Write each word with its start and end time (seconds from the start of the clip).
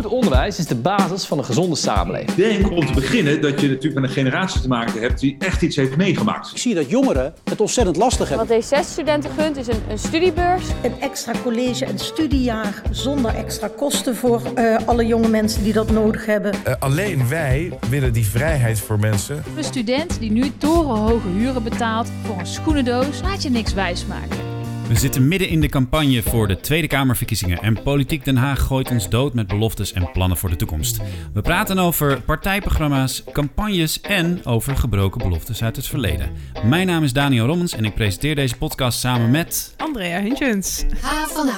Goed 0.00 0.10
onderwijs 0.10 0.58
is 0.58 0.66
de 0.66 0.74
basis 0.74 1.24
van 1.24 1.38
een 1.38 1.44
gezonde 1.44 1.76
samenleving. 1.76 2.30
Ik 2.30 2.36
denk 2.36 2.70
om 2.70 2.86
te 2.86 2.92
beginnen 2.92 3.40
dat 3.40 3.60
je 3.60 3.68
natuurlijk 3.68 3.94
met 3.94 4.04
een 4.04 4.16
generatie 4.16 4.60
te 4.60 4.68
maken 4.68 5.00
hebt 5.00 5.20
die 5.20 5.36
echt 5.38 5.62
iets 5.62 5.76
heeft 5.76 5.96
meegemaakt. 5.96 6.50
Ik 6.50 6.58
zie 6.58 6.74
dat 6.74 6.90
jongeren 6.90 7.34
het 7.44 7.60
ontzettend 7.60 7.96
lastig 7.96 8.28
hebben. 8.28 8.46
Wat 8.46 8.64
D6-studenten 8.64 9.30
gunt 9.36 9.56
is 9.56 9.66
een, 9.66 9.82
een 9.88 9.98
studiebeurs. 9.98 10.64
Een 10.82 11.00
extra 11.00 11.32
college 11.42 11.84
en 11.84 11.98
studiejaar 11.98 12.82
zonder 12.90 13.34
extra 13.34 13.68
kosten 13.76 14.16
voor 14.16 14.42
uh, 14.58 14.76
alle 14.84 15.06
jonge 15.06 15.28
mensen 15.28 15.62
die 15.62 15.72
dat 15.72 15.90
nodig 15.90 16.26
hebben. 16.26 16.54
Uh, 16.66 16.74
alleen 16.78 17.28
wij 17.28 17.78
willen 17.88 18.12
die 18.12 18.26
vrijheid 18.26 18.80
voor 18.80 18.98
mensen. 18.98 19.42
Een 19.56 19.64
student 19.64 20.20
die 20.20 20.30
nu 20.30 20.52
torenhoge 20.58 21.28
huren 21.28 21.62
betaalt 21.62 22.08
voor 22.24 22.38
een 22.38 22.46
schoenendoos, 22.46 23.20
laat 23.22 23.42
je 23.42 23.50
niks 23.50 23.74
wijsmaken. 23.74 24.49
We 24.90 24.96
zitten 24.96 25.28
midden 25.28 25.48
in 25.48 25.60
de 25.60 25.68
campagne 25.68 26.22
voor 26.22 26.48
de 26.48 26.60
Tweede 26.60 26.86
Kamerverkiezingen 26.86 27.58
en 27.58 27.82
Politiek 27.82 28.24
Den 28.24 28.36
Haag 28.36 28.60
gooit 28.60 28.90
ons 28.90 29.08
dood 29.08 29.34
met 29.34 29.46
beloftes 29.46 29.92
en 29.92 30.10
plannen 30.12 30.36
voor 30.36 30.48
de 30.48 30.56
toekomst. 30.56 31.00
We 31.32 31.40
praten 31.40 31.78
over 31.78 32.20
partijprogramma's, 32.20 33.24
campagnes 33.32 34.00
en 34.00 34.44
over 34.44 34.76
gebroken 34.76 35.20
beloftes 35.20 35.62
uit 35.62 35.76
het 35.76 35.86
verleden. 35.86 36.30
Mijn 36.64 36.86
naam 36.86 37.02
is 37.02 37.12
Daniel 37.12 37.46
Rommens 37.46 37.72
en 37.72 37.84
ik 37.84 37.94
presenteer 37.94 38.34
deze 38.34 38.56
podcast 38.56 38.98
samen 38.98 39.30
met... 39.30 39.74
Andrea 39.76 40.20
Huntjens. 40.20 40.84
Ha 41.00 41.26
van 41.26 41.48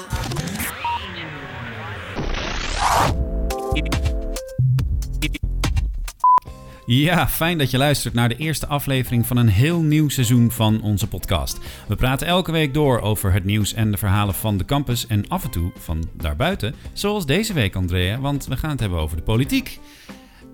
Ja, 6.95 7.29
fijn 7.29 7.59
dat 7.59 7.71
je 7.71 7.79
luistert 7.79 8.15
naar 8.15 8.29
de 8.29 8.37
eerste 8.37 8.67
aflevering 8.67 9.27
van 9.27 9.37
een 9.37 9.49
heel 9.49 9.81
nieuw 9.81 10.09
seizoen 10.09 10.51
van 10.51 10.83
onze 10.83 11.09
podcast. 11.09 11.59
We 11.89 11.97
praten 11.97 12.27
elke 12.27 12.53
week 12.53 12.75
door 12.75 13.01
over 13.01 13.33
het 13.33 13.45
nieuws 13.45 13.75
en 13.75 13.91
de 13.91 13.97
verhalen 13.97 14.35
van 14.35 14.57
de 14.57 14.65
campus 14.65 15.07
en 15.07 15.29
af 15.29 15.45
en 15.45 15.51
toe 15.51 15.73
van 15.79 16.09
daarbuiten. 16.13 16.75
Zoals 16.93 17.27
deze 17.27 17.53
week, 17.53 17.77
Andrea, 17.77 18.21
want 18.21 18.47
we 18.47 18.57
gaan 18.57 18.71
het 18.71 18.81
hebben 18.81 18.99
over 18.99 19.17
de 19.17 19.23
politiek. 19.23 19.79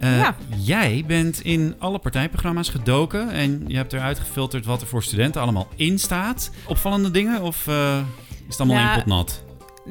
Uh, 0.00 0.18
ja. 0.18 0.36
Jij 0.56 1.04
bent 1.06 1.40
in 1.40 1.74
alle 1.78 1.98
partijprogramma's 1.98 2.68
gedoken 2.68 3.30
en 3.30 3.64
je 3.66 3.76
hebt 3.76 3.92
eruit 3.92 4.18
gefilterd 4.18 4.66
wat 4.66 4.80
er 4.80 4.86
voor 4.86 5.02
studenten 5.02 5.40
allemaal 5.40 5.68
in 5.76 5.98
staat. 5.98 6.50
Opvallende 6.66 7.10
dingen 7.10 7.42
of 7.42 7.66
uh, 7.66 7.98
is 8.28 8.44
het 8.48 8.60
allemaal 8.60 8.78
ja, 8.78 8.88
één 8.88 8.98
pot 8.98 9.06
nat? 9.06 9.46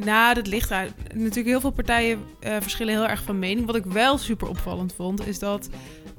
Nou, 0.05 0.33
dat 0.33 0.47
ligt 0.47 0.72
uit. 0.72 0.94
Natuurlijk, 1.13 1.45
heel 1.45 1.61
veel 1.61 1.72
partijen 1.72 2.19
uh, 2.39 2.55
verschillen 2.59 2.94
heel 2.94 3.07
erg 3.07 3.23
van 3.23 3.39
mening. 3.39 3.66
Wat 3.66 3.75
ik 3.75 3.85
wel 3.85 4.17
super 4.17 4.47
opvallend 4.47 4.94
vond, 4.95 5.27
is 5.27 5.39
dat 5.39 5.69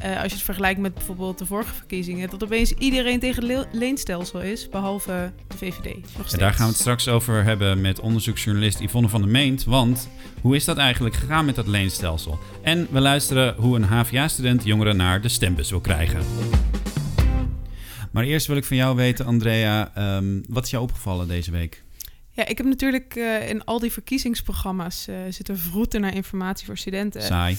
uh, 0.05 0.23
als 0.23 0.27
je 0.27 0.37
het 0.37 0.43
vergelijkt 0.43 0.81
met 0.81 0.95
bijvoorbeeld 0.95 1.39
de 1.39 1.47
vorige 1.47 1.75
verkiezingen, 1.75 2.31
dat 2.31 2.45
opeens 2.45 2.73
iedereen 2.73 3.21
tegen 3.21 3.45
le 3.45 3.67
leenstelsel 3.73 4.41
is, 4.41 4.69
behalve 4.69 5.33
de 5.49 5.57
VVD. 5.57 5.85
En 6.33 6.39
daar 6.39 6.53
gaan 6.53 6.67
we 6.67 6.73
het 6.73 6.81
straks 6.81 7.09
over 7.09 7.45
hebben 7.45 7.81
met 7.81 8.01
onderzoeksjournalist 8.01 8.81
Yvonne 8.81 9.09
van 9.09 9.21
der 9.21 9.31
Meent. 9.31 9.65
Want 9.65 10.09
hoe 10.41 10.57
is 10.57 10.65
dat 10.65 10.77
eigenlijk 10.77 11.15
gegaan 11.15 11.45
met 11.45 11.55
dat 11.55 11.67
leenstelsel? 11.67 12.39
En 12.63 12.87
we 12.91 13.01
luisteren 13.01 13.55
hoe 13.55 13.77
een 13.77 13.85
HVA-student 13.85 14.65
jongeren 14.65 14.97
naar 14.97 15.21
de 15.21 15.29
stembus 15.29 15.71
wil 15.71 15.81
krijgen. 15.81 16.21
Maar 18.11 18.25
eerst 18.25 18.47
wil 18.47 18.57
ik 18.57 18.65
van 18.65 18.77
jou 18.77 18.97
weten, 18.97 19.27
Andrea, 19.27 19.93
um, 20.17 20.45
wat 20.49 20.65
is 20.65 20.71
jou 20.71 20.83
opgevallen 20.83 21.29
deze 21.29 21.51
week? 21.51 21.85
Ja, 22.31 22.47
ik 22.47 22.57
heb 22.57 22.67
natuurlijk 22.67 23.15
uh, 23.17 23.49
in 23.49 23.65
al 23.65 23.79
die 23.79 23.93
verkiezingsprogramma's 23.93 25.09
uh, 25.09 25.17
zitten 25.29 25.59
vroeten 25.59 26.01
naar 26.01 26.15
informatie 26.15 26.67
voor 26.67 26.79
studenten. 26.79 27.23
Saai. 27.23 27.57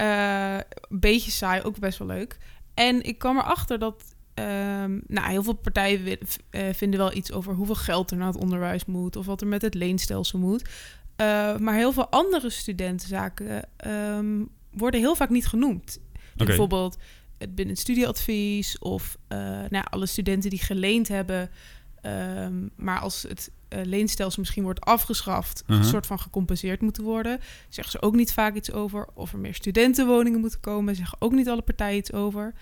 Uh, 0.00 0.54
een 0.54 1.00
beetje 1.00 1.30
saai, 1.30 1.62
ook 1.62 1.78
best 1.78 1.98
wel 1.98 2.08
leuk. 2.08 2.38
En 2.74 3.02
ik 3.02 3.18
kwam 3.18 3.38
erachter 3.38 3.78
dat 3.78 4.14
um, 4.34 5.02
nou, 5.06 5.30
heel 5.30 5.42
veel 5.42 5.52
partijen 5.52 6.18
uh, 6.50 6.62
vinden 6.72 6.98
wel 6.98 7.14
iets 7.14 7.32
over 7.32 7.54
hoeveel 7.54 7.74
geld 7.74 8.10
er 8.10 8.16
naar 8.16 8.32
het 8.32 8.42
onderwijs 8.42 8.84
moet 8.84 9.16
of 9.16 9.26
wat 9.26 9.40
er 9.40 9.46
met 9.46 9.62
het 9.62 9.74
leenstelsel 9.74 10.38
moet. 10.38 10.62
Uh, 11.16 11.56
maar 11.56 11.74
heel 11.74 11.92
veel 11.92 12.08
andere 12.08 12.50
studentenzaken 12.50 13.68
um, 13.86 14.48
worden 14.70 15.00
heel 15.00 15.14
vaak 15.14 15.30
niet 15.30 15.46
genoemd. 15.46 16.00
Okay. 16.34 16.46
Bijvoorbeeld 16.46 16.96
het 17.38 17.54
binnen 17.54 17.76
studieadvies 17.76 18.78
of 18.78 19.16
nou, 19.68 19.84
alle 19.90 20.06
studenten 20.06 20.50
die 20.50 20.62
geleend 20.62 21.08
hebben. 21.08 21.50
Um, 22.06 22.70
maar 22.76 23.00
als 23.00 23.22
het 23.22 23.50
leenstelsel 23.82 24.40
misschien 24.40 24.62
wordt 24.62 24.80
afgeschaft, 24.80 25.62
uh 25.62 25.68
-huh. 25.68 25.78
een 25.78 25.84
soort 25.84 26.06
van 26.06 26.18
gecompenseerd 26.18 26.80
moeten 26.80 27.02
worden, 27.02 27.40
zeggen 27.68 27.92
ze 27.92 28.02
ook 28.02 28.14
niet 28.14 28.32
vaak 28.32 28.54
iets 28.54 28.72
over. 28.72 29.06
Of 29.14 29.32
er 29.32 29.38
meer 29.38 29.54
studentenwoningen 29.54 30.40
moeten 30.40 30.60
komen, 30.60 30.96
zeggen 30.96 31.16
ook 31.20 31.32
niet 31.32 31.48
alle 31.48 31.62
partijen 31.62 31.98
iets 31.98 32.12
over. 32.12 32.54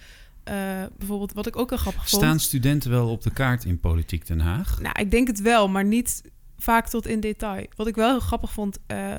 Uh, 0.49 0.55
bijvoorbeeld, 0.99 1.33
wat 1.33 1.47
ik 1.47 1.57
ook 1.57 1.73
al 1.73 1.77
grappig 1.77 2.09
vond. 2.09 2.23
Staan 2.23 2.41
studenten 2.41 2.91
wel 2.91 3.09
op 3.09 3.23
de 3.23 3.31
kaart 3.31 3.65
in 3.65 3.81
politiek 3.81 4.27
Den 4.27 4.41
Haag? 4.41 4.81
Nou, 4.81 5.01
ik 5.01 5.11
denk 5.11 5.27
het 5.27 5.41
wel, 5.41 5.69
maar 5.69 5.85
niet 5.85 6.23
vaak 6.59 6.89
tot 6.89 7.07
in 7.07 7.21
detail. 7.21 7.67
Wat 7.77 7.87
ik 7.87 7.95
wel 7.95 8.11
heel 8.11 8.21
grappig 8.21 8.53
vond, 8.53 8.79
uh, 8.87 9.17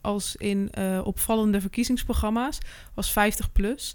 als 0.00 0.36
in 0.36 0.70
opvallende 1.04 1.60
verkiezingsprogramma's, 1.60 2.58
was 2.94 3.12
50 3.12 3.52
plus. 3.52 3.94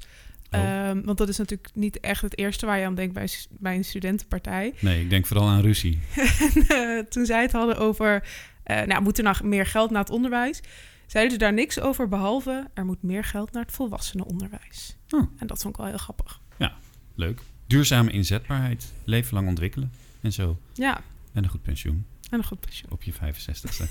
Oh. 0.58 0.90
Um, 0.90 1.06
want 1.06 1.18
dat 1.18 1.30
is 1.30 1.38
natuurlijk 1.38 1.70
niet 1.74 2.00
echt 2.00 2.22
het 2.22 2.38
eerste 2.38 2.66
waar 2.66 2.80
je 2.80 2.86
aan 2.86 2.96
denkt 2.96 3.14
bij, 3.14 3.30
bij 3.50 3.76
een 3.76 3.86
studentenpartij. 3.86 4.74
Nee, 4.80 5.02
ik 5.02 5.10
denk 5.10 5.26
vooral 5.26 5.48
aan 5.48 5.62
ruzie. 5.62 6.00
en, 6.16 6.66
uh, 6.72 7.00
toen 7.00 7.26
zij 7.26 7.42
het 7.42 7.52
hadden 7.52 7.78
over, 7.78 8.28
uh, 8.66 8.82
nou, 8.82 9.02
moet 9.02 9.18
er 9.18 9.24
nog 9.24 9.44
meer 9.44 9.66
geld 9.66 9.90
naar 9.90 10.02
het 10.02 10.10
onderwijs? 10.10 10.62
Zeiden 11.08 11.34
ze 11.34 11.38
daar 11.38 11.54
niks 11.54 11.80
over, 11.80 12.08
behalve 12.08 12.68
er 12.74 12.86
moet 12.86 13.04
meer 13.04 13.24
geld 13.24 13.52
naar 13.52 13.64
het 13.64 13.72
volwassenenonderwijs. 13.72 14.98
Oh. 15.10 15.32
En 15.38 15.48
dat 15.48 15.62
vond 15.62 15.74
ik 15.74 15.80
wel 15.80 15.90
heel 15.90 15.98
grappig. 15.98 16.42
Ja, 16.58 16.74
leuk. 17.16 17.42
Duurzame 17.68 18.12
inzetbaarheid, 18.12 18.94
leven 19.04 19.34
lang 19.34 19.48
ontwikkelen 19.48 19.92
en 20.22 20.32
zo. 20.32 20.58
Ja. 20.74 21.02
En 21.34 21.44
een 21.44 21.50
goed 21.50 21.62
pensioen. 21.62 22.06
En 22.30 22.38
een 22.38 22.46
goed 22.46 22.60
pensioen. 22.60 22.92
Op 22.92 23.04
je 23.04 23.14
65ste. 23.14 23.86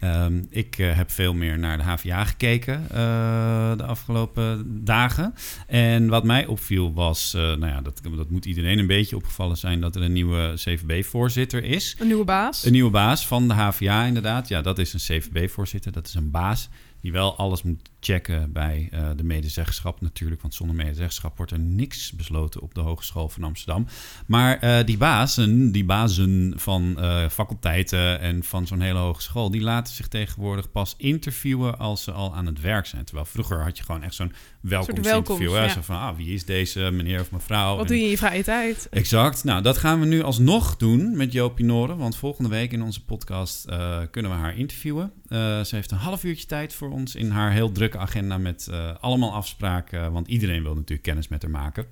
um, 0.00 0.46
ik 0.50 0.78
uh, 0.78 0.96
heb 0.96 1.10
veel 1.10 1.34
meer 1.34 1.58
naar 1.58 1.76
de 1.76 1.82
HVA 1.82 2.24
gekeken 2.24 2.82
uh, 2.82 3.76
de 3.76 3.84
afgelopen 3.84 4.84
dagen. 4.84 5.34
En 5.66 6.08
wat 6.08 6.24
mij 6.24 6.46
opviel 6.46 6.92
was, 6.92 7.34
uh, 7.34 7.42
nou 7.42 7.66
ja, 7.66 7.80
dat, 7.80 8.00
dat 8.16 8.30
moet 8.30 8.44
iedereen 8.44 8.78
een 8.78 8.86
beetje 8.86 9.16
opgevallen 9.16 9.56
zijn, 9.56 9.80
dat 9.80 9.96
er 9.96 10.02
een 10.02 10.12
nieuwe 10.12 10.52
CVB-voorzitter 10.54 11.64
is. 11.64 11.96
Een 11.98 12.06
nieuwe 12.06 12.24
baas. 12.24 12.64
Een 12.64 12.72
nieuwe 12.72 12.90
baas 12.90 13.26
van 13.26 13.48
de 13.48 13.54
HVA 13.54 14.04
inderdaad. 14.04 14.48
Ja, 14.48 14.62
dat 14.62 14.78
is 14.78 14.92
een 14.92 15.20
CVB-voorzitter. 15.20 15.92
Dat 15.92 16.06
is 16.06 16.14
een 16.14 16.30
baas 16.30 16.68
die 17.04 17.12
wel 17.12 17.36
alles 17.36 17.62
moet 17.62 17.90
checken 18.00 18.52
bij 18.52 18.88
uh, 18.92 19.08
de 19.16 19.24
medezeggenschap 19.24 20.00
natuurlijk. 20.00 20.42
Want 20.42 20.54
zonder 20.54 20.76
medezeggenschap 20.76 21.36
wordt 21.36 21.52
er 21.52 21.58
niks 21.58 22.12
besloten 22.12 22.60
op 22.60 22.74
de 22.74 22.80
Hogeschool 22.80 23.28
van 23.28 23.42
Amsterdam. 23.42 23.86
Maar 24.26 24.64
uh, 24.64 24.84
die 24.84 24.96
bazen, 24.96 25.72
die 25.72 25.84
bazen 25.84 26.52
van 26.56 26.96
uh, 26.98 27.28
faculteiten 27.28 28.20
en 28.20 28.42
van 28.42 28.66
zo'n 28.66 28.80
hele 28.80 28.98
hogeschool... 28.98 29.50
die 29.50 29.60
laten 29.60 30.10
tegenwoordig 30.10 30.70
pas 30.70 30.94
interviewen 30.96 31.78
als 31.78 32.02
ze 32.02 32.12
al 32.12 32.34
aan 32.34 32.46
het 32.46 32.60
werk 32.60 32.86
zijn. 32.86 33.04
Terwijl 33.04 33.26
vroeger 33.26 33.62
had 33.62 33.78
je 33.78 33.84
gewoon 33.84 34.02
echt 34.02 34.14
zo'n 34.14 34.32
welkomstinterview. 34.68 35.50
Welkom, 35.50 35.68
ja. 35.68 35.74
Zo 35.74 35.80
van, 35.80 35.96
ah, 35.96 36.16
wie 36.16 36.34
is 36.34 36.44
deze 36.44 36.80
meneer 36.80 37.20
of 37.20 37.30
mevrouw? 37.30 37.70
Wat 37.76 37.80
en... 37.80 37.86
doe 37.86 37.96
je 37.96 38.02
in 38.02 38.10
je 38.10 38.16
vrije 38.16 38.42
tijd? 38.42 38.86
Exact. 38.90 39.44
Nou, 39.44 39.62
dat 39.62 39.78
gaan 39.78 40.00
we 40.00 40.06
nu 40.06 40.22
alsnog 40.22 40.76
doen 40.76 41.16
met 41.16 41.32
Jopie 41.32 41.64
Noorden. 41.64 41.96
Want 41.96 42.16
volgende 42.16 42.50
week 42.50 42.72
in 42.72 42.82
onze 42.82 43.04
podcast 43.04 43.66
uh, 43.68 43.98
kunnen 44.10 44.30
we 44.30 44.36
haar 44.36 44.56
interviewen. 44.56 45.12
Uh, 45.28 45.38
ze 45.64 45.74
heeft 45.74 45.90
een 45.90 45.98
half 45.98 46.24
uurtje 46.24 46.46
tijd 46.46 46.74
voor 46.74 46.90
ons 46.90 47.14
in 47.14 47.30
haar 47.30 47.52
heel 47.52 47.72
drukke 47.72 47.98
agenda 47.98 48.38
met 48.38 48.68
uh, 48.70 48.94
allemaal 49.00 49.32
afspraken. 49.32 50.12
Want 50.12 50.28
iedereen 50.28 50.62
wil 50.62 50.74
natuurlijk 50.74 51.02
kennis 51.02 51.28
met 51.28 51.42
haar 51.42 51.50
maken. 51.50 51.86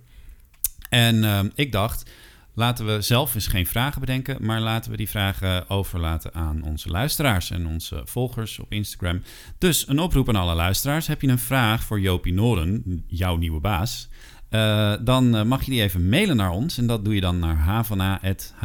En 0.88 1.52
ik 1.54 1.72
dacht, 1.72 2.10
laten 2.54 2.86
we 2.86 3.00
zelf 3.00 3.34
eens 3.34 3.46
geen 3.46 3.66
vragen 3.66 4.00
bedenken, 4.00 4.36
maar 4.40 4.60
laten 4.60 4.90
we 4.90 4.96
die 4.96 5.08
vragen 5.08 5.68
overlaten 5.68 6.34
aan 6.34 6.62
onze 6.62 6.88
luisteraars 6.88 7.50
en 7.50 7.66
onze 7.66 8.02
volgers 8.04 8.58
op 8.58 8.72
Instagram. 8.72 9.22
Dus 9.58 9.88
een 9.88 9.98
oproep 9.98 10.28
aan 10.28 10.36
alle 10.36 10.54
luisteraars. 10.54 11.06
Heb 11.06 11.20
je 11.20 11.28
een 11.28 11.38
vraag 11.38 11.82
voor 11.82 12.00
Jopie 12.00 12.32
Noren, 12.32 13.04
jouw 13.06 13.36
nieuwe 13.36 13.60
baas? 13.60 14.08
Uh, 14.50 14.94
dan 15.00 15.36
uh, 15.36 15.42
mag 15.42 15.62
je 15.62 15.70
die 15.70 15.82
even 15.82 16.08
mailen 16.08 16.36
naar 16.36 16.50
ons. 16.50 16.78
En 16.78 16.86
dat 16.86 17.04
doe 17.04 17.14
je 17.14 17.20
dan 17.20 17.38
naar 17.38 17.56
havana.hva.nl. 17.56 18.64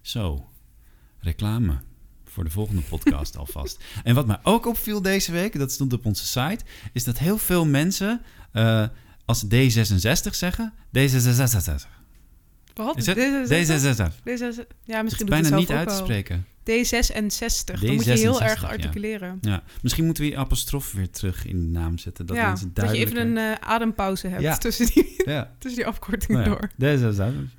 Zo, 0.00 0.48
reclame 1.18 1.78
voor 2.24 2.44
de 2.44 2.50
volgende 2.50 2.82
podcast 2.82 3.36
alvast. 3.42 3.84
En 4.04 4.14
wat 4.14 4.26
mij 4.26 4.38
ook 4.42 4.66
opviel 4.66 5.02
deze 5.02 5.32
week, 5.32 5.58
dat 5.58 5.72
stond 5.72 5.92
op 5.92 6.06
onze 6.06 6.26
site, 6.26 6.64
is 6.92 7.04
dat 7.04 7.18
heel 7.18 7.38
veel 7.38 7.66
mensen 7.66 8.20
uh, 8.52 8.84
als 9.26 9.44
D66 9.44 10.30
zeggen, 10.30 10.72
D66. 10.98 11.94
Wat? 12.74 12.96
Is 12.96 13.06
het? 13.06 13.18
D66? 13.18 14.12
D66. 14.18 14.66
Ja, 14.84 15.02
misschien 15.02 15.04
het 15.04 15.18
doet 15.18 15.28
bijna 15.28 15.56
niet 15.56 15.70
uit 15.70 15.88
te 15.88 15.94
spreken. 15.94 16.46
D66. 16.70 17.80
Dan 17.80 17.94
moet 17.94 18.04
je 18.04 18.12
heel 18.12 18.42
erg 18.42 18.64
articuleren. 18.64 19.38
Ja. 19.40 19.50
ja. 19.50 19.62
Misschien 19.82 20.04
moeten 20.04 20.22
we 20.22 20.28
die 20.28 20.38
apostrof 20.38 20.92
weer 20.92 21.10
terug 21.10 21.46
in 21.46 21.60
de 21.60 21.78
naam 21.78 21.98
zetten. 21.98 22.26
Dat, 22.26 22.36
ja, 22.36 22.46
mensen 22.46 22.70
dat 22.74 22.90
je 22.90 22.96
even 22.96 23.16
een 23.16 23.36
uh, 23.36 23.52
adempauze 23.60 24.28
hebt 24.28 24.42
ja. 24.42 24.56
tussen, 24.56 24.86
die, 24.86 25.16
tussen 25.58 25.80
die 25.80 25.86
afkortingen 25.86 26.48
nou 26.48 26.58
door. 26.58 26.70
D66. 26.70 27.50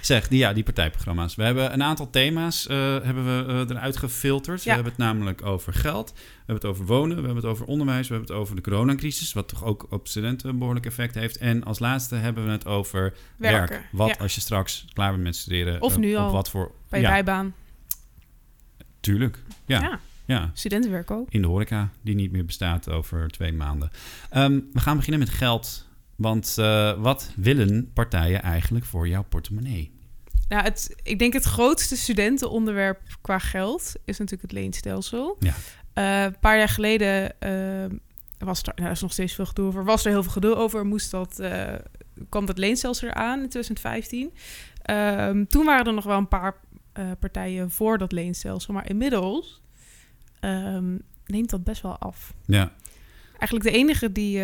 Zeg, 0.00 0.28
die, 0.28 0.38
ja, 0.38 0.52
die 0.52 0.62
partijprogramma's. 0.62 1.34
We 1.34 1.42
hebben 1.42 1.72
een 1.72 1.82
aantal 1.82 2.10
thema's 2.10 2.66
hebben 2.68 3.24
we 3.24 3.66
eruit 3.68 3.96
gefilterd. 3.96 4.58
Ja. 4.58 4.64
We 4.64 4.74
hebben 4.74 4.92
het 4.92 5.00
namelijk 5.02 5.44
over 5.44 5.72
geld, 5.72 6.12
we 6.12 6.20
hebben 6.36 6.54
het 6.54 6.64
over 6.64 6.86
wonen, 6.86 7.16
we 7.16 7.24
hebben 7.24 7.42
het 7.42 7.52
over 7.52 7.66
onderwijs, 7.66 8.08
we 8.08 8.14
hebben 8.14 8.32
het 8.32 8.42
over 8.42 8.56
de 8.56 8.62
coronacrisis, 8.62 9.32
wat 9.32 9.48
toch 9.48 9.64
ook 9.64 9.86
op 9.90 10.08
studenten 10.08 10.48
een 10.48 10.58
behoorlijk 10.58 10.86
effect 10.86 11.14
heeft. 11.14 11.36
En 11.36 11.64
als 11.64 11.78
laatste 11.78 12.14
hebben 12.14 12.44
we 12.44 12.50
het 12.50 12.66
over 12.66 13.14
Werken. 13.36 13.76
werk. 13.76 13.88
Wat 13.92 14.08
ja. 14.08 14.16
als 14.18 14.34
je 14.34 14.40
straks 14.40 14.86
klaar 14.92 15.10
bent 15.10 15.22
met 15.22 15.36
studeren? 15.36 15.82
Of 15.82 15.98
nu 15.98 16.08
uh, 16.08 16.18
al, 16.18 16.26
op 16.26 16.32
wat 16.32 16.50
voor, 16.50 16.72
bij 16.88 17.00
je 17.00 17.06
bijbaan. 17.06 17.54
Tuurlijk, 19.00 19.42
ja. 19.66 19.80
ja. 19.80 20.00
Ja, 20.24 20.50
Studentenwerk 20.54 21.10
ook. 21.10 21.26
in 21.30 21.42
de 21.42 21.48
horeca, 21.48 21.90
die 22.02 22.14
niet 22.14 22.32
meer 22.32 22.44
bestaat 22.44 22.90
over 22.90 23.28
twee 23.28 23.52
maanden. 23.52 23.90
We 24.30 24.80
gaan 24.80 24.96
beginnen 24.96 25.20
met 25.20 25.30
geld. 25.30 25.87
Want 26.18 26.54
eh, 26.58 26.92
wat 26.92 27.32
willen 27.36 27.90
partijen 27.92 28.42
eigenlijk 28.42 28.84
voor 28.84 29.08
jouw 29.08 29.24
portemonnee? 29.28 29.98
Nou, 30.48 30.62
het, 30.62 30.96
ik 31.02 31.18
denk 31.18 31.32
het 31.32 31.44
grootste 31.44 31.96
studentenonderwerp 31.96 33.00
qua 33.20 33.38
geld 33.38 33.92
is 34.04 34.18
natuurlijk 34.18 34.50
het 34.50 34.60
leenstelsel. 34.60 35.36
Ja. 35.38 35.54
Eh, 35.92 36.22
een 36.22 36.38
paar 36.38 36.58
jaar 36.58 36.68
geleden 36.68 37.40
eh, 37.40 37.98
was 38.38 38.58
er, 38.58 38.64
nou, 38.66 38.80
daar 38.82 38.90
is 38.90 39.00
nog 39.00 39.12
steeds 39.12 39.34
veel 39.34 39.46
gedoe 39.46 39.66
over, 39.66 39.84
was 39.84 40.04
er 40.04 40.10
heel 40.10 40.22
veel 40.22 40.32
gedoe 40.32 40.54
over, 40.54 40.86
moest 40.86 41.10
dat, 41.10 41.38
eh, 41.38 41.74
kwam 42.28 42.46
dat 42.46 42.58
leenstelsel 42.58 43.08
eraan 43.08 43.40
in 43.42 43.48
2015. 43.48 44.32
Ehm, 44.82 45.44
toen 45.44 45.64
waren 45.64 45.86
er 45.86 45.92
nog 45.92 46.04
wel 46.04 46.18
een 46.18 46.28
paar 46.28 46.54
partijen 47.20 47.70
voor 47.70 47.98
dat 47.98 48.12
leenstelsel, 48.12 48.74
maar 48.74 48.88
inmiddels 48.88 49.62
ehm, 50.40 50.96
neemt 51.26 51.50
dat 51.50 51.64
best 51.64 51.82
wel 51.82 51.98
af. 51.98 52.34
Ja, 52.46 52.72
Eigenlijk 53.38 53.70
de 53.70 53.78
enige 53.78 54.12
die, 54.12 54.42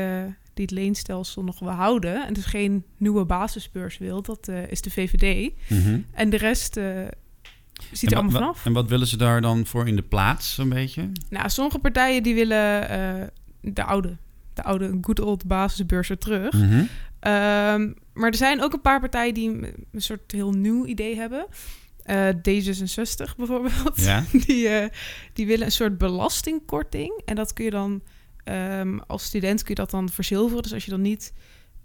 die 0.55 0.65
het 0.65 0.75
leenstelsel 0.75 1.45
nog 1.45 1.59
wil 1.59 1.71
houden 1.71 2.27
en 2.27 2.33
dus 2.33 2.45
geen 2.45 2.85
nieuwe 2.97 3.25
basisbeurs 3.25 3.99
wil, 3.99 4.23
dat 4.23 4.49
eh, 4.49 4.71
is 4.71 4.81
de 4.81 4.91
VVD. 4.91 5.53
Mhm. 5.69 6.01
En 6.13 6.31
de 6.31 6.37
rest 6.37 6.77
eh, 6.77 6.87
ziet 7.93 8.11
er 8.11 8.17
allemaal 8.17 8.41
vanaf. 8.41 8.67
En 8.67 8.73
wat 8.73 8.89
willen 8.89 9.07
ze 9.07 9.17
daar 9.17 9.41
dan 9.41 9.67
voor 9.67 9.89
in 9.89 9.97
de 9.97 10.03
plaats, 10.03 10.55
zo'n 10.55 10.69
beetje? 10.69 11.11
Nou, 11.31 11.49
sommige 11.49 11.79
partijen 11.79 12.23
die 12.23 12.35
willen 12.35 12.89
eh, 12.89 13.27
de 13.61 13.85
oude, 13.85 14.17
de 14.55 14.63
oude 14.63 14.99
good 15.01 15.21
old 15.21 15.47
basisbeurs 15.47 16.09
weer 16.09 16.19
terug. 16.19 16.53
Mhm. 16.53 16.85
Ehm, 17.21 17.93
maar 18.13 18.31
er 18.31 18.37
zijn 18.37 18.63
ook 18.63 18.73
een 18.73 18.81
paar 18.81 19.01
partijen 19.01 19.35
die 19.35 19.49
een 19.49 19.87
een 19.93 20.03
soort 20.03 20.33
heel 20.33 20.53
nieuw 20.53 20.87
idee 20.87 21.17
hebben. 21.17 21.47
Eh, 22.03 22.29
D66 22.29 23.37
bijvoorbeeld. 23.37 23.93
Ja. 23.95 24.25
Die, 24.47 24.69
die 25.33 25.47
willen 25.47 25.67
een 25.67 25.73
soort 25.73 25.99
belastingkorting. 25.99 27.21
En 27.25 27.35
dat 27.35 27.53
kun 27.53 27.65
je 27.65 27.71
dan 27.71 28.03
ehm, 28.45 28.99
als 29.07 29.25
student 29.25 29.61
kun 29.61 29.69
je 29.69 29.81
dat 29.81 29.91
dan 29.91 30.09
verzilveren. 30.09 30.63
Dus 30.63 30.73
als 30.73 30.85
je 30.85 30.91
dan 30.91 31.01
niet, 31.01 31.33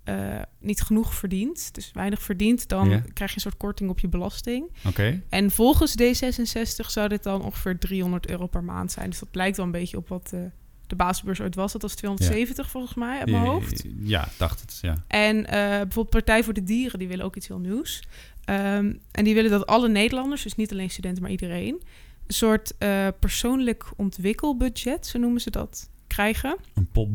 eh, 0.03 0.41
niet 0.59 0.81
genoeg 0.81 1.13
verdient, 1.13 1.73
dus 1.73 1.91
weinig 1.93 2.21
verdient, 2.21 2.67
dan 2.67 2.87
krijg 3.13 3.29
je 3.29 3.35
een 3.35 3.41
soort 3.41 3.57
korting 3.57 3.89
op 3.89 3.99
je 3.99 4.07
belasting. 4.07 4.69
Oké. 4.87 5.21
En 5.29 5.51
volgens 5.51 5.95
D66 6.01 6.85
zou 6.89 7.07
dit 7.07 7.23
dan 7.23 7.41
ongeveer 7.41 7.77
300 7.77 8.29
euro 8.29 8.47
per 8.47 8.63
maand 8.63 8.91
zijn. 8.91 9.09
Dus 9.09 9.19
dat 9.19 9.29
lijkt 9.31 9.57
wel 9.57 9.65
een 9.65 9.71
beetje 9.71 9.97
op 9.97 10.07
wat 10.07 10.29
eh, 10.33 10.39
de 10.87 10.95
basisbeurs 10.95 11.41
ooit 11.41 11.55
was. 11.55 11.71
Dat 11.71 11.81
was 11.81 11.95
270 11.95 12.69
volgens 12.69 12.93
mij 12.93 13.19
uit 13.19 13.29
mijn 13.29 13.43
hoofd. 13.43 13.83
Ja, 13.99 14.27
dacht 14.37 14.61
het, 14.61 14.79
ja. 14.81 15.03
En 15.07 15.45
eh, 15.45 15.51
bijvoorbeeld 15.59 16.09
Partij 16.09 16.43
voor 16.43 16.53
de 16.53 16.63
Dieren, 16.63 16.99
die 16.99 17.07
willen 17.07 17.25
ook 17.25 17.35
iets 17.35 17.47
heel 17.47 17.59
nieuws. 17.59 18.03
Ehm, 18.45 18.93
en 19.11 19.23
die 19.23 19.33
willen 19.33 19.51
dat 19.51 19.65
alle 19.65 19.89
Nederlanders, 19.89 20.43
dus 20.43 20.55
niet 20.55 20.71
alleen 20.71 20.89
studenten, 20.89 21.21
maar 21.21 21.31
iedereen, 21.31 21.81
een 22.27 22.33
soort 22.33 22.73
persoonlijk 23.19 23.85
ontwikkelbudget, 23.95 25.07
zo 25.07 25.19
noemen 25.19 25.41
ze 25.41 25.49
dat, 25.49 25.89
krijgen. 26.09 26.57
Een 26.73 26.87
pop. 26.91 27.09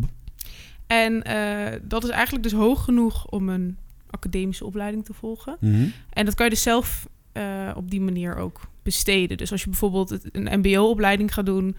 En 0.87 1.23
eh, 1.23 1.81
dat 1.83 2.05
is 2.05 2.11
eigenlijk 2.11 2.43
dus 2.43 2.53
hoog 2.53 2.85
genoeg 2.85 3.27
om 3.27 3.49
een 3.49 3.77
academische 4.11 4.65
opleiding 4.65 5.05
te 5.05 5.13
volgen. 5.13 5.57
Mhm. 5.61 5.87
En 6.11 6.25
dat 6.25 6.35
kan 6.35 6.45
je 6.45 6.51
dus 6.51 6.63
zelf 6.63 7.09
eh, 7.33 7.71
op 7.77 7.91
die 7.91 8.01
manier 8.01 8.37
ook 8.37 8.61
besteden. 8.83 9.37
Dus 9.37 9.53
als 9.53 9.63
je 9.63 9.71
bijvoorbeeld 9.71 10.19
een 10.33 10.59
MBO-opleiding 10.59 11.35
gaat 11.35 11.47
doen, 11.47 11.77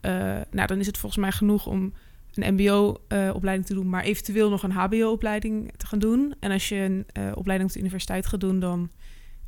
eh, 0.00 0.12
nou, 0.50 0.66
dan 0.66 0.78
is 0.78 0.86
het 0.86 0.98
volgens 0.98 1.20
mij 1.22 1.32
genoeg 1.32 1.66
om 1.66 1.92
een 2.34 2.54
MBO-opleiding 2.54 3.66
te 3.66 3.74
doen, 3.74 3.88
maar 3.88 4.02
eventueel 4.02 4.50
nog 4.50 4.62
een 4.62 4.70
HBO-opleiding 4.70 5.72
te 5.76 5.86
gaan 5.86 5.98
doen. 5.98 6.34
En 6.40 6.50
als 6.50 6.68
je 6.68 6.76
een 6.76 7.06
opleiding 7.34 7.70
op 7.70 7.74
de 7.74 7.80
universiteit 7.80 8.26
gaat 8.26 8.40
doen, 8.40 8.60
dan 8.60 8.90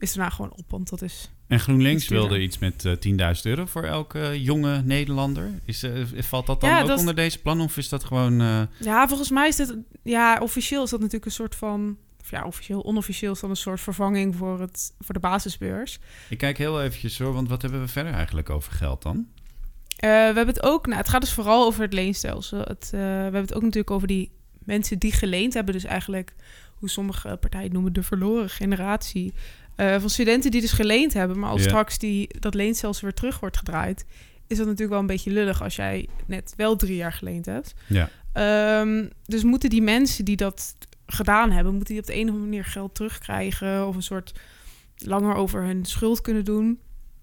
is 0.00 0.12
daarna 0.14 0.30
gewoon 0.30 0.52
op, 0.52 0.64
want 0.70 0.88
dat 0.90 1.02
is. 1.02 1.30
En 1.46 1.60
GroenLinks 1.60 2.08
wilde 2.08 2.40
iets 2.42 2.58
met 2.58 2.84
eh 2.84 2.92
10.000 3.36 3.40
euro 3.42 3.66
voor 3.66 3.82
elke 3.84 4.42
jonge 4.42 4.82
Nederlander. 4.82 5.50
Is, 5.64 5.82
eh, 5.82 5.92
valt 6.16 6.46
dat 6.46 6.60
dan 6.60 6.70
Ja, 6.70 6.80
ook 6.80 6.86
dat- 6.86 6.98
onder 6.98 7.14
deze 7.14 7.38
plan 7.38 7.60
of 7.60 7.76
is 7.76 7.88
dat 7.88 8.04
gewoon... 8.04 8.40
eh, 8.40 8.62
Ja, 8.80 9.08
volgens 9.08 9.30
mij 9.30 9.48
is 9.48 9.56
dit, 9.56 9.76
ja, 10.02 10.38
officieel 10.42 10.82
is 10.82 10.90
dat 10.90 10.98
natuurlijk 10.98 11.26
een 11.26 11.32
soort 11.32 11.54
van, 11.54 11.96
of 12.20 12.30
ja, 12.30 12.44
officieel, 12.44 12.84
onofficieel 12.84 13.32
is 13.32 13.40
dat 13.40 13.50
een 13.50 13.56
soort 13.56 13.80
vervanging 13.80 14.36
voor, 14.36 14.60
het, 14.60 14.92
voor 14.98 15.14
de 15.14 15.20
basisbeurs. 15.20 15.98
Ik 16.28 16.38
kijk 16.38 16.58
heel 16.58 16.82
eventjes 16.82 17.18
hoor, 17.18 17.32
want 17.32 17.48
wat 17.48 17.62
hebben 17.62 17.80
we 17.80 17.88
verder 17.88 18.12
eigenlijk 18.12 18.50
over 18.50 18.72
geld 18.72 19.02
dan? 19.02 19.26
Eh, 19.96 20.08
we 20.08 20.08
hebben 20.16 20.46
het 20.46 20.62
ook, 20.62 20.86
nou, 20.86 20.98
het 20.98 21.08
gaat 21.08 21.20
dus 21.20 21.32
vooral 21.32 21.64
over 21.66 21.82
het 21.82 21.92
leenstelsel. 21.92 22.58
Het, 22.60 22.84
eh, 22.84 22.90
we 23.00 23.06
hebben 23.06 23.40
het 23.40 23.54
ook 23.54 23.62
natuurlijk 23.62 23.90
over 23.90 24.08
die 24.08 24.30
mensen 24.64 24.98
die 24.98 25.12
geleend 25.12 25.54
hebben. 25.54 25.74
Dus 25.74 25.84
eigenlijk, 25.84 26.34
hoe 26.74 26.88
sommige 26.90 27.36
partijen 27.40 27.72
noemen, 27.72 27.92
de 27.92 28.02
verloren 28.02 28.50
generatie. 28.50 29.32
Eh, 29.80 30.00
van 30.00 30.10
studenten 30.10 30.50
die 30.50 30.60
dus 30.60 30.72
geleend 30.72 31.12
hebben. 31.12 31.38
Maar 31.38 31.50
als 31.50 31.62
Ja. 31.62 31.68
straks 31.68 31.98
die, 31.98 32.38
dat 32.38 32.54
leenstelsel 32.54 33.02
weer 33.02 33.14
terug 33.14 33.40
wordt 33.40 33.56
gedraaid... 33.56 34.04
is 34.46 34.56
dat 34.56 34.66
natuurlijk 34.66 34.90
wel 34.90 35.00
een 35.00 35.06
beetje 35.06 35.30
lullig 35.30 35.62
als 35.62 35.76
jij 35.76 36.08
net 36.26 36.54
wel 36.56 36.76
drie 36.76 36.96
jaar 36.96 37.12
geleend 37.12 37.46
hebt. 37.46 37.74
Ja. 37.86 38.08
Ehm, 38.32 39.06
dus 39.26 39.42
moeten 39.42 39.70
die 39.70 39.82
mensen 39.82 40.24
die 40.24 40.36
dat 40.36 40.76
gedaan 41.06 41.50
hebben... 41.50 41.74
moeten 41.74 41.94
die 41.94 42.02
op 42.02 42.08
de 42.08 42.14
een 42.14 42.22
of 42.22 42.28
andere 42.28 42.44
manier 42.44 42.64
geld 42.64 42.94
terugkrijgen... 42.94 43.86
of 43.86 43.96
een 43.96 44.02
soort 44.02 44.32
langer 44.96 45.34
over 45.34 45.62
hun 45.62 45.84
schuld 45.84 46.20
kunnen 46.20 46.44
doen. 46.44 46.78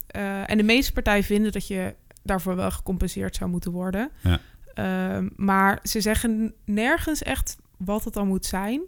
Eh, 0.07 0.49
en 0.49 0.57
de 0.57 0.63
meeste 0.63 0.93
partijen 0.93 1.23
vinden 1.23 1.51
dat 1.51 1.67
je 1.67 1.95
daarvoor 2.23 2.55
wel 2.55 2.71
gecompenseerd 2.71 3.35
zou 3.35 3.49
moeten 3.49 3.71
worden. 3.71 4.11
Ja. 4.23 4.39
Ehm, 4.73 5.29
maar 5.35 5.79
ze 5.83 6.01
zeggen 6.01 6.53
nergens 6.65 7.23
echt 7.23 7.57
wat 7.77 8.03
het 8.03 8.13
dan 8.13 8.27
moet 8.27 8.45
zijn. 8.45 8.81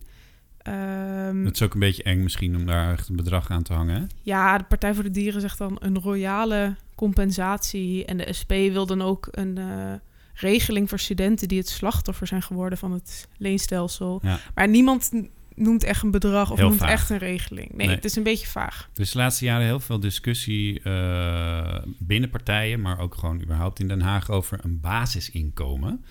Ehm, 0.70 1.46
Het 1.46 1.56
is 1.56 1.62
ook 1.62 1.74
een 1.74 1.80
beetje 1.80 2.04
eng 2.04 2.24
misschien 2.24 2.56
om 2.56 2.66
daar 2.66 2.92
echt 2.92 3.10
een 3.10 3.16
bedrag 3.16 3.50
aan 3.50 3.64
te 3.64 3.74
hangen. 3.74 3.96
Hè? 4.02 4.06
ja, 4.22 4.58
de 4.58 4.64
Partij 4.64 4.94
voor 4.94 5.04
de 5.04 5.12
Dieren 5.12 5.42
zegt 5.42 5.58
dan 5.58 5.78
een 5.80 6.00
royale 6.00 6.76
compensatie. 6.96 8.06
En 8.06 8.18
de 8.18 8.34
SP 8.40 8.52
wil 8.52 8.86
dan 8.86 9.02
ook 9.02 9.28
een 9.32 9.58
eh, 9.58 9.94
regeling 10.34 10.90
voor 10.90 11.00
studenten 11.00 11.48
die 11.48 11.58
het 11.58 11.70
slachtoffer 11.70 12.28
zijn 12.28 12.42
geworden 12.42 12.78
van 12.78 12.92
het 12.92 13.28
leenstelsel. 13.38 14.20
Ja. 14.24 14.40
Maar 14.56 14.68
niemand 14.68 15.12
noemt 15.56 15.84
echt 15.84 16.04
een 16.04 16.12
bedrag 16.12 16.52
of 16.52 16.58
Heel 16.58 16.68
noemt 16.68 16.80
vaag. 16.80 16.90
echt 16.90 17.10
een 17.10 17.18
regeling. 17.18 17.74
Nee, 17.74 17.88
Nee. 17.88 17.96
het 17.96 18.06
is 18.06 18.16
een 18.16 18.24
beetje 18.24 18.48
vaag. 18.48 18.90
Dus 18.94 19.12
de 19.12 19.18
laatste 19.18 19.46
jaren 19.46 19.66
heel 19.66 19.80
veel 19.80 20.00
discussie 20.00 20.82
eh, 20.82 21.76
binnen 21.98 22.30
partijen, 22.30 22.82
maar 22.82 23.00
ook 23.00 23.16
gewoon 23.16 23.42
überhaupt 23.42 23.80
in 23.80 23.88
Den 23.88 24.02
Haag 24.02 24.30
over 24.30 24.60
een 24.64 24.80
basisinkomen. 24.80 26.04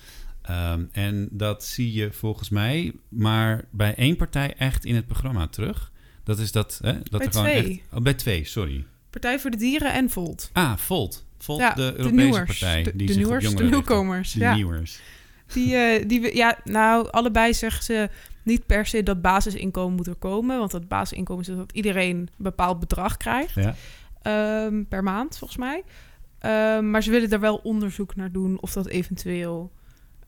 Ehm, 0.48 0.84
en 0.92 1.28
dat 1.30 1.64
zie 1.64 1.92
je 1.92 2.12
volgens 2.12 2.48
mij 2.48 2.92
maar 3.08 3.64
bij 3.70 3.94
één 3.94 4.16
partij 4.16 4.54
echt 4.56 4.84
in 4.84 4.94
het 4.94 5.06
programma 5.06 5.46
terug. 5.46 5.92
Dat 6.24 6.38
is 6.38 6.52
dat, 6.52 6.78
hè, 6.82 6.92
dat 6.92 7.10
Bij 7.10 7.20
er 7.26 7.32
gewoon 7.32 7.46
twee. 7.46 7.70
echt. 7.70 7.94
Oh, 7.98 8.02
bij 8.02 8.14
twee, 8.14 8.44
sorry. 8.44 8.84
Partij 9.10 9.38
voor 9.38 9.50
de 9.50 9.56
Dieren 9.56 9.92
en 9.92 10.10
Volt. 10.10 10.50
Ah, 10.52 10.76
Volt. 10.76 11.26
Volt, 11.38 11.60
Ja, 11.60 11.72
de 11.74 11.74
de 11.82 11.86
Europese 11.86 12.14
nieuwers. 12.14 12.58
partij. 12.58 12.82
De- 12.82 12.96
die 12.96 13.06
de 13.06 13.14
nieuwers, 13.14 13.54
de 13.54 13.64
nieuwkomers, 13.64 14.32
De 14.32 14.38
ja. 14.40 14.54
nieuwers. 14.54 15.00
Die, 15.52 15.74
eh, 15.76 16.08
die, 16.08 16.20
we- 16.20 16.36
ja, 16.36 16.58
nou, 16.64 17.08
allebei 17.10 17.54
zeggen 17.54 17.84
ze 17.84 18.08
niet 18.42 18.66
per 18.66 18.86
se 18.86 19.02
dat 19.02 19.22
basisinkomen 19.22 19.96
moet 19.96 20.06
er 20.06 20.14
komen. 20.14 20.58
Want 20.58 20.70
dat 20.70 20.88
basisinkomen 20.88 21.42
is 21.48 21.54
dat 21.56 21.72
iedereen 21.72 22.16
een 22.16 22.28
bepaald 22.36 22.80
bedrag 22.80 23.16
krijgt 23.16 23.54
Ja. 23.54 23.74
ehm, 24.22 24.84
per 24.88 25.02
maand, 25.02 25.38
volgens 25.38 25.58
mij. 25.58 25.82
Ehm, 26.38 26.90
maar 26.90 27.02
ze 27.02 27.10
willen 27.10 27.28
daar 27.30 27.40
wel 27.40 27.56
onderzoek 27.56 28.16
naar 28.16 28.32
doen 28.32 28.60
of 28.60 28.72
dat 28.72 28.86
eventueel 28.86 29.72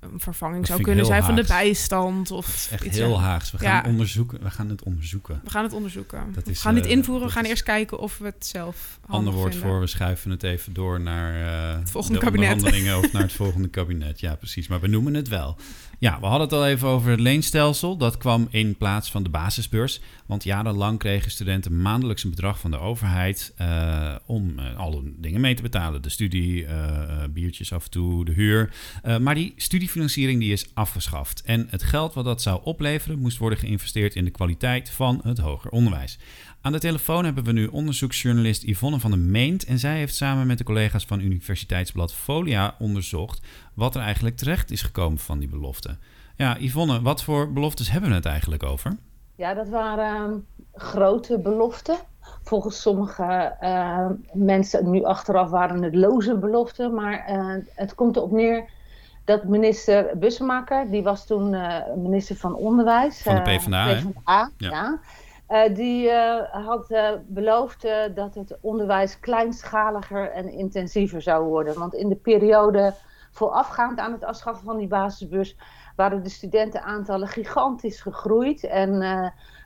een 0.01 0.21
vervanging 0.21 0.67
zou 0.67 0.81
kunnen 0.83 1.07
zijn 1.07 1.23
van 1.23 1.35
de 1.35 1.45
bijstand. 1.47 2.31
Of 2.31 2.47
Dat 2.47 2.55
is 2.55 2.69
echt 2.71 2.85
iets 2.85 2.97
heel. 2.97 3.21
Haags. 3.21 3.51
We 3.51 3.59
gaan, 3.59 3.69
Ja. 3.85 3.91
onderzoeken, 3.91 4.43
we 4.43 4.51
gaan 4.51 4.69
het 4.69 4.83
onderzoeken. 4.83 5.41
We 5.45 5.51
gaan 5.51 5.63
het 5.65 5.73
onderzoeken. 5.73 6.33
Dat 6.35 6.45
we 6.45 6.51
is, 6.51 6.61
gaan 6.61 6.75
niet 6.75 6.85
eh, 6.85 6.91
invoeren, 6.91 7.27
we 7.27 7.33
gaan 7.33 7.45
eerst 7.45 7.63
kijken 7.63 7.99
of 7.99 8.19
we 8.19 8.25
het 8.25 8.47
zelf 8.47 8.99
Ander 9.07 9.33
woord 9.33 9.53
vinden. 9.53 9.71
voor, 9.71 9.81
we 9.81 9.87
schuiven 9.87 10.31
het 10.31 10.43
even 10.43 10.73
door 10.73 11.01
naar 11.01 11.35
eh, 11.75 11.79
Het 11.79 11.91
volgende 11.91 12.19
de 12.19 12.25
kabinet. 12.25 12.53
onderhandelingen 12.53 12.99
of 12.99 13.13
naar 13.13 13.23
het 13.23 13.33
volgende 13.33 13.69
kabinet. 13.69 14.21
Ja, 14.21 14.35
precies. 14.35 14.69
Maar 14.69 14.81
we 14.81 14.87
noemen 14.89 15.15
het 15.15 15.29
wel. 15.29 15.57
Ja, 16.01 16.21
we 16.21 16.27
hadden 16.27 16.49
het 16.49 16.57
al 16.57 16.67
even 16.67 16.89
over 16.89 17.11
het 17.11 17.21
leenstelsel. 17.21 17.97
Dat 17.97 18.17
kwam 18.17 18.49
in 18.51 18.77
plaats 18.77 19.11
van 19.11 19.23
de 19.23 19.29
basisbeurs. 19.29 20.01
Want 20.27 20.45
jarenlang 20.45 20.99
kregen 20.99 21.31
studenten 21.31 21.83
maandelijks 21.83 22.25
een 22.25 22.31
bedrag 22.31 22.59
van 22.59 22.71
de 22.71 22.79
overheid 22.79 23.53
eh, 23.57 24.15
om 24.27 24.59
eh, 24.59 24.77
alle 24.79 25.03
dingen 25.17 25.41
mee 25.41 25.55
te 25.55 25.63
betalen. 25.63 26.03
De 26.03 26.09
studie, 26.09 26.67
eh, 26.67 27.25
biertjes 27.31 27.73
af 27.73 27.85
en 27.85 27.91
toe, 27.91 28.25
de 28.25 28.33
huur. 28.33 28.75
Maar 29.21 29.35
die 29.35 29.53
studiefinanciering 29.57 30.41
die 30.41 30.53
is 30.53 30.67
afgeschaft. 30.75 31.43
En 31.43 31.67
het 31.71 31.83
geld 31.83 32.15
wat 32.15 32.25
dat 32.25 32.43
zou 32.43 32.61
opleveren 32.65 33.19
moest 33.19 33.39
worden 33.39 33.59
geïnvesteerd 33.59 34.15
in 34.15 34.25
de 34.25 34.31
kwaliteit 34.31 34.91
van 34.91 35.21
het 35.23 35.39
hoger 35.39 35.71
onderwijs. 35.71 36.19
Aan 36.63 36.73
de 36.73 36.79
telefoon 36.79 37.25
hebben 37.25 37.45
we 37.45 37.53
nu 37.53 37.67
onderzoeksjournalist 37.67 38.63
Yvonne 38.63 38.99
van 39.01 39.11
der 39.11 39.21
Meent. 39.21 39.65
En 39.65 39.79
zij 39.79 39.97
heeft 39.97 40.15
samen 40.15 40.47
met 40.47 40.59
de 40.59 40.65
collega's 40.65 41.05
van 41.05 41.21
Universiteitsblad 41.21 42.13
Folia 42.13 42.75
onderzocht 42.79 43.47
wat 43.75 43.95
er 43.95 44.01
eigenlijk 44.01 44.37
terecht 44.37 44.71
is 44.71 44.83
gekomen 44.83 45.19
van 45.19 45.39
die 45.39 45.49
beloften. 45.49 45.99
Ja, 46.37 46.57
Yvonne, 46.59 47.03
wat 47.03 47.23
voor 47.23 47.53
beloftes 47.53 47.91
hebben 47.91 48.11
we 48.11 48.17
het 48.17 48.27
eigenlijk 48.27 48.63
over? 48.63 48.97
Ja, 49.35 49.55
dat 49.55 49.69
waren 49.69 50.15
ehm, 50.15 50.39
grote 50.75 51.39
beloften. 51.39 51.97
Volgens 52.43 52.81
sommige 52.81 53.57
eh, 53.61 54.07
mensen, 54.33 54.91
nu 54.91 55.05
achteraf 55.05 55.51
waren 55.51 55.83
het 55.83 55.95
loze 55.95 56.39
beloften. 56.39 56.95
Maar 56.95 57.25
eh, 57.27 57.55
het 57.75 57.95
komt 57.95 58.17
erop 58.17 58.33
neer 58.33 58.71
dat 59.25 59.45
minister 59.45 60.19
Bussemaker, 60.19 60.91
die 60.91 61.03
was 61.03 61.27
toen 61.27 61.55
eh, 61.55 61.95
minister 61.97 62.37
van 62.37 62.55
Onderwijs. 62.55 63.23
Van 63.23 63.35
de 63.35 63.41
eh, 63.41 63.57
PvdA? 63.57 63.85
PvdA, 63.85 64.51
Ja. 64.57 64.71
ja. 64.71 65.01
Uh, 65.51 65.75
die 65.75 66.07
uh, 66.07 66.43
had 66.51 66.91
uh, 66.91 67.11
beloofd 67.27 67.89
dat 68.15 68.35
het 68.35 68.59
onderwijs 68.61 69.21
kleinschaliger 69.21 70.31
en 70.31 70.49
intensiever 70.49 71.23
zou 71.23 71.45
worden. 71.45 71.79
Want 71.79 71.95
in 71.95 72.09
de 72.09 72.17
periode 72.17 72.95
voorafgaand 73.31 73.99
aan 73.99 74.13
het 74.13 74.25
afschaffen 74.25 74.65
van 74.65 74.77
die 74.77 74.87
basisbeurs 74.87 75.57
waren 75.97 76.23
de 76.23 76.29
studentenaantallen 76.29 77.29
gigantisch 77.29 78.01
gegroeid. 78.01 78.65
En 78.65 78.99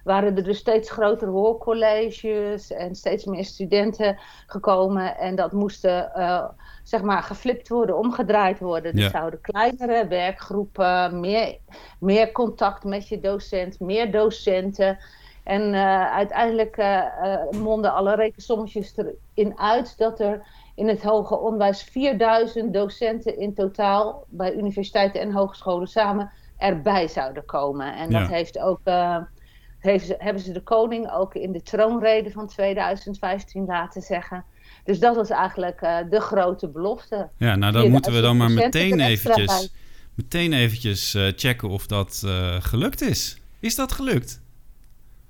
waren 0.04 0.36
er 0.36 0.44
dus 0.44 0.58
steeds 0.58 0.90
grotere 0.90 1.30
hoorcolleges 1.30 2.72
en 2.72 2.94
steeds 2.94 3.24
meer 3.24 3.44
studenten 3.44 4.18
gekomen. 4.46 5.16
En 5.16 5.34
dat 5.34 5.52
moesten 5.52 6.10
zeg 6.82 7.02
maar 7.02 7.22
geflipt 7.22 7.68
worden, 7.68 7.98
omgedraaid 7.98 8.58
worden. 8.58 8.94
Er 8.94 9.10
zouden 9.10 9.40
kleinere 9.40 10.06
werkgroepen, 10.06 11.20
meer, 11.20 11.58
meer 12.00 12.32
contact 12.32 12.84
met 12.84 13.08
je 13.08 13.20
docent, 13.20 13.80
meer 13.80 14.12
docenten. 14.12 14.98
En 15.44 15.62
uh, 15.62 16.12
uiteindelijk 16.12 16.76
uh, 16.76 17.02
monden 17.50 17.94
alle 17.94 18.14
rekensommetjes 18.14 18.94
erin 19.34 19.58
uit 19.58 19.98
dat 19.98 20.20
er 20.20 20.46
in 20.74 20.88
het 20.88 21.02
hoger 21.02 21.38
onderwijs 21.38 21.82
4000 21.82 22.72
docenten 22.72 23.38
in 23.38 23.54
totaal 23.54 24.24
bij 24.28 24.54
universiteiten 24.54 25.20
en 25.20 25.32
hogescholen 25.32 25.86
samen 25.86 26.30
erbij 26.56 27.08
zouden 27.08 27.44
komen. 27.44 27.94
En 27.94 28.10
ja. 28.10 28.20
dat 28.20 28.28
heeft 28.28 28.58
ook, 28.58 28.80
heeft, 29.78 30.14
hebben 30.18 30.42
ze 30.42 30.52
de 30.52 30.62
koning 30.62 31.10
ook 31.10 31.34
in 31.34 31.52
de 31.52 31.62
troonrede 31.62 32.30
van 32.30 32.46
2015 32.46 33.64
laten 33.64 34.02
zeggen. 34.02 34.44
Dus 34.84 34.98
dat 34.98 35.16
was 35.16 35.30
eigenlijk 35.30 35.80
de 36.10 36.20
grote 36.20 36.68
belofte. 36.68 37.28
Ja, 37.36 37.56
nou 37.56 37.72
dan 37.72 37.90
moeten 37.90 38.12
we 38.12 38.20
dan 38.20 38.36
maar 38.36 38.50
meteen 38.50 39.00
eventjes, 39.00 39.74
meteen 40.14 40.52
eventjes 40.52 41.16
checken 41.36 41.68
of 41.68 41.86
dat 41.86 42.22
gelukt 42.58 43.00
is. 43.00 43.38
Is 43.60 43.74
dat 43.74 43.92
gelukt? 43.92 44.42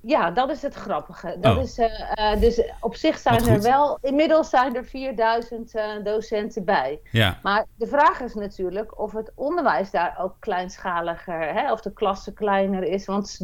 Ja, 0.07 0.31
dat 0.31 0.51
is 0.51 0.63
het 0.63 0.75
grappige. 0.75 1.37
Dat 1.41 1.57
oh. 1.57 1.63
is, 1.63 1.79
uh, 1.79 1.87
uh, 1.87 2.41
dus 2.41 2.63
op 2.81 2.95
zich 2.95 3.19
zijn 3.19 3.49
er 3.49 3.63
wel, 3.63 3.99
inmiddels 4.01 4.49
zijn 4.49 4.77
er 4.77 4.85
4000 4.85 5.75
uh, 5.75 5.83
docenten 6.03 6.65
bij. 6.65 7.01
Ja. 7.11 7.39
Maar 7.43 7.65
de 7.75 7.87
vraag 7.87 8.21
is 8.21 8.35
natuurlijk 8.35 8.99
of 8.99 9.13
het 9.13 9.33
onderwijs 9.35 9.91
daar 9.91 10.17
ook 10.21 10.37
kleinschaliger, 10.39 11.53
hè, 11.53 11.73
of 11.73 11.81
de 11.81 11.93
klasse 11.93 12.33
kleiner 12.33 12.83
is. 12.83 13.07
Want 13.07 13.39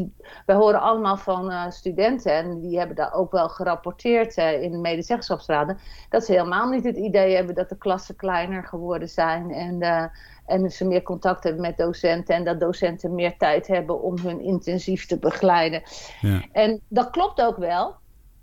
we 0.46 0.52
horen 0.52 0.80
allemaal 0.80 1.16
van 1.16 1.72
studenten, 1.72 2.32
en 2.32 2.60
die 2.60 2.78
hebben 2.78 2.96
daar 2.96 3.12
ook 3.12 3.32
wel 3.32 3.48
gerapporteerd 3.48 4.36
in 4.36 4.70
de 4.70 4.78
medezeggenschapsraden, 4.78 5.78
dat 6.08 6.24
ze 6.24 6.32
helemaal 6.32 6.68
niet 6.68 6.84
het 6.84 6.96
idee 6.96 7.34
hebben 7.34 7.54
dat 7.54 7.68
de 7.68 7.76
klassen 7.76 8.16
kleiner 8.16 8.64
geworden 8.64 9.08
zijn. 9.08 9.50
En 9.52 10.10
en 10.50 10.70
ze 10.70 10.84
meer 10.84 11.02
contact 11.02 11.44
hebben 11.44 11.62
met 11.62 11.76
docenten 11.76 12.34
en 12.34 12.44
dat 12.44 12.60
docenten 12.60 13.14
meer 13.14 13.36
tijd 13.36 13.66
hebben 13.66 14.02
om 14.02 14.18
hun 14.18 14.40
intensief 14.40 15.06
te 15.06 15.18
begeleiden. 15.18 15.82
Ja. 16.20 16.44
En 16.52 16.80
dat 16.88 17.10
klopt 17.10 17.42
ook 17.42 17.56
wel, 17.56 17.94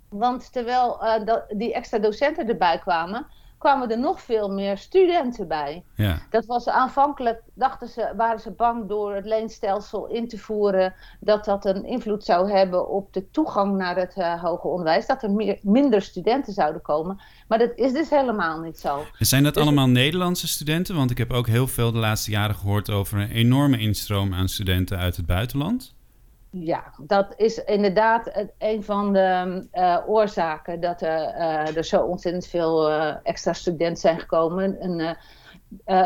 want 0.08 0.52
terwijl 0.52 1.04
uh, 1.04 1.24
dat, 1.24 1.44
die 1.48 1.72
extra 1.72 1.98
docenten 1.98 2.48
erbij 2.48 2.78
kwamen, 2.78 3.26
kwamen 3.58 3.90
er 3.90 3.98
nog 3.98 4.22
veel 4.22 4.50
meer 4.50 4.78
studenten 4.78 5.48
bij. 5.48 5.84
Ja. 5.94 6.22
Dat 6.30 6.46
was 6.46 6.68
aanvankelijk, 6.68 7.42
dachten 7.54 7.88
ze, 7.88 8.12
waren 8.16 8.40
ze 8.40 8.50
bang 8.50 8.88
door 8.88 9.14
het 9.14 9.24
leenstelsel 9.24 10.06
in 10.06 10.28
te 10.28 10.38
voeren, 10.38 10.94
dat 11.20 11.44
dat 11.44 11.64
een 11.64 11.84
invloed 11.84 12.24
zou 12.24 12.50
hebben 12.50 12.88
op 12.88 13.12
de 13.12 13.30
toegang 13.30 13.76
naar 13.76 13.96
het 13.96 14.16
uh, 14.16 14.42
hoger 14.42 14.70
onderwijs, 14.70 15.06
dat 15.06 15.22
er 15.22 15.30
meer, 15.30 15.58
minder 15.62 16.02
studenten 16.02 16.52
zouden 16.52 16.82
komen. 16.82 17.20
Maar 17.48 17.58
dat 17.58 17.72
is 17.74 17.92
dus 17.92 18.10
helemaal 18.10 18.60
niet 18.60 18.78
zo. 18.78 19.04
Zijn 19.18 19.42
dat 19.42 19.54
dus 19.54 19.62
allemaal 19.62 19.88
Nederlandse 19.88 20.48
studenten? 20.48 20.96
Want 20.96 21.10
ik 21.10 21.18
heb 21.18 21.32
ook 21.32 21.46
heel 21.46 21.66
veel 21.66 21.92
de 21.92 21.98
laatste 21.98 22.30
jaren 22.30 22.54
gehoord 22.54 22.90
over 22.90 23.18
een 23.18 23.30
enorme 23.30 23.78
instroom 23.78 24.34
aan 24.34 24.48
studenten 24.48 24.98
uit 24.98 25.16
het 25.16 25.26
buitenland. 25.26 25.96
Ja, 26.50 26.92
dat 27.00 27.34
is 27.36 27.64
inderdaad 27.64 28.46
een 28.58 28.84
van 28.84 29.12
de 29.12 29.66
uh, 29.72 29.98
oorzaken 30.06 30.80
dat 30.80 31.00
er, 31.00 31.20
uh, 31.20 31.76
er 31.76 31.84
zo 31.84 32.02
ontzettend 32.02 32.46
veel 32.46 32.90
uh, 32.90 33.14
extra 33.22 33.52
studenten 33.52 34.00
zijn 34.00 34.20
gekomen. 34.20 34.80
En, 34.80 35.18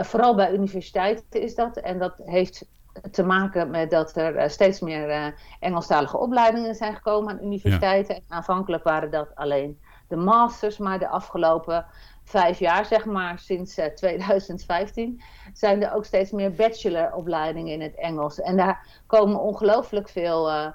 vooral 0.04 0.34
bij 0.34 0.52
universiteiten 0.52 1.42
is 1.42 1.54
dat. 1.54 1.76
En 1.76 1.98
dat 1.98 2.14
heeft 2.24 2.66
te 3.10 3.22
maken 3.22 3.70
met 3.70 3.90
dat 3.90 4.16
er 4.16 4.50
steeds 4.50 4.80
meer 4.80 5.34
Engelstalige 5.60 6.18
opleidingen 6.18 6.74
zijn 6.74 6.94
gekomen 6.94 7.32
aan 7.32 7.44
universiteiten. 7.44 8.14
Ja. 8.14 8.20
En 8.20 8.36
aanvankelijk 8.36 8.84
waren 8.84 9.10
dat 9.10 9.34
alleen 9.34 9.78
de 10.08 10.16
masters, 10.16 10.78
maar 10.78 10.98
de 10.98 11.08
afgelopen 11.08 11.86
vijf 12.32 12.58
jaar, 12.58 12.84
zeg 12.84 13.04
maar, 13.04 13.38
sinds 13.38 13.78
uh, 13.78 13.84
2015, 13.84 15.22
zijn 15.52 15.82
er 15.82 15.94
ook 15.94 16.04
steeds 16.04 16.30
meer 16.30 16.52
bacheloropleidingen 16.52 17.72
in 17.72 17.80
het 17.80 17.94
Engels. 17.94 18.40
En 18.40 18.56
daar 18.56 18.86
komen 19.06 19.40
ongelooflijk 19.40 20.08
veel 20.08 20.50
uh, 20.50 20.66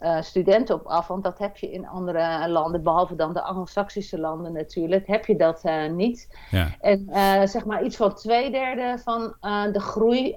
uh, 0.00 0.22
studenten 0.22 0.74
op 0.74 0.86
af, 0.86 1.06
want 1.06 1.22
dat 1.22 1.38
heb 1.38 1.56
je 1.56 1.70
in 1.70 1.88
andere 1.88 2.48
landen, 2.48 2.82
behalve 2.82 3.14
dan 3.14 3.32
de 3.32 3.42
Anglo-Saxische 3.42 4.18
landen 4.18 4.52
natuurlijk, 4.52 5.06
heb 5.06 5.26
je 5.26 5.36
dat 5.36 5.64
niet. 5.90 6.36
Ja. 6.50 6.68
En 6.80 7.08
zeg 7.48 7.64
maar 7.64 7.84
iets 7.84 7.96
van 7.96 8.14
twee 8.14 8.50
derde 8.50 8.98
van 9.04 9.36
de 9.72 9.80
groei 9.80 10.36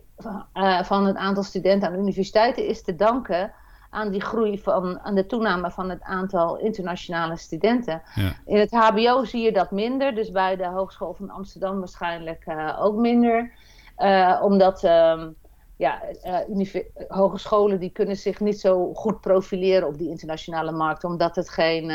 van 0.82 1.06
het 1.06 1.16
aantal 1.16 1.44
studenten 1.44 1.88
aan 1.88 1.94
de 1.94 2.02
universiteiten 2.02 2.68
is 2.68 2.84
te 2.84 2.96
danken 2.96 3.54
aan 3.98 4.10
die 4.10 4.22
groei 4.22 4.60
van, 4.60 5.00
aan 5.00 5.16
de 5.16 5.26
toename 5.26 5.72
van 5.72 5.90
het 5.90 6.02
aantal 6.02 6.58
internationale 6.58 7.38
studenten. 7.38 8.02
Ja. 8.16 8.34
In 8.46 8.60
het 8.60 8.72
HBO 8.72 9.24
zie 9.24 9.42
je 9.42 9.52
dat 9.52 9.72
minder, 9.72 10.16
dus 10.16 10.32
bij 10.32 10.56
de 10.56 10.66
Hogeschool 10.66 11.14
van 11.14 11.30
Amsterdam 11.30 11.80
waarschijnlijk 11.80 12.44
uh, 12.46 12.78
ook 12.82 12.96
minder. 12.96 13.52
Uh, 13.98 14.40
omdat 14.44 14.84
uh, 14.84 15.24
ja, 15.78 16.02
uh, 16.24 16.82
hogescholen 17.08 17.80
die 17.80 17.90
kunnen 17.90 18.16
zich 18.16 18.40
niet 18.40 18.60
zo 18.60 18.94
goed 18.94 19.22
profileren 19.22 19.88
op 19.88 19.98
die 19.98 20.10
internationale 20.10 20.72
markt, 20.72 21.04
omdat 21.04 21.36
het 21.36 21.50
geen 21.50 21.92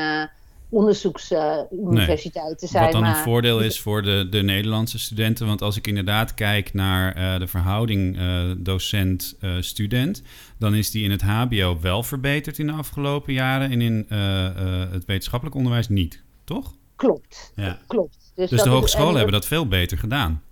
onderzoeksuniversiteiten 0.72 2.56
nee. 2.60 2.70
zijn. 2.70 2.82
Wat 2.82 2.92
dan 2.92 3.02
maar... 3.02 3.16
een 3.16 3.22
voordeel 3.22 3.60
is 3.60 3.80
voor 3.80 4.02
de, 4.02 4.26
de 4.30 4.42
Nederlandse 4.42 4.98
studenten. 4.98 5.46
Want 5.46 5.62
als 5.62 5.76
ik 5.76 5.86
inderdaad 5.86 6.34
kijk 6.34 6.74
naar 6.74 7.18
uh, 7.18 7.38
de 7.38 7.46
verhouding 7.46 8.16
uh, 8.18 8.50
docent-student... 8.58 10.22
dan 10.58 10.74
is 10.74 10.90
die 10.90 11.04
in 11.04 11.10
het 11.10 11.22
hbo 11.22 11.80
wel 11.80 12.02
verbeterd 12.02 12.58
in 12.58 12.66
de 12.66 12.72
afgelopen 12.72 13.32
jaren... 13.32 13.70
en 13.70 13.80
in 13.80 14.06
het 14.90 15.04
wetenschappelijk 15.04 15.56
onderwijs 15.56 15.88
niet, 15.88 16.22
toch? 16.44 16.74
Klopt, 16.96 17.52
ja. 17.54 17.78
klopt. 17.86 18.32
Dus, 18.34 18.50
dus 18.50 18.62
de 18.62 18.68
hogescholen 18.68 19.14
hebben 19.14 19.32
dat 19.32 19.46
veel 19.46 19.68
beter 19.68 19.98
gedaan. 19.98 20.42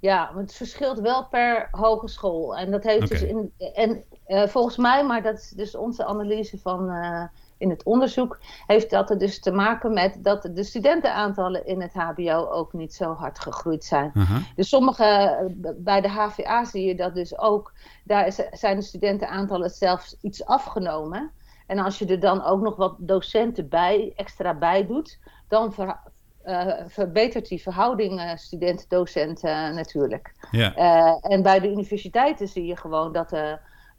Ja, 0.00 0.30
want 0.34 0.46
het 0.46 0.56
verschilt 0.56 1.00
wel 1.00 1.26
per 1.26 1.68
hogeschool. 1.70 2.56
En 2.56 2.70
dat 2.70 2.84
heeft 2.84 3.04
okay. 3.04 3.18
dus 3.18 3.28
in... 3.28 3.52
En 3.74 4.04
volgens 4.48 4.76
mij, 4.76 5.04
maar 5.04 5.22
dat 5.22 5.38
is 5.38 5.48
dus 5.48 5.76
onze 5.76 6.04
analyse 6.04 6.58
van 6.58 6.90
in 7.62 7.70
het 7.70 7.82
onderzoek 7.82 8.38
heeft 8.66 8.90
dat 8.90 9.10
er 9.10 9.18
dus 9.18 9.40
te 9.40 9.50
maken 9.50 9.92
met 9.92 10.18
dat 10.20 10.48
de 10.52 10.62
studentenaantallen 10.62 11.66
in 11.66 11.80
het 11.80 11.92
HBO 11.92 12.48
ook 12.50 12.72
niet 12.72 12.94
zo 12.94 13.12
hard 13.12 13.38
gegroeid 13.38 13.84
zijn. 13.84 14.10
Uh-huh. 14.14 14.42
Dus 14.56 14.68
sommige, 14.68 15.38
bij 15.76 16.00
de 16.00 16.08
HVA 16.08 16.64
zie 16.64 16.86
je 16.86 16.94
dat 16.94 17.14
dus 17.14 17.38
ook, 17.38 17.72
daar 18.04 18.26
is, 18.26 18.40
zijn 18.50 18.76
de 18.76 18.82
studentenaantallen 18.82 19.70
zelfs 19.70 20.16
iets 20.20 20.44
afgenomen. 20.44 21.30
En 21.66 21.78
als 21.78 21.98
je 21.98 22.06
er 22.06 22.20
dan 22.20 22.44
ook 22.44 22.60
nog 22.60 22.76
wat 22.76 22.96
docenten 22.98 23.68
bij, 23.68 24.12
extra 24.16 24.54
bij 24.54 24.86
doet, 24.86 25.18
dan 25.48 25.72
ver, 25.72 26.00
uh, 26.44 26.72
verbetert 26.86 27.48
die 27.48 27.62
verhouding 27.62 28.20
uh, 28.20 28.36
student-docent 28.36 29.44
uh, 29.44 29.50
natuurlijk. 29.70 30.34
Ja. 30.50 30.74
en 31.20 31.42
bij 31.42 31.60
de 31.60 31.70
universiteiten 31.70 32.48
zie 32.48 32.66
je 32.66 32.76
gewoon 32.76 33.12
dat 33.12 33.32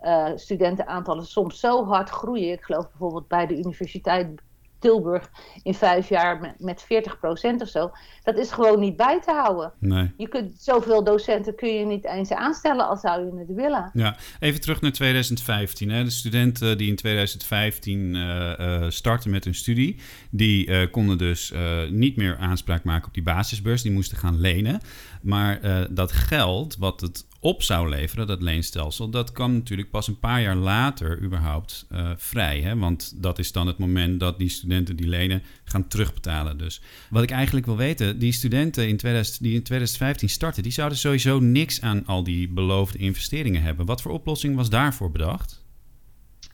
uh, 0.04 0.30
studentenaantallen 0.36 1.26
soms 1.26 1.60
zo 1.60 1.86
hard 1.86 2.10
groeien. 2.10 2.52
Ik 2.52 2.64
geloof 2.64 2.90
bijvoorbeeld 2.90 3.28
bij 3.28 3.48
de 3.48 3.58
Universiteit 3.58 4.42
Tilburg 4.84 5.30
in 5.64 5.74
vijf 5.74 6.10
jaar 6.10 6.40
met, 6.40 6.54
met 6.60 6.84
40% 6.84 7.62
of 7.62 7.68
zo. 7.68 7.92
Dat 8.24 8.38
is 8.38 8.52
gewoon 8.52 8.80
niet 8.80 8.98
bij 8.98 9.22
te 9.22 9.32
houden. 9.32 9.74
Nee. 9.80 10.12
Je 10.18 10.28
kunt, 10.28 10.62
zoveel 10.62 11.04
docenten 11.04 11.56
kun 11.56 11.74
je 11.74 11.86
niet 11.86 12.06
eens 12.06 12.32
aanstellen 12.32 12.88
als 12.88 13.02
zou 13.02 13.26
je 13.26 13.40
het 13.40 13.56
willen. 13.56 13.92
Ja, 13.94 14.18
even 14.40 14.62
terug 14.62 14.82
naar 14.82 14.92
2015. 14.92 15.90
Hè. 15.90 16.04
De 16.04 16.10
studenten 16.10 16.78
die 16.78 16.90
in 16.90 16.96
2015 16.96 18.00
uh, 18.00 18.54
uh, 18.60 18.90
startten 18.90 19.32
met 19.32 19.44
hun 19.44 19.56
studie, 19.56 20.00
die 20.30 20.68
uh, 20.68 20.92
konden 20.92 21.18
dus 21.18 21.54
niet 21.90 22.16
meer 22.16 22.38
aanspraak 22.38 22.84
maken 22.84 23.08
op 23.08 23.14
die 23.14 23.24
basisbeurs. 23.24 23.82
Die 23.82 23.92
moesten 23.92 24.18
gaan 24.18 24.40
lenen. 24.40 24.82
Maar 25.22 25.60
dat 25.90 26.12
geld 26.12 26.78
wat 26.78 27.02
het 27.02 27.26
op 27.44 27.64
zou 27.64 27.90
leveren, 27.90 28.28
dat 28.28 28.42
leenstelsel, 28.42 29.10
dat 29.10 29.32
kan 29.32 29.54
natuurlijk 29.54 29.90
pas 29.90 30.08
een 30.08 30.20
paar 30.20 30.42
jaar 30.42 30.56
later 30.56 31.22
überhaupt 31.22 31.86
uh, 31.92 32.12
vrij. 32.16 32.62
Hè? 32.62 32.78
Want 32.78 33.22
dat 33.22 33.40
is 33.40 33.52
dan 33.52 33.68
het 33.68 33.78
moment 33.78 34.20
dat 34.20 34.38
die 34.38 34.50
studenten 34.50 34.96
die 34.96 35.08
lenen 35.08 35.44
gaan 35.64 35.88
terugbetalen. 35.88 36.58
Dus 36.58 36.82
wat 37.10 37.24
ik 37.24 37.32
eigenlijk 37.32 37.66
wil 37.66 37.78
weten, 37.78 38.20
die 38.20 38.32
studenten 38.32 38.88
in 38.88 38.98
2000, 38.98 39.44
die 39.44 39.54
in 39.54 39.64
2015 39.64 40.30
starten, 40.30 40.64
die 40.64 40.72
zouden 40.72 40.98
sowieso 40.98 41.40
niks 41.40 41.82
aan 41.82 42.06
al 42.06 42.24
die 42.24 42.50
beloofde 42.50 42.98
investeringen 42.98 43.62
hebben. 43.62 43.86
Wat 43.86 44.02
voor 44.02 44.12
oplossing 44.12 44.56
was 44.56 44.70
daarvoor 44.70 45.12
bedacht? 45.12 45.64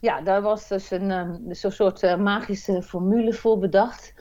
Ja, 0.02 0.22
daar 0.22 0.42
was 0.42 0.68
dus 0.68 0.92
een, 0.92 1.12
um, 1.12 1.48
dus 1.48 1.64
een 1.64 1.72
soort 1.72 2.04
uh, 2.04 2.18
magische 2.18 2.84
formule 2.84 3.34
voor 3.34 3.60
bedacht. 3.60 4.14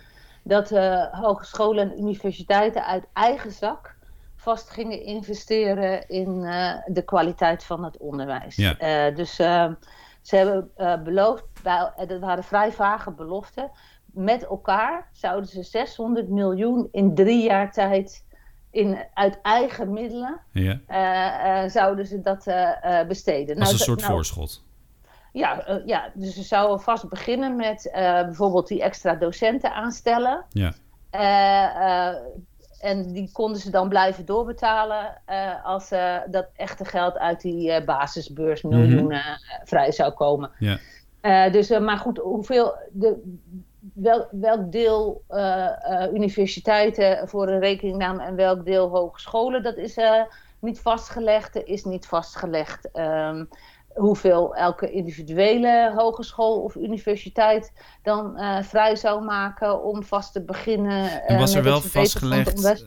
Dat 0.45 0.73
uh, 0.73 1.05
hogescholen 1.11 1.91
en 1.91 1.99
universiteiten 1.99 2.87
uit 2.87 3.05
eigen 3.13 3.53
zak 3.53 3.97
vast 4.49 4.71
gingen 4.71 5.03
investeren 5.03 6.09
in 6.09 6.43
uh, 6.43 6.75
de 6.87 7.03
kwaliteit 7.03 7.65
van 7.65 7.85
het 7.85 7.97
onderwijs. 7.97 8.57
Ja. 8.57 9.09
Uh, 9.09 9.17
dus 9.17 9.41
uh, 9.41 9.71
Ze 10.23 10.37
hebben 10.37 10.71
uh, 10.79 11.03
beloofd, 11.03 11.45
bij, 11.63 11.93
dat 12.07 12.21
waren 12.21 12.45
vrij 12.45 12.73
vage 12.73 13.11
beloften, 13.11 13.71
met 14.07 14.47
elkaar 14.47 15.09
zouden 15.13 15.51
ze 15.51 15.63
600 15.63 16.29
miljoen 16.29 16.89
in 16.93 17.15
drie 17.15 17.43
jaar 17.43 17.73
tijd 17.73 18.25
in, 18.71 18.99
uit 19.15 19.41
eigen 19.43 19.93
middelen 19.93 20.41
ja. 20.53 21.69
zouden 21.69 22.07
ze 22.07 22.21
dat 22.21 22.45
besteden. 23.09 23.57
Als 23.57 23.65
nou, 23.65 23.73
een 23.73 23.79
soort 23.79 24.01
nou, 24.01 24.13
voorschot. 24.13 24.65
Ja, 25.33 25.81
ja, 25.87 26.11
dus 26.15 26.35
ze 26.35 26.43
zouden 26.43 26.81
vast 26.81 27.09
beginnen 27.09 27.57
met 27.57 27.91
bijvoorbeeld 27.93 28.69
die 28.69 28.83
extra 28.83 29.15
docenten 29.15 29.75
aanstellen. 29.75 30.45
Ja. 30.49 30.73
En 32.79 33.13
die 33.13 33.31
konden 33.33 33.61
ze 33.61 33.71
dan 33.71 33.89
blijven 33.89 34.25
doorbetalen 34.25 35.23
als 35.65 35.89
dat 36.31 36.47
echte 36.57 36.85
geld 36.85 37.19
uit 37.19 37.41
die 37.41 37.85
basisbeurs 37.85 38.63
miljoenen 38.63 39.05
mm 39.05 39.57
vrij 39.65 39.93
zou 39.93 40.13
komen. 40.13 40.51
Ja. 40.59 41.49
dus, 41.49 41.79
maar 41.79 41.99
goed, 41.99 42.19
hoeveel. 42.19 42.75
De, 42.93 43.37
wel, 43.95 44.29
welk 44.31 44.73
deel 44.73 45.25
uh, 45.31 45.69
uh, 45.91 46.13
universiteiten 46.13 47.29
voor 47.29 47.49
een 47.49 47.61
rekening 47.61 47.97
namen 47.97 48.27
en 48.27 48.37
welk 48.37 48.65
deel 48.65 48.89
hogescholen, 48.89 49.63
dat 49.63 49.77
is 49.77 49.99
uh, 49.99 50.23
niet 50.59 50.81
vastgelegd. 50.81 51.57
Is 51.65 51.85
niet 51.85 52.07
vastgelegd 52.07 52.89
um, 52.99 53.49
hoeveel 53.99 54.55
elke 54.55 54.91
individuele 54.91 55.93
hogeschool 55.97 56.63
of 56.63 56.75
universiteit 56.75 57.73
dan 58.03 58.39
vrij 58.65 58.97
zou 58.97 59.25
maken 59.25 59.85
om 59.85 60.03
vast 60.03 60.33
te 60.33 60.45
beginnen. 60.45 61.27
en 61.27 61.39
was 61.39 61.55
er 61.55 61.63
wel 61.63 61.81
vastgelegd 61.81 62.85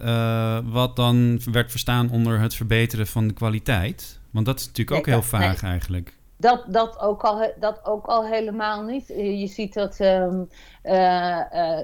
wat 0.72 0.96
dan 0.96 1.41
werd 1.51 1.72
verstaan 1.72 2.12
onder 2.12 2.39
het 2.39 2.56
verbeteren 2.56 3.08
van 3.08 3.27
de 3.27 3.34
kwaliteit? 3.34 4.20
Want 4.32 4.46
dat 4.46 4.60
is 4.60 4.65
natuurlijk 4.65 4.98
ook 4.98 5.06
heel 5.06 5.22
vaag 5.22 5.62
nee. 5.62 5.72
eigenlijk. 5.72 6.20
Dat, 6.38 6.65
dat, 6.68 7.00
ook 7.00 7.24
al, 7.24 7.53
dat 7.60 7.86
ook 7.86 8.06
al 8.06 8.25
helemaal 8.25 8.84
niet. 8.84 9.08
Je 9.08 9.48
ziet 9.48 9.74
dat 9.74 10.00
um, 10.00 10.50
uh, 10.84 11.39
uh, 11.53 11.80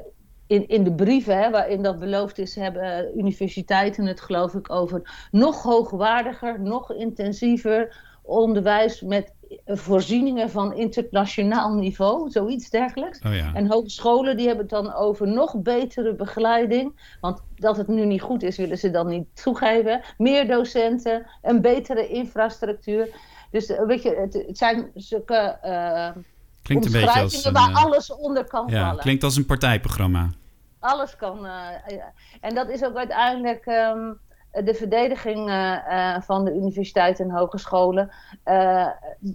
in, 0.47 0.67
in 0.67 0.83
de 0.83 0.93
brieven 0.93 1.37
hè, 1.37 1.49
waarin 1.49 1.83
dat 1.83 1.99
beloofd 1.99 2.37
is, 2.37 2.55
hebben 2.55 3.19
universiteiten 3.19 4.05
het 4.05 4.21
geloof 4.21 4.53
ik 4.53 4.71
over 4.71 5.27
nog 5.31 5.63
hoogwaardiger, 5.63 6.61
nog 6.61 6.93
intensiever 6.93 8.05
onderwijs 8.27 9.01
met 9.01 9.33
voorzieningen 9.65 10.49
van 10.49 10.73
internationaal 10.73 11.73
niveau, 11.73 12.29
zoiets 12.29 12.69
dergelijks. 12.69 13.21
Oh 13.21 13.35
ja. 13.35 13.53
En 13.53 13.67
hogescholen 13.67 14.37
die 14.37 14.47
hebben 14.47 14.65
het 14.65 14.73
dan 14.73 14.93
over 14.93 15.27
nog 15.27 15.61
betere 15.61 16.15
begeleiding. 16.15 17.15
Want 17.21 17.41
dat 17.55 17.77
het 17.77 17.87
nu 17.87 18.05
niet 18.05 18.21
goed 18.21 18.43
is, 18.43 18.57
willen 18.57 18.77
ze 18.77 18.91
dan 18.91 19.07
niet 19.07 19.25
toegeven. 19.43 20.01
Meer 20.17 20.47
docenten, 20.47 21.25
een 21.41 21.61
betere 21.61 22.07
infrastructuur. 22.07 23.09
Dus 23.51 23.67
weet 23.67 24.01
je, 24.01 24.15
het, 24.15 24.33
het 24.47 24.57
zijn 24.57 24.91
zulke 24.95 25.57
uh, 25.65 26.23
klinkt 26.61 26.85
een 26.85 26.91
beetje 26.91 27.21
als 27.21 27.45
een, 27.45 27.53
waar 27.53 27.73
alles 27.73 28.15
onder 28.15 28.45
kan 28.45 28.67
ja, 28.67 28.85
vallen. 28.85 29.01
Klinkt 29.01 29.23
als 29.23 29.35
een 29.35 29.45
partijprogramma. 29.45 30.29
Alles 30.79 31.15
kan. 31.15 31.45
Uh, 31.45 31.51
en 32.41 32.55
dat 32.55 32.69
is 32.69 32.83
ook 32.83 32.95
uiteindelijk 32.95 33.65
um, 33.65 34.19
de 34.63 34.73
verdediging 34.73 35.49
uh, 35.49 36.19
van 36.21 36.45
de 36.45 36.51
universiteiten 36.53 37.25
en 37.25 37.35
hogescholen. 37.35 38.11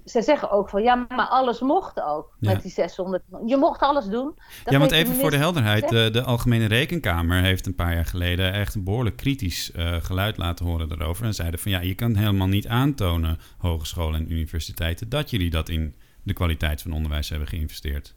ze 0.04 0.22
zeggen 0.22 0.50
ook 0.50 0.68
van 0.68 0.82
ja, 0.82 1.06
maar 1.08 1.26
alles 1.26 1.60
mocht 1.60 2.02
ook 2.02 2.36
ja. 2.40 2.52
met 2.52 2.62
die 2.62 2.70
600. 2.70 3.22
Je 3.46 3.56
mocht 3.56 3.80
alles 3.80 4.06
doen. 4.06 4.34
Dat 4.64 4.72
ja, 4.72 4.78
want 4.78 4.90
even 4.90 5.14
voor 5.14 5.30
de 5.30 5.36
helderheid. 5.36 5.88
De, 5.88 6.10
de, 6.12 6.22
Algemene 6.22 6.66
Rekenkamer 6.66 7.42
heeft 7.42 7.66
een 7.66 7.74
paar 7.74 7.94
jaar 7.94 8.06
geleden 8.06 8.52
echt 8.52 8.74
een 8.74 8.84
behoorlijk 8.84 9.16
kritisch 9.16 9.72
geluid 10.00 10.36
laten 10.36 10.66
horen 10.66 10.88
daarover. 10.88 11.24
En 11.24 11.34
zeiden 11.34 11.60
van 11.60 11.70
ja, 11.70 11.80
je 11.80 11.94
kan 11.94 12.14
helemaal 12.14 12.46
niet 12.46 12.68
aantonen, 12.68 13.38
hogescholen 13.58 14.20
en 14.20 14.32
universiteiten, 14.32 15.08
dat 15.08 15.30
jullie 15.30 15.50
dat 15.50 15.68
in 15.68 15.94
de 16.22 16.32
kwaliteit 16.32 16.82
van 16.82 16.92
onderwijs 16.92 17.28
hebben 17.28 17.48
geïnvesteerd. 17.48 18.14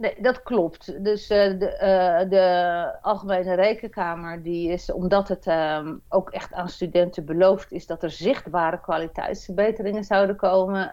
Nee, 0.00 0.14
dat 0.18 0.42
klopt. 0.42 1.04
Dus 1.04 1.30
uh, 1.30 1.58
de, 1.58 1.78
uh, 2.22 2.30
de, 2.30 2.98
Algemene 3.02 3.54
Rekenkamer, 3.54 4.42
die 4.42 4.68
is, 4.68 4.92
omdat 4.92 5.28
het 5.28 5.46
um, 5.46 6.02
ook 6.08 6.30
echt 6.30 6.52
aan 6.52 6.68
studenten 6.68 7.24
beloofd 7.24 7.72
is 7.72 7.86
dat 7.86 8.02
er 8.02 8.10
zichtbare 8.10 8.80
kwaliteitsverbeteringen 8.80 10.04
zouden 10.04 10.36
komen, 10.36 10.90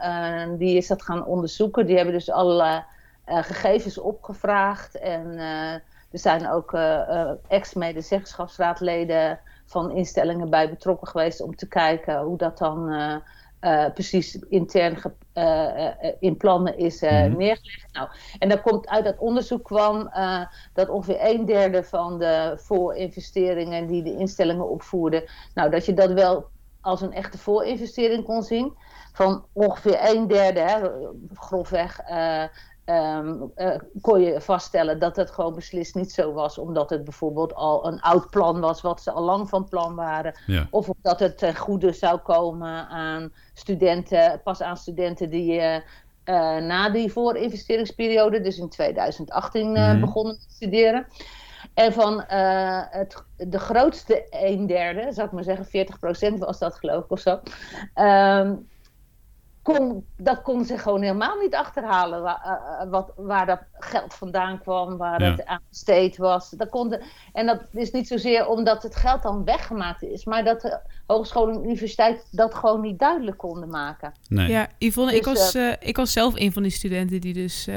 die 0.57 0.77
is 0.77 0.87
dat 0.87 1.01
gaan 1.03 1.25
onderzoeken. 1.25 1.85
Die 1.85 1.95
hebben 1.95 2.13
dus 2.13 2.31
alle 2.31 2.83
gegevens 3.25 3.97
opgevraagd. 3.97 4.97
En 4.97 5.37
er 6.11 6.19
zijn 6.19 6.49
ook 6.49 6.77
ex-medezeggenschapsraadleden 7.47 9.39
van 9.65 9.91
instellingen 9.91 10.49
bij 10.49 10.69
betrokken 10.69 11.07
geweest 11.07 11.41
om 11.41 11.55
te 11.55 11.67
kijken 11.67 12.19
hoe 12.19 12.37
dat 12.37 12.57
dan 12.57 12.91
uh, 13.61 13.89
precies 13.93 14.35
intern 14.49 14.97
uh, 15.33 15.89
in 16.19 16.37
plannen 16.37 16.77
is 16.77 17.01
mm 17.01 17.09
-hmm. 17.09 17.37
neergelegd. 17.37 17.93
Nou, 17.93 18.09
en 18.39 18.49
dan 18.49 18.61
komt 18.61 18.87
uit 18.87 19.03
dat 19.03 19.17
onderzoek 19.17 19.63
kwam 19.63 20.11
dat 20.73 20.89
ongeveer 20.89 21.17
een 21.21 21.45
derde 21.45 21.83
van 21.83 22.19
de 22.19 22.53
voorinvesteringen 22.55 23.87
die 23.87 24.03
de 24.03 24.15
instellingen 24.15 24.69
opvoerden, 24.69 25.23
nou 25.53 25.69
dat 25.69 25.85
je 25.85 25.93
dat 25.93 26.11
wel 26.11 26.45
als 26.81 27.01
een 27.01 27.13
echte 27.13 27.37
voorinvestering 27.37 28.23
kon 28.23 28.43
zien. 28.43 28.73
Van 29.13 29.45
ongeveer 29.53 30.09
een 30.09 30.27
derde, 30.27 30.59
hè, 30.59 30.89
grofweg, 31.33 31.99
Um, 32.89 33.51
uh, 33.55 33.75
kon 34.01 34.21
je 34.21 34.41
vaststellen 34.41 34.99
dat 34.99 35.15
het 35.15 35.31
gewoon 35.31 35.55
beslist 35.55 35.95
niet 35.95 36.11
zo 36.11 36.33
was, 36.33 36.57
omdat 36.57 36.89
het 36.89 37.03
bijvoorbeeld 37.03 37.53
al 37.53 37.87
een 37.87 38.01
oud 38.01 38.29
plan 38.29 38.59
was, 38.59 38.81
wat 38.81 39.01
ze 39.01 39.11
al 39.11 39.23
lang 39.23 39.49
van 39.49 39.67
plan 39.67 39.95
waren. 39.95 40.39
Ja. 40.45 40.67
Of 40.69 40.89
omdat 40.89 41.19
het 41.19 41.37
ten 41.37 41.55
goede 41.55 41.91
zou 41.91 42.17
komen 42.17 42.87
aan 42.87 43.31
studenten, 43.53 44.41
pas 44.43 44.61
aan 44.61 44.77
studenten 44.77 45.29
die 45.29 45.53
uh, 45.53 45.75
uh, 45.75 45.81
na 46.57 46.89
die 46.89 47.11
voorinvesteringsperiode, 47.11 48.41
dus 48.41 48.57
in 48.57 48.69
2018, 48.69 49.69
mm. 49.69 49.99
begonnen 49.99 50.39
te 50.39 50.45
studeren. 50.49 51.07
En 51.73 51.93
van 51.93 52.23
het, 52.27 53.23
de 53.37 53.59
grootste 53.59 54.27
een 54.29 54.67
derde, 54.67 55.07
zou 55.13 55.27
ik 55.27 55.33
maar 55.33 55.43
zeggen, 55.43 55.87
40% 56.35 56.37
was 56.37 56.59
dat 56.59 56.75
geloof 56.75 57.03
ik 57.03 57.11
of 57.11 57.19
zo. 57.19 57.39
Um, 57.95 58.67
kon, 59.73 60.05
dat 60.17 60.41
kon 60.41 60.65
ze 60.65 60.77
gewoon 60.77 61.01
helemaal 61.01 61.37
niet 61.41 61.55
achterhalen. 61.55 62.21
Waar, 62.21 62.41
uh, 62.83 62.91
wat, 62.91 63.13
waar 63.15 63.45
dat 63.45 63.59
geld 63.73 64.13
vandaan 64.13 64.59
kwam, 64.59 64.97
waar 64.97 65.21
Ja. 65.23 65.31
het 65.31 65.45
aan 65.45 65.61
besteed 65.69 66.17
was. 66.17 66.49
Dat 66.49 66.69
kon 66.69 66.89
de, 66.89 67.03
en 67.33 67.45
dat 67.45 67.61
is 67.73 67.91
niet 67.91 68.07
zozeer 68.07 68.47
omdat 68.47 68.83
het 68.83 68.95
geld 68.95 69.21
dan 69.23 69.43
weggemaakt 69.43 70.03
is, 70.03 70.25
maar 70.25 70.43
dat 70.43 70.61
de 70.61 70.79
hogescholen 71.07 71.55
en 71.55 71.63
universiteit 71.63 72.27
dat 72.31 72.53
gewoon 72.53 72.81
niet 72.81 72.99
duidelijk 72.99 73.37
konden 73.37 73.69
maken. 73.69 74.11
Nee. 74.27 74.49
Ja, 74.49 74.67
Yvonne, 74.77 75.15
ik, 75.15 75.23
Dus, 75.23 75.33
was, 75.33 75.55
eh, 75.55 75.67
eh, 75.71 75.75
ik 75.79 75.95
was 75.97 76.11
zelf 76.11 76.35
een 76.35 76.53
van 76.53 76.63
die 76.63 76.71
studenten 76.71 77.21
die 77.21 77.33
dus 77.33 77.67
eh, 77.67 77.75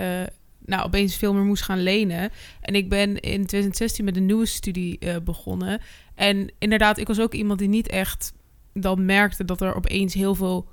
nou, 0.59 0.85
opeens 0.85 1.16
veel 1.16 1.35
meer 1.35 1.44
moest 1.44 1.62
gaan 1.62 1.83
lenen. 1.83 2.31
En 2.61 2.74
ik 2.74 2.88
ben 2.88 3.09
in 3.20 3.46
2016 3.46 4.05
met 4.05 4.16
een 4.16 4.26
nieuwe 4.26 4.46
studie 4.46 4.98
eh, 4.98 5.16
begonnen. 5.24 5.81
En 6.14 6.53
inderdaad, 6.59 6.98
ik 6.98 7.07
was 7.07 7.20
ook 7.20 7.35
iemand 7.35 7.59
die 7.59 7.68
niet 7.68 7.88
echt 7.88 8.33
dan 8.74 9.05
merkte 9.05 9.44
dat 9.44 9.61
er 9.61 9.74
opeens 9.74 10.14
heel 10.14 10.35
veel 10.35 10.66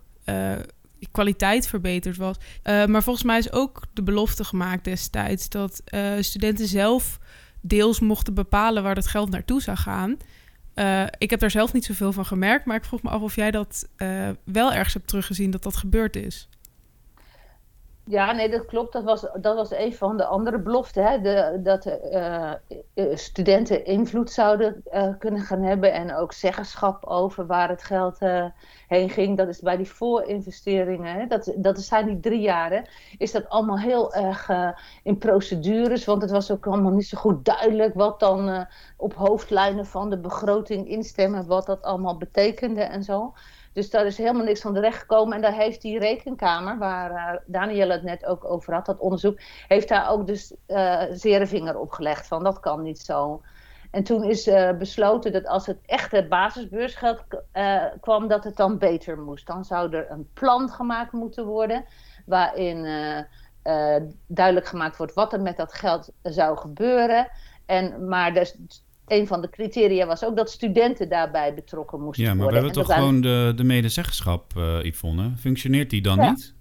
eh, 1.00 1.08
kwaliteit 1.12 1.68
verbeterd 1.68 2.18
was. 2.18 2.36
Eh, 2.64 2.86
maar 2.86 3.04
volgens 3.04 3.26
mij 3.26 3.38
is 3.38 3.52
ook 3.52 3.82
de 3.94 4.04
belofte 4.04 4.44
gemaakt 4.44 4.84
destijds 4.84 5.50
dat 5.50 5.82
eh, 5.86 6.12
studenten 6.20 6.68
zelf 6.68 7.20
deels 7.62 8.00
mochten 8.00 8.34
bepalen 8.34 8.84
waar 8.84 8.96
dat 8.96 9.08
geld 9.08 9.30
naartoe 9.30 9.62
zou 9.62 9.78
gaan. 9.78 10.18
Eh, 10.74 11.04
ik 11.18 11.30
heb 11.30 11.40
daar 11.40 11.52
zelf 11.52 11.74
niet 11.74 11.86
zoveel 11.86 12.14
van 12.14 12.26
gemerkt, 12.26 12.66
maar 12.66 12.76
ik 12.76 12.86
vroeg 12.86 13.02
me 13.02 13.10
af 13.10 13.22
of 13.22 13.36
jij 13.36 13.52
dat 13.52 13.88
wel 14.44 14.74
ergens 14.74 14.94
hebt 14.94 15.08
teruggezien 15.08 15.52
dat 15.52 15.64
dat 15.64 15.76
gebeurd 15.76 16.16
is. 16.16 16.50
Ja, 18.10 18.32
nee, 18.32 18.50
dat 18.50 18.66
klopt. 18.66 18.94
Dat 18.94 19.04
was, 19.04 19.22
dat 19.22 19.56
was 19.56 19.72
een 19.72 19.94
van 19.94 20.18
de 20.18 20.26
andere 20.26 20.60
beloften. 20.60 21.04
Hè? 21.04 21.22
De, 21.22 21.60
dat 21.64 21.86
eh, 21.86 22.52
eh, 22.94 23.16
studenten 23.16 23.86
invloed 23.86 24.32
zouden 24.32 24.82
eh, 24.86 25.14
kunnen 25.20 25.42
gaan 25.42 25.62
hebben 25.62 25.94
en 25.94 26.16
ook 26.16 26.34
zeggenschap 26.34 27.06
over 27.06 27.46
waar 27.46 27.70
het 27.70 27.84
geld 27.84 28.18
eh, 28.18 28.46
heen 28.88 29.10
ging. 29.10 29.38
Dat 29.38 29.48
is 29.48 29.60
bij 29.60 29.78
die 29.78 29.92
voorinvesteringen, 29.92 31.14
hè? 31.14 31.28
Dat, 31.28 31.54
dat 31.58 31.80
zijn 31.82 32.06
die 32.06 32.20
drie 32.20 32.40
jaren, 32.42 32.88
is 33.18 33.32
dat 33.32 33.50
allemaal 33.50 33.80
heel 33.80 34.14
erg 34.14 34.50
in 35.04 35.18
procedures. 35.18 36.06
Want 36.06 36.22
het 36.22 36.32
was 36.32 36.52
ook 36.52 36.68
allemaal 36.68 36.92
niet 36.92 37.08
zo 37.08 37.18
goed 37.18 37.46
duidelijk 37.46 37.94
wat 37.94 38.20
dan 38.20 38.68
op 38.98 39.14
hoofdlijnen 39.14 39.86
van 39.86 40.10
de 40.10 40.18
begroting 40.18 40.88
instemmen, 40.90 41.48
wat 41.48 41.66
dat 41.66 41.82
allemaal 41.82 42.18
betekende 42.18 42.82
en 42.82 43.04
zo. 43.04 43.34
Dus 43.78 43.90
daar 43.90 44.06
is 44.06 44.18
helemaal 44.18 44.44
niks 44.44 44.62
van 44.62 44.74
terecht 44.74 45.00
gekomen. 45.00 45.36
En 45.36 45.42
daar 45.42 45.54
heeft 45.54 45.82
die 45.82 46.00
rekenkamer, 46.00 46.78
waar 46.78 47.12
uh, 47.12 47.40
Daniel 47.46 47.90
het 47.90 48.04
net 48.04 48.26
ook 48.26 48.46
over 48.46 48.74
had, 48.74 48.86
dat 48.86 49.00
onderzoek, 49.00 49.40
heeft 49.68 49.88
daar 49.88 50.10
ook 50.10 50.28
dus 50.28 50.56
uh, 50.68 51.04
zere 51.12 51.48
vinger 51.48 51.80
op 51.80 51.92
gelegd 51.92 52.28
van 52.28 52.44
dat 52.44 52.60
kan 52.60 52.82
niet 52.82 53.00
zo. 53.00 53.42
En 53.92 54.04
toen 54.04 54.24
is 54.24 54.48
uh, 54.48 54.72
besloten 54.78 55.32
dat 55.32 55.46
als 55.46 55.66
het 55.66 55.80
echte 55.86 56.26
basisbeursgeld 56.30 57.24
kwam, 58.02 58.28
dat 58.28 58.44
het 58.44 58.56
dan 58.56 58.78
beter 58.78 59.20
moest. 59.20 59.48
Dan 59.48 59.66
zou 59.66 59.94
er 59.94 60.12
een 60.12 60.30
plan 60.34 60.70
gemaakt 60.70 61.12
moeten 61.12 61.46
worden 61.46 61.86
waarin 62.26 62.88
duidelijk 64.28 64.68
gemaakt 64.68 64.98
wordt 64.98 65.14
wat 65.14 65.34
er 65.34 65.42
met 65.42 65.58
dat 65.58 65.74
geld 65.74 66.12
zou 66.22 66.58
gebeuren. 66.58 67.30
En, 67.66 68.08
maar 68.08 68.34
dus, 68.34 68.58
een 69.08 69.28
van 69.28 69.42
de 69.42 69.50
criteria 69.50 70.06
was 70.06 70.26
ook 70.26 70.36
dat 70.36 70.50
studenten 70.52 71.10
daarbij 71.10 71.54
betrokken 71.54 72.02
moesten 72.02 72.24
Ja, 72.24 72.34
maar 72.34 72.44
worden. 72.44 72.62
we 72.62 72.66
hebben 72.66 72.82
En 72.84 72.88
toch 72.88 72.98
gewoon 72.98 73.22
de, 73.22 73.54
de 73.56 73.64
medezeggenschap, 73.64 74.54
uh, 74.58 74.84
Yvonne. 74.84 75.32
Functioneert 75.38 75.90
die 75.90 76.02
dan 76.02 76.18
Ja. 76.18 76.30
niet? 76.30 76.56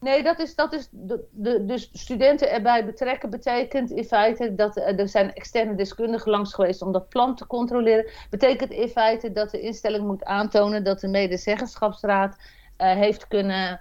Nee, 0.00 0.22
dat 0.22 0.38
is, 0.38 0.54
dat 0.54 0.72
is 0.72 0.88
de, 0.90 1.24
de, 1.30 1.64
dus 1.64 1.90
studenten 1.92 2.50
erbij 2.50 2.84
betrekken 2.84 3.30
betekent 3.30 3.90
in 3.90 4.04
feite 4.04 4.54
dat 4.54 4.76
er 4.76 5.08
zijn 5.08 5.32
externe 5.34 5.74
deskundigen 5.74 6.30
langs 6.30 6.54
geweest 6.54 6.82
om 6.82 6.92
dat 6.92 7.08
plan 7.08 7.36
te 7.36 7.46
controleren. 7.46 8.10
Betekent 8.30 8.70
in 8.70 8.88
feite 8.88 9.32
dat 9.32 9.50
de 9.50 9.60
instelling 9.60 10.06
moet 10.06 10.24
aantonen 10.24 10.84
dat 10.84 11.00
de 11.00 11.08
medezeggenschapsraad 11.08 12.36
uh, 12.36 12.92
heeft 12.92 13.28
kunnen 13.28 13.80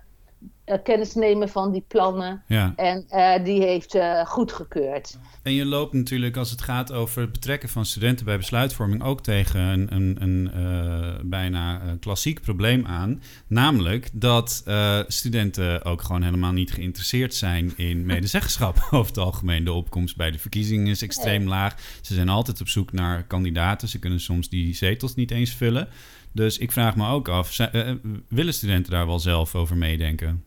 uh, 0.65 0.75
kennis 0.83 1.13
nemen 1.13 1.49
van 1.49 1.71
die 1.71 1.85
plannen. 1.87 2.43
Ja. 2.47 2.73
En 2.75 3.05
uh, 3.09 3.43
die 3.43 3.61
heeft 3.61 3.95
uh, 3.95 4.25
goedgekeurd. 4.25 5.17
En 5.41 5.53
je 5.53 5.65
loopt 5.65 5.93
natuurlijk 5.93 6.37
als 6.37 6.51
het 6.51 6.61
gaat 6.61 6.91
over 6.91 7.21
het 7.21 7.31
betrekken 7.31 7.69
van 7.69 7.85
studenten 7.85 8.25
bij 8.25 8.37
besluitvorming 8.37 9.03
ook 9.03 9.21
tegen 9.21 9.59
een, 9.59 9.93
een, 9.93 10.17
een 10.21 11.29
bijna 11.29 11.81
klassiek 11.99 12.41
probleem 12.41 12.85
aan. 12.85 13.21
Namelijk 13.47 14.09
dat 14.13 14.63
studenten 15.07 15.85
ook 15.85 16.01
gewoon 16.01 16.23
helemaal 16.23 16.51
niet 16.51 16.71
geïnteresseerd 16.71 17.33
zijn 17.33 17.73
in 17.77 18.05
medezeggenschap 18.05 18.77
over 18.91 19.07
het 19.07 19.17
algemeen. 19.17 19.63
De 19.63 19.73
opkomst 19.73 20.15
bij 20.15 20.31
de 20.31 20.39
verkiezingen 20.39 20.87
is 20.87 21.01
extreem 21.01 21.39
nee. 21.39 21.49
laag. 21.49 21.75
Ze 22.01 22.13
zijn 22.13 22.29
altijd 22.29 22.61
op 22.61 22.67
zoek 22.67 22.91
naar 22.91 23.23
kandidaten. 23.23 23.87
Ze 23.87 23.99
kunnen 23.99 24.19
soms 24.19 24.49
die 24.49 24.75
zetels 24.75 25.15
niet 25.15 25.31
eens 25.31 25.51
vullen. 25.51 25.87
Dus 26.31 26.57
ik 26.57 26.71
vraag 26.71 26.95
me 26.95 27.07
ook 27.07 27.27
af, 27.27 27.53
zijn, 27.53 28.01
willen 28.27 28.53
studenten 28.53 28.91
daar 28.91 29.07
wel 29.07 29.19
zelf 29.19 29.55
over 29.55 29.77
meedenken? 29.77 30.43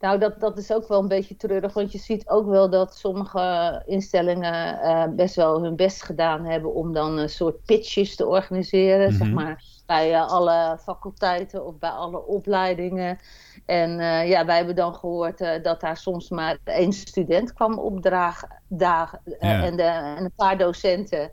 Nou, 0.00 0.18
dat, 0.18 0.40
dat 0.40 0.58
is 0.58 0.72
ook 0.72 0.88
wel 0.88 1.00
een 1.00 1.08
beetje 1.08 1.36
treurig, 1.36 1.72
want 1.72 1.92
je 1.92 1.98
ziet 1.98 2.28
ook 2.28 2.46
wel 2.46 2.70
dat 2.70 2.96
sommige 2.96 3.82
instellingen 3.86 4.78
uh, 4.82 5.04
best 5.16 5.34
wel 5.34 5.62
hun 5.62 5.76
best 5.76 6.02
gedaan 6.02 6.44
hebben 6.44 6.74
om 6.74 6.92
dan 6.92 7.18
een 7.18 7.28
soort 7.28 7.64
pitches 7.64 8.16
te 8.16 8.26
organiseren, 8.26 9.12
mm 9.12 9.16
-hmm. 9.16 9.26
zeg 9.26 9.30
maar, 9.32 9.64
bij 9.86 10.10
uh, 10.10 10.28
alle 10.28 10.78
faculteiten 10.82 11.66
of 11.66 11.78
bij 11.78 11.90
alle 11.90 12.26
opleidingen. 12.26 13.18
En 13.66 13.98
uh, 13.98 14.28
ja, 14.28 14.44
wij 14.44 14.56
hebben 14.56 14.76
dan 14.76 14.94
gehoord 14.94 15.38
dat 15.62 15.80
daar 15.80 15.96
soms 15.96 16.30
maar 16.30 16.58
één 16.64 16.92
student 16.92 17.52
kwam 17.52 17.78
opdragen 17.78 18.62
dagen, 18.68 19.20
Ja. 19.24 19.62
en, 19.62 19.76
de, 19.76 19.82
en 19.82 20.24
een 20.24 20.32
paar 20.36 20.58
docenten. 20.58 21.30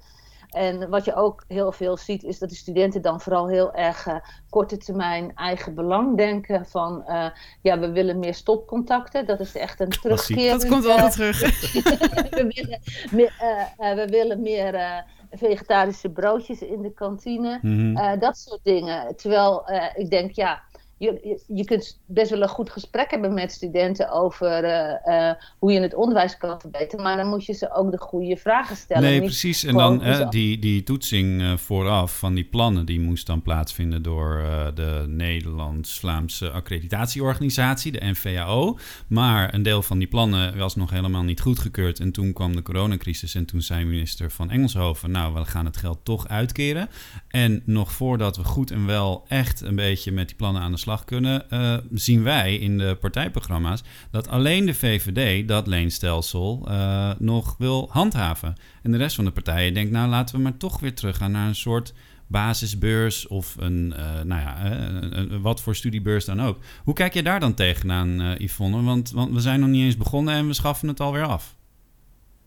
En 0.57 0.89
wat 0.89 1.05
je 1.05 1.15
ook 1.15 1.43
heel 1.47 1.71
veel 1.71 1.97
ziet, 1.97 2.23
is 2.23 2.39
dat 2.39 2.49
de 2.49 2.55
studenten 2.55 3.01
dan 3.01 3.21
vooral 3.21 3.47
heel 3.47 3.73
erg 3.73 4.07
uh, 4.07 4.15
korte 4.49 4.77
termijn 4.77 5.31
eigen 5.35 5.75
belang 5.75 6.17
denken. 6.17 6.65
Van 6.65 7.03
uh, 7.07 7.25
ja, 7.61 7.79
we 7.79 7.91
willen 7.91 8.19
meer 8.19 8.33
stopcontacten. 8.33 9.25
Dat 9.25 9.39
is 9.39 9.55
echt 9.55 9.79
een 9.79 9.89
terugkeer. 9.89 10.51
Dat 10.51 10.67
komt 10.67 10.85
altijd 10.85 11.11
terug. 11.11 11.39
we, 12.29 12.51
willen 12.55 12.79
meer, 13.11 13.33
uh, 13.79 13.95
we 13.95 14.07
willen 14.09 14.41
meer 14.41 15.03
vegetarische 15.31 16.09
broodjes 16.09 16.61
in 16.61 16.81
de 16.81 16.93
kantine. 16.93 17.59
Mhm. 17.61 17.97
Uh, 17.97 18.19
dat 18.19 18.37
soort 18.37 18.63
dingen. 18.63 19.15
Terwijl 19.15 19.71
uh, 19.71 19.85
ik 19.95 20.09
denk, 20.09 20.31
ja, 20.31 20.63
je, 20.97 21.19
je, 21.23 21.43
je, 21.47 21.65
kunt 21.65 21.99
best 22.05 22.29
wel 22.29 22.41
een 22.41 22.47
goed 22.47 22.69
gesprek 22.69 23.11
hebben 23.11 23.33
met 23.33 23.51
studenten 23.51 24.11
over 24.11 24.63
uh, 24.63 25.31
hoe 25.59 25.71
je 25.71 25.79
het 25.79 25.93
onderwijs 25.93 26.37
kan 26.37 26.59
verbeteren. 26.59 27.03
Maar 27.03 27.17
dan 27.17 27.27
moet 27.27 27.45
je 27.45 27.53
ze 27.53 27.73
ook 27.73 27.91
de 27.91 27.97
goede 27.97 28.37
vragen 28.37 28.75
stellen. 28.75 29.03
Nee, 29.03 29.19
precies. 29.19 29.63
En 29.63 29.73
dan 29.73 30.03
eh, 30.03 30.29
die, 30.29 30.59
die 30.59 30.83
toetsing 30.83 31.41
eh, 31.41 31.57
vooraf 31.57 32.19
van 32.19 32.33
die 32.33 32.43
plannen, 32.43 32.85
die 32.85 32.99
moest 32.99 33.25
dan 33.25 33.41
plaatsvinden 33.41 34.01
door 34.01 34.39
eh, 34.39 34.67
de 34.75 35.05
Nederlands-Vlaamse 35.07 36.49
accreditatieorganisatie, 36.49 37.91
de 37.91 38.05
NVAO. 38.05 38.77
Maar 39.07 39.53
een 39.53 39.63
deel 39.63 39.81
van 39.81 39.97
die 39.97 40.07
plannen 40.07 40.57
was 40.57 40.75
nog 40.75 40.89
helemaal 40.89 41.23
niet 41.23 41.41
goedgekeurd. 41.41 41.99
En 41.99 42.11
toen 42.11 42.33
kwam 42.33 42.55
de 42.55 42.61
coronacrisis 42.61 43.35
en 43.35 43.45
toen 43.45 43.61
zei 43.61 43.85
minister 43.85 44.31
van 44.31 44.49
Engelshoven, 44.49 45.11
nou, 45.11 45.33
we 45.33 45.45
gaan 45.45 45.65
het 45.65 45.77
geld 45.77 45.99
toch 46.03 46.27
uitkeren. 46.27 46.89
En 47.27 47.61
nog 47.65 47.91
voordat 47.91 48.37
we 48.37 48.43
goed 48.43 48.71
en 48.71 48.85
wel 48.85 49.25
echt 49.27 49.61
een 49.61 49.75
beetje 49.75 50.11
met 50.11 50.27
die 50.27 50.35
plannen 50.37 50.61
aan 50.61 50.71
de 50.71 50.77
slag 50.77 50.86
kunnen, 51.05 51.49
eh, 51.49 51.77
zien 51.93 52.23
wij 52.23 52.55
in 52.55 52.77
de 52.77 52.97
partijprogramma's 52.99 53.83
dat 54.11 54.27
alleen 54.27 54.65
de 54.65 54.73
VVD 54.73 55.47
dat 55.47 55.67
leenstelsel 55.67 56.65
eh, 56.67 57.11
nog 57.19 57.55
wil 57.57 57.87
handhaven. 57.91 58.55
En 58.83 58.91
de 58.91 58.97
rest 58.97 59.15
van 59.15 59.25
de 59.25 59.31
partijen 59.31 59.73
denkt, 59.73 59.91
nou 59.91 60.09
laten 60.09 60.35
we 60.35 60.41
maar 60.41 60.57
toch 60.57 60.79
weer 60.79 60.93
teruggaan 60.95 61.31
naar 61.31 61.47
een 61.47 61.55
soort 61.55 61.93
basisbeurs 62.27 63.27
of 63.27 63.55
een, 63.59 63.93
eh, 63.97 64.21
nou 64.23 64.41
ja, 64.41 64.65
een- 64.71 65.41
wat 65.41 65.61
voor 65.61 65.75
studiebeurs 65.75 66.25
dan 66.25 66.41
ook. 66.41 66.59
Hoe 66.83 66.93
kijk 66.93 67.13
je 67.13 67.23
daar 67.23 67.39
dan 67.39 67.53
tegenaan, 67.53 68.21
eh 68.21 68.37
Yvonne? 68.39 68.81
Want, 68.83 69.11
want 69.11 69.33
we 69.33 69.39
zijn 69.39 69.59
nog 69.59 69.69
niet 69.69 69.83
eens 69.83 69.97
begonnen 69.97 70.33
en 70.33 70.47
we 70.47 70.53
schaffen 70.53 70.87
het 70.87 70.99
alweer 70.99 71.23
af. 71.25 71.55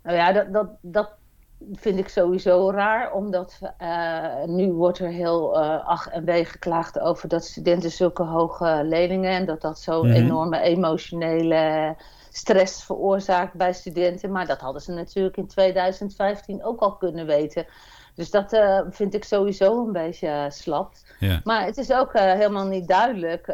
Nou 0.05 0.17
ja, 0.17 0.33
dat, 0.33 0.53
dat, 0.53 0.69
dat 0.83 1.11
vind 1.73 1.99
ik 1.99 2.09
sowieso 2.09 2.71
raar, 2.71 3.13
omdat 3.13 3.59
eh, 3.79 4.45
nu 4.47 4.73
wordt 4.73 4.99
er 4.99 5.09
heel 5.09 5.61
eh 5.61 5.87
ach 5.89 6.09
en 6.09 6.25
wee 6.25 6.45
geklaagd 6.45 6.99
over 7.01 7.29
dat 7.29 7.45
studenten 7.45 7.91
zulke 7.91 8.23
hoge 8.23 8.81
leningen 8.85 9.31
en 9.31 9.47
dat 9.47 9.61
dat 9.61 9.79
zo'n 9.79 10.07
Mhm. 10.07 10.17
enorme 10.17 10.61
emotionele 10.61 11.95
stress 12.31 12.85
veroorzaakt 12.85 13.55
bij 13.55 13.73
studenten. 13.73 14.33
Maar 14.33 14.47
dat 14.47 14.61
hadden 14.61 14.83
ze 14.83 14.93
natuurlijk 14.93 15.37
in 15.37 15.47
2015 15.47 16.65
ook 16.65 16.81
al 16.81 16.97
kunnen 16.97 17.27
weten. 17.27 17.67
Dus 18.15 18.31
dat 18.31 18.53
eh, 18.53 18.81
vind 18.91 19.15
ik 19.15 19.25
sowieso 19.25 19.87
een 19.87 19.93
beetje 19.93 20.47
slap. 20.49 20.93
Maar 21.45 21.65
het 21.65 21.77
is 21.77 21.93
ook 21.93 22.13
helemaal 22.13 22.67
niet 22.67 22.89
duidelijk 22.89 23.47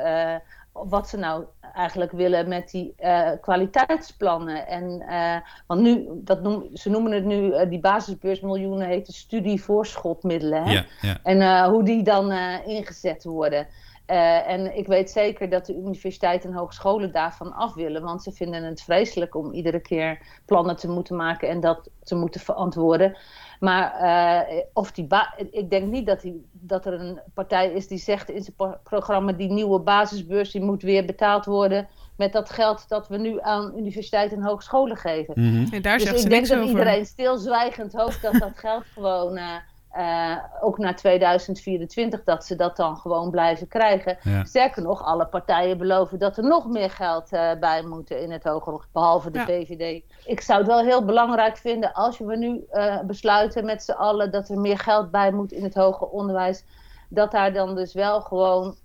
wat 0.84 1.08
ze 1.08 1.16
nou 1.16 1.44
eigenlijk 1.74 2.12
willen 2.12 2.48
met 2.48 2.70
die 2.70 2.94
eh, 2.96 3.30
kwaliteitsplannen. 3.40 4.66
En, 4.66 5.00
eh, 5.00 5.36
want 5.66 5.80
nu, 5.80 6.08
dat 6.14 6.42
noem, 6.42 6.68
ze 6.72 6.90
noemen 6.90 7.12
het 7.12 7.24
nu, 7.24 7.52
eh, 7.52 7.68
die 7.68 7.80
basisbeursmiljoenen 7.80 8.86
heet 8.86 9.06
studievoorschotmiddelen. 9.06 10.64
Hè? 10.64 10.72
Ja, 10.72 10.84
ja. 11.00 11.18
En 11.22 11.64
hoe 11.70 11.82
die 11.82 12.02
dan 12.02 12.32
ingezet 12.64 13.24
worden. 13.24 13.66
En 14.06 14.76
ik 14.76 14.86
weet 14.86 15.10
zeker 15.10 15.48
dat 15.48 15.66
de 15.66 15.74
universiteiten 15.74 16.50
en 16.50 16.56
hogescholen 16.56 17.12
daarvan 17.12 17.52
af 17.52 17.74
willen. 17.74 18.02
Want 18.02 18.22
ze 18.22 18.32
vinden 18.32 18.64
het 18.64 18.82
vreselijk 18.82 19.34
om 19.34 19.52
iedere 19.52 19.80
keer 19.80 20.18
plannen 20.44 20.76
te 20.76 20.88
moeten 20.88 21.16
maken 21.16 21.48
en 21.48 21.60
dat 21.60 21.90
te 22.02 22.14
moeten 22.14 22.40
verantwoorden. 22.40 23.16
Maar 23.60 23.92
eh, 23.94 24.62
of 24.72 24.92
die 24.92 25.04
ba- 25.04 25.34
ik 25.50 25.70
denk 25.70 25.90
niet 25.90 26.06
dat, 26.06 26.20
die, 26.20 26.46
dat 26.52 26.86
er 26.86 26.92
een 27.00 27.20
partij 27.34 27.72
is 27.72 27.88
die 27.88 27.98
zegt 27.98 28.30
in 28.30 28.42
zijn 28.42 28.56
pro- 28.56 28.78
programma... 28.82 29.32
die 29.32 29.50
nieuwe 29.52 29.80
basisbeurs 29.80 30.50
die 30.50 30.62
moet 30.62 30.82
weer 30.82 31.04
betaald 31.04 31.44
worden... 31.44 31.88
met 32.16 32.32
dat 32.32 32.50
geld 32.50 32.88
dat 32.88 33.08
we 33.08 33.16
nu 33.18 33.38
aan 33.40 33.72
universiteiten 33.76 34.36
en 34.38 34.44
hogescholen 34.44 34.96
geven. 34.96 35.34
Mhm. 35.36 35.72
En 35.74 35.82
daar 35.82 35.98
dus 35.98 36.06
zegt 36.06 36.18
ze 36.18 36.24
ik 36.24 36.30
denk 36.30 36.42
niks 36.42 36.48
dat 36.48 36.58
over. 36.58 36.70
iedereen 36.70 37.06
stilzwijgend 37.06 37.92
hoopt 37.92 38.22
dat 38.22 38.32
dat 38.32 38.52
geld 38.54 38.84
gewoon... 38.94 39.36
eh, 39.36 39.54
eh, 39.90 40.36
ook 40.60 40.78
naar 40.78 40.96
2024 40.96 42.24
dat 42.24 42.44
ze 42.44 42.56
dat 42.56 42.76
dan 42.76 42.96
gewoon 42.96 43.30
blijven 43.30 43.68
krijgen. 43.68 44.18
Ja. 44.22 44.44
Sterker 44.44 44.82
nog, 44.82 45.04
alle 45.04 45.26
partijen 45.26 45.78
beloven 45.78 46.18
dat 46.18 46.36
er 46.36 46.44
nog 46.44 46.68
meer 46.68 46.90
geld 46.90 47.32
eh, 47.32 47.50
bij 47.60 47.82
moeten 47.82 48.20
in 48.20 48.30
het 48.30 48.44
hoger, 48.44 48.86
behalve 48.92 49.30
de 49.30 49.38
Ja. 49.38 49.44
VVD. 49.44 50.02
Ik 50.24 50.40
zou 50.40 50.58
het 50.58 50.68
wel 50.68 50.80
heel 50.84 51.04
belangrijk 51.04 51.56
vinden 51.56 51.92
als 51.92 52.18
we 52.18 52.36
nu 52.36 52.64
eh, 52.70 53.00
besluiten 53.00 53.64
met 53.64 53.82
z'n 53.82 53.92
allen 53.92 54.30
dat 54.30 54.48
er 54.48 54.58
meer 54.58 54.78
geld 54.78 55.10
bij 55.10 55.32
moet 55.32 55.52
in 55.52 55.62
het 55.62 55.74
hoger 55.74 56.06
onderwijs, 56.06 56.64
dat 57.08 57.30
daar 57.30 57.52
dan 57.52 57.74
dus 57.74 57.94
wel 57.94 58.20
gewoon 58.20 58.76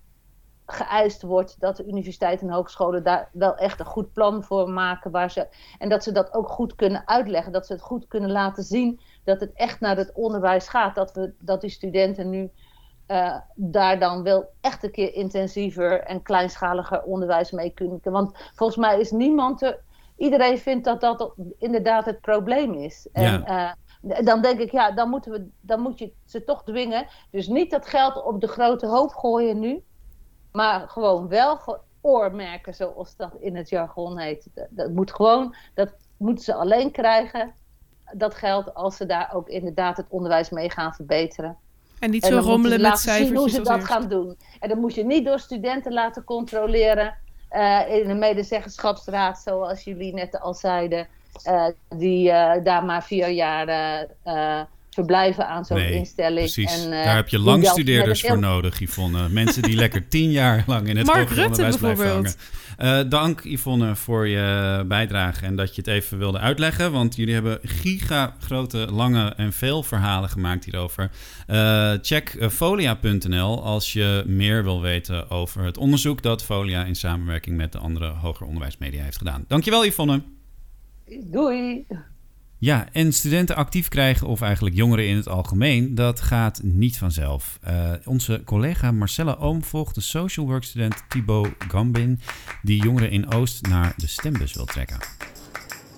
geëist 0.65 1.21
wordt 1.21 1.55
dat 1.59 1.77
de 1.77 1.85
universiteiten 1.87 2.47
en 2.47 2.53
hogescholen 2.53 3.03
daar 3.03 3.29
wel 3.33 3.55
echt 3.55 3.79
een 3.79 3.85
goed 3.85 4.13
plan 4.13 4.43
voor 4.43 4.69
maken. 4.69 5.11
Waar 5.11 5.31
ze, 5.31 5.47
en 5.77 5.89
dat 5.89 6.03
ze 6.03 6.11
dat 6.11 6.33
ook 6.33 6.49
goed 6.49 6.75
kunnen 6.75 7.07
uitleggen. 7.07 7.51
Dat 7.51 7.65
ze 7.65 7.73
het 7.73 7.81
goed 7.81 8.07
kunnen 8.07 8.31
laten 8.31 8.63
zien 8.63 8.99
dat 9.23 9.39
het 9.39 9.53
echt 9.53 9.79
naar 9.79 9.97
het 9.97 10.11
onderwijs 10.13 10.67
gaat. 10.67 10.95
Dat, 10.95 11.13
we, 11.13 11.33
dat 11.39 11.61
die 11.61 11.69
studenten 11.69 12.29
nu 12.29 12.51
eh, 13.05 13.37
daar 13.55 13.99
dan 13.99 14.23
wel 14.23 14.49
echt 14.61 14.83
een 14.83 14.91
keer 14.91 15.13
intensiever 15.13 15.99
en 16.01 16.21
kleinschaliger 16.21 17.03
onderwijs 17.03 17.51
mee 17.51 17.69
kunnen. 17.69 17.99
Want 18.03 18.37
volgens 18.53 18.77
mij 18.77 18.99
is 18.99 19.11
niemand 19.11 19.61
er. 19.61 19.79
Iedereen 20.17 20.57
vindt 20.57 20.85
dat 20.85 21.01
dat 21.01 21.33
inderdaad 21.57 22.05
het 22.05 22.21
probleem 22.21 22.73
is. 22.73 23.07
En, 23.13 23.45
eh, 23.45 23.71
dan 24.01 24.41
denk 24.41 24.59
ik, 24.59 24.71
ja, 24.71 24.91
dan, 24.91 25.09
moeten 25.09 25.31
we, 25.31 25.47
dan 25.61 25.79
moet 25.79 25.99
je 25.99 26.13
ze 26.25 26.43
toch 26.43 26.63
dwingen. 26.63 27.07
Dus 27.31 27.47
niet 27.47 27.71
dat 27.71 27.87
geld 27.87 28.23
op 28.23 28.41
de 28.41 28.47
grote 28.47 28.87
hoop 28.87 29.13
gooien 29.13 29.59
nu. 29.59 29.83
Maar 30.51 30.89
gewoon 30.89 31.27
wel 31.27 31.59
oormerken, 32.01 32.73
zoals 32.73 33.15
dat 33.15 33.35
in 33.39 33.55
het 33.55 33.69
jargon 33.69 34.17
heet. 34.17 34.47
Dat 34.69 34.91
moet 34.91 35.13
gewoon, 35.13 35.55
dat 35.73 35.93
moeten 36.17 36.43
ze 36.43 36.53
alleen 36.53 36.91
krijgen, 36.91 37.53
dat 38.13 38.35
geld, 38.35 38.73
als 38.73 38.95
ze 38.97 39.05
daar 39.05 39.31
ook 39.33 39.49
inderdaad 39.49 39.97
het 39.97 40.05
onderwijs 40.09 40.49
mee 40.49 40.69
gaan 40.69 40.93
verbeteren. 40.93 41.57
En 41.99 42.09
niet 42.11 42.23
En 42.23 42.29
zo 42.29 42.41
ze 42.41 42.47
rommelen 42.47 42.81
met 42.81 42.89
laten 42.89 43.13
zien 43.25 43.35
hoe 43.35 43.49
ze 43.49 43.61
dat 43.61 43.75
eerst. 43.75 43.87
gaan 43.87 44.07
doen. 44.09 44.37
En 44.59 44.69
dat 44.69 44.77
moet 44.77 44.93
je 44.95 45.05
niet 45.05 45.25
door 45.25 45.39
studenten 45.39 45.93
laten 45.93 46.23
controleren 46.23 47.15
eh, 47.49 47.79
in 47.89 48.09
een 48.09 48.19
medezeggenschapsraad, 48.19 49.39
zoals 49.39 49.83
jullie 49.83 50.13
net 50.13 50.39
al 50.39 50.53
zeiden. 50.53 51.07
eh, 51.43 51.65
die 51.89 52.31
eh, 52.31 52.63
daar 52.63 52.85
maar 52.85 53.03
vier 53.03 53.29
jaar 53.29 53.67
verblijven 54.93 55.47
aan 55.47 55.65
zo'n 55.65 55.77
Nee, 55.77 55.93
instelling. 55.93 56.51
Precies, 56.51 56.83
En, 56.85 56.91
eh, 56.93 57.03
daar 57.03 57.15
heb 57.15 57.27
je 57.29 57.39
langstudeerders 57.39 58.21
voor 58.21 58.39
nodig, 58.39 58.79
Yvonne. 58.79 59.29
Mensen 59.29 59.61
die 59.61 59.75
lekker 59.75 60.07
tien 60.07 60.31
jaar 60.31 60.63
lang 60.67 60.87
in 60.87 60.97
het 60.97 61.05
Mark 61.05 61.29
hoger 61.29 61.45
onderwijs 61.45 61.77
blijven 61.77 62.05
hangen. 62.05 62.21
bijvoorbeeld. 62.23 62.37
Eh, 62.77 63.09
dank 63.09 63.43
Yvonne 63.43 63.95
voor 63.95 64.27
je 64.27 64.83
bijdrage 64.87 65.45
en 65.45 65.55
dat 65.55 65.75
je 65.75 65.81
het 65.81 65.89
even 65.89 66.17
wilde 66.17 66.39
uitleggen. 66.39 66.91
Want 66.91 67.15
jullie 67.15 67.33
hebben 67.33 67.59
giga 67.63 68.35
grote, 68.39 68.77
lange 68.77 69.33
en 69.37 69.53
veel 69.53 69.83
verhalen 69.83 70.29
gemaakt 70.29 70.65
hierover. 70.65 71.11
Eh, 71.47 71.91
check 72.01 72.37
folia.nl 72.51 73.63
als 73.63 73.93
je 73.93 74.23
meer 74.25 74.63
wil 74.63 74.81
weten 74.81 75.29
over 75.29 75.63
het 75.63 75.77
onderzoek 75.77 76.21
dat 76.21 76.43
Folia 76.43 76.83
in 76.83 76.95
samenwerking 76.95 77.57
met 77.57 77.71
de 77.71 77.77
andere 77.77 78.07
hoger 78.09 78.45
onderwijsmedia 78.45 79.03
heeft 79.03 79.17
gedaan. 79.17 79.45
Dankjewel 79.47 79.85
Yvonne. 79.85 80.21
Doei! 81.23 81.85
Ja, 82.63 82.85
en 82.91 83.13
studenten 83.13 83.55
actief 83.55 83.87
krijgen, 83.87 84.27
of 84.27 84.41
eigenlijk 84.41 84.75
jongeren 84.75 85.07
in 85.07 85.15
het 85.15 85.27
algemeen, 85.27 85.95
dat 85.95 86.21
gaat 86.21 86.59
niet 86.63 86.97
vanzelf. 86.97 87.57
Eh, 87.61 87.91
onze 88.05 88.41
collega 88.45 88.91
Marcella 88.91 89.35
Oom 89.39 89.63
volgt 89.63 89.95
de 89.95 90.01
social 90.01 90.45
work 90.45 90.63
student 90.63 91.03
Thibaut 91.07 91.49
Gambin, 91.67 92.19
die 92.61 92.83
jongeren 92.83 93.11
in 93.11 93.31
Oost 93.33 93.65
naar 93.67 93.93
de 93.97 94.07
stembus 94.07 94.53
wil 94.53 94.65
trekken. 94.65 94.97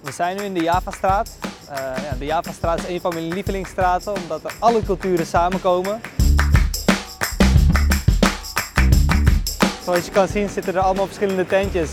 We 0.03 0.11
zijn 0.11 0.37
nu 0.37 0.43
in 0.43 0.53
de 0.53 0.63
Javastraat. 0.63 1.37
Eh 1.69 1.77
ja, 1.77 2.15
de 2.19 2.25
Javastraat 2.25 2.79
is 2.79 2.87
een 2.87 3.01
van 3.01 3.13
mijn 3.13 3.33
lievelingsstraten 3.33 4.15
omdat 4.15 4.43
er 4.43 4.53
alle 4.59 4.83
culturen 4.83 5.25
samenkomen. 5.25 6.01
Zoals 9.83 10.05
je 10.05 10.11
kan 10.11 10.27
zien 10.27 10.49
zitten 10.49 10.75
er 10.75 10.81
allemaal 10.81 11.05
verschillende 11.05 11.45
tentjes. 11.45 11.89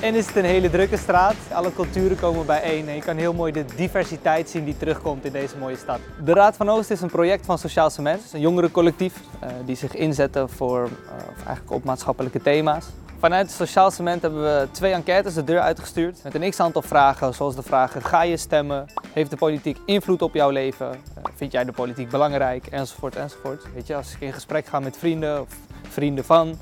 En 0.00 0.14
is 0.14 0.26
het 0.26 0.36
een 0.36 0.44
hele 0.44 0.70
drukke 0.70 0.96
straat. 0.96 1.34
Alle 1.52 1.72
culturen 1.72 2.18
komen 2.18 2.46
bijeen 2.46 2.88
en 2.88 2.94
je 2.94 3.00
kan 3.00 3.16
heel 3.16 3.32
mooi 3.32 3.52
de 3.52 3.64
diversiteit 3.76 4.50
zien 4.50 4.64
die 4.64 4.76
terugkomt 4.76 5.24
in 5.24 5.32
deze 5.32 5.56
mooie 5.56 5.76
stad. 5.76 5.98
De 6.24 6.32
Raad 6.32 6.56
van 6.56 6.68
Oost 6.68 6.90
is 6.90 7.00
een 7.00 7.10
project 7.10 7.46
van 7.46 7.58
Sociaal 7.58 7.90
Cement, 7.90 8.22
een 8.32 8.40
jongerencollectief 8.40 9.14
eh, 9.40 9.48
die 9.64 9.76
zich 9.76 9.94
inzetten 9.94 10.50
voor, 10.50 10.84
eh, 10.84 11.24
eigenlijk 11.36 11.70
op 11.70 11.84
maatschappelijke 11.84 12.42
thema's. 12.42 12.86
Vanuit 13.18 13.50
Sociaal 13.50 13.90
Cement 13.90 14.22
hebben 14.22 14.42
we 14.42 14.68
twee 14.70 14.92
enquêtes 14.92 15.34
de 15.34 15.44
deur 15.44 15.60
uitgestuurd 15.60 16.20
met 16.22 16.34
een 16.34 16.50
x-aantal 16.50 16.82
vragen, 16.82 17.34
zoals 17.34 17.54
de 17.54 17.62
vragen: 17.62 18.02
ga 18.02 18.22
je 18.22 18.36
stemmen? 18.36 18.86
Heeft 19.12 19.30
de 19.30 19.36
politiek 19.36 19.78
invloed 19.86 20.22
op 20.22 20.34
jouw 20.34 20.50
leven? 20.50 20.90
Eh, 20.90 21.22
vind 21.34 21.52
jij 21.52 21.64
de 21.64 21.72
politiek 21.72 22.10
belangrijk? 22.10 22.66
Enzovoort, 22.66 23.16
enzovoort. 23.16 23.62
Weet 23.74 23.86
je, 23.86 23.94
als 23.94 24.12
ik 24.14 24.20
in 24.20 24.32
gesprek 24.32 24.66
ga 24.66 24.80
met 24.80 24.96
vrienden 24.96 25.40
of 25.40 25.48
vrienden 25.88 26.24
van, 26.24 26.58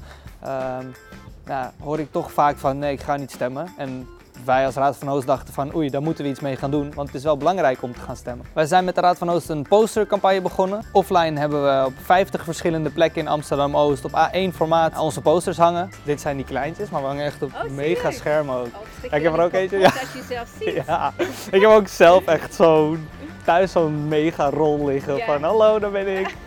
nou, 1.45 1.71
hoor 1.83 1.99
ik 1.99 2.13
toch 2.13 2.33
vaak 2.33 2.59
van 2.59 2.79
nee, 2.79 2.93
ik 2.93 3.01
ga 3.01 3.17
niet 3.17 3.31
stemmen. 3.31 3.73
En 3.77 4.09
wij 4.45 4.67
als 4.67 4.75
Raad 4.75 4.97
van 4.97 5.09
Oost 5.11 5.27
dachten 5.27 5.55
van 5.55 5.75
oei, 5.75 5.91
daar 5.91 6.03
moeten 6.03 6.25
we 6.25 6.31
iets 6.31 6.41
mee 6.41 6.57
gaan 6.57 6.71
doen, 6.71 6.93
want 6.95 7.07
het 7.09 7.17
is 7.17 7.23
wel 7.23 7.37
belangrijk 7.37 7.83
om 7.83 7.95
te 7.95 8.01
gaan 8.01 8.17
stemmen. 8.17 8.47
Wij 8.53 8.67
zijn 8.67 8.85
met 8.85 8.95
de 8.95 9.01
Raad 9.01 9.19
van 9.19 9.31
Oost 9.31 9.49
een 9.49 9.63
postercampagne 9.69 10.41
begonnen. 10.41 10.85
Offline 10.93 11.39
hebben 11.41 11.63
we 11.65 11.87
op 11.87 11.93
50 12.03 12.45
verschillende 12.45 12.91
plekken 12.91 13.21
in 13.21 13.29
Amsterdam-Oost 13.29 14.05
op 14.05 14.11
A1 14.11 14.55
formaat 14.55 14.99
onze 14.99 15.21
posters 15.21 15.57
hangen. 15.57 15.91
Dit 16.05 16.21
zijn 16.21 16.37
die 16.37 16.45
kleintjes, 16.45 16.91
maar 16.91 17.01
we 17.01 17.07
hangen 17.07 17.25
echt 17.25 17.43
op 17.43 17.53
mega 17.71 18.11
schermen 18.11 18.57
ook. 18.57 18.67
Ja, 19.11 19.17
ik 19.17 19.23
heb 19.23 19.33
er 19.33 19.41
ook 19.45 19.53
eentje. 19.53 19.79
Ja. 19.79 19.85
Als 19.87 20.13
je 20.13 20.23
zelf 20.29 20.49
ziet. 20.61 20.83
Ja, 20.87 21.13
ik 21.51 21.61
heb 21.61 21.71
ook 21.71 21.89
zelf 21.89 22.25
echt 22.25 22.55
zo'n 22.55 23.09
thuis 23.45 23.73
zo'n 23.73 24.09
mega 24.09 24.51
rol 24.51 24.85
liggen 24.87 25.17
Ja. 25.17 25.25
van 25.25 25.43
hallo, 25.43 25.79
daar 25.79 25.91
ben 25.91 26.19
ik. 26.19 26.35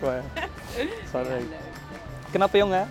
Maar, 1.12 1.22
leuk. 1.22 1.42
Knappe 2.30 2.56
jongen, 2.56 2.78
hè? 2.78 2.84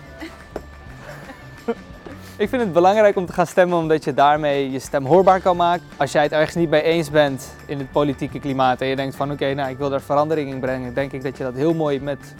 Ik 2.38 2.48
vind 2.48 2.62
het 2.62 2.72
belangrijk 2.72 3.16
om 3.16 3.26
te 3.26 3.32
gaan 3.32 3.46
stemmen 3.46 3.78
omdat 3.78 4.04
je 4.04 4.14
daarmee 4.14 4.70
je 4.70 4.78
stem 4.78 5.06
hoorbaar 5.06 5.40
kan 5.40 5.56
maken. 5.56 5.86
Als 5.96 6.12
jij 6.12 6.22
het 6.22 6.32
ergens 6.32 6.54
niet 6.54 6.70
mee 6.70 6.82
eens 6.82 7.10
bent 7.10 7.54
in 7.66 7.78
het 7.78 7.90
politieke 7.90 8.38
klimaat 8.38 8.80
en 8.80 8.86
je 8.86 8.96
denkt 8.96 9.16
van 9.16 9.32
oké, 9.32 9.54
nou 9.54 9.70
ik 9.70 9.78
wil 9.78 9.90
daar 9.90 10.00
verandering 10.00 10.50
in 10.50 10.60
brengen, 10.60 10.94
denk 10.94 11.12
ik 11.12 11.22
dat 11.22 11.36
je 11.36 11.44
dat 11.44 11.54
heel 11.54 11.74
mooi 11.74 12.00
met, 12.00 12.34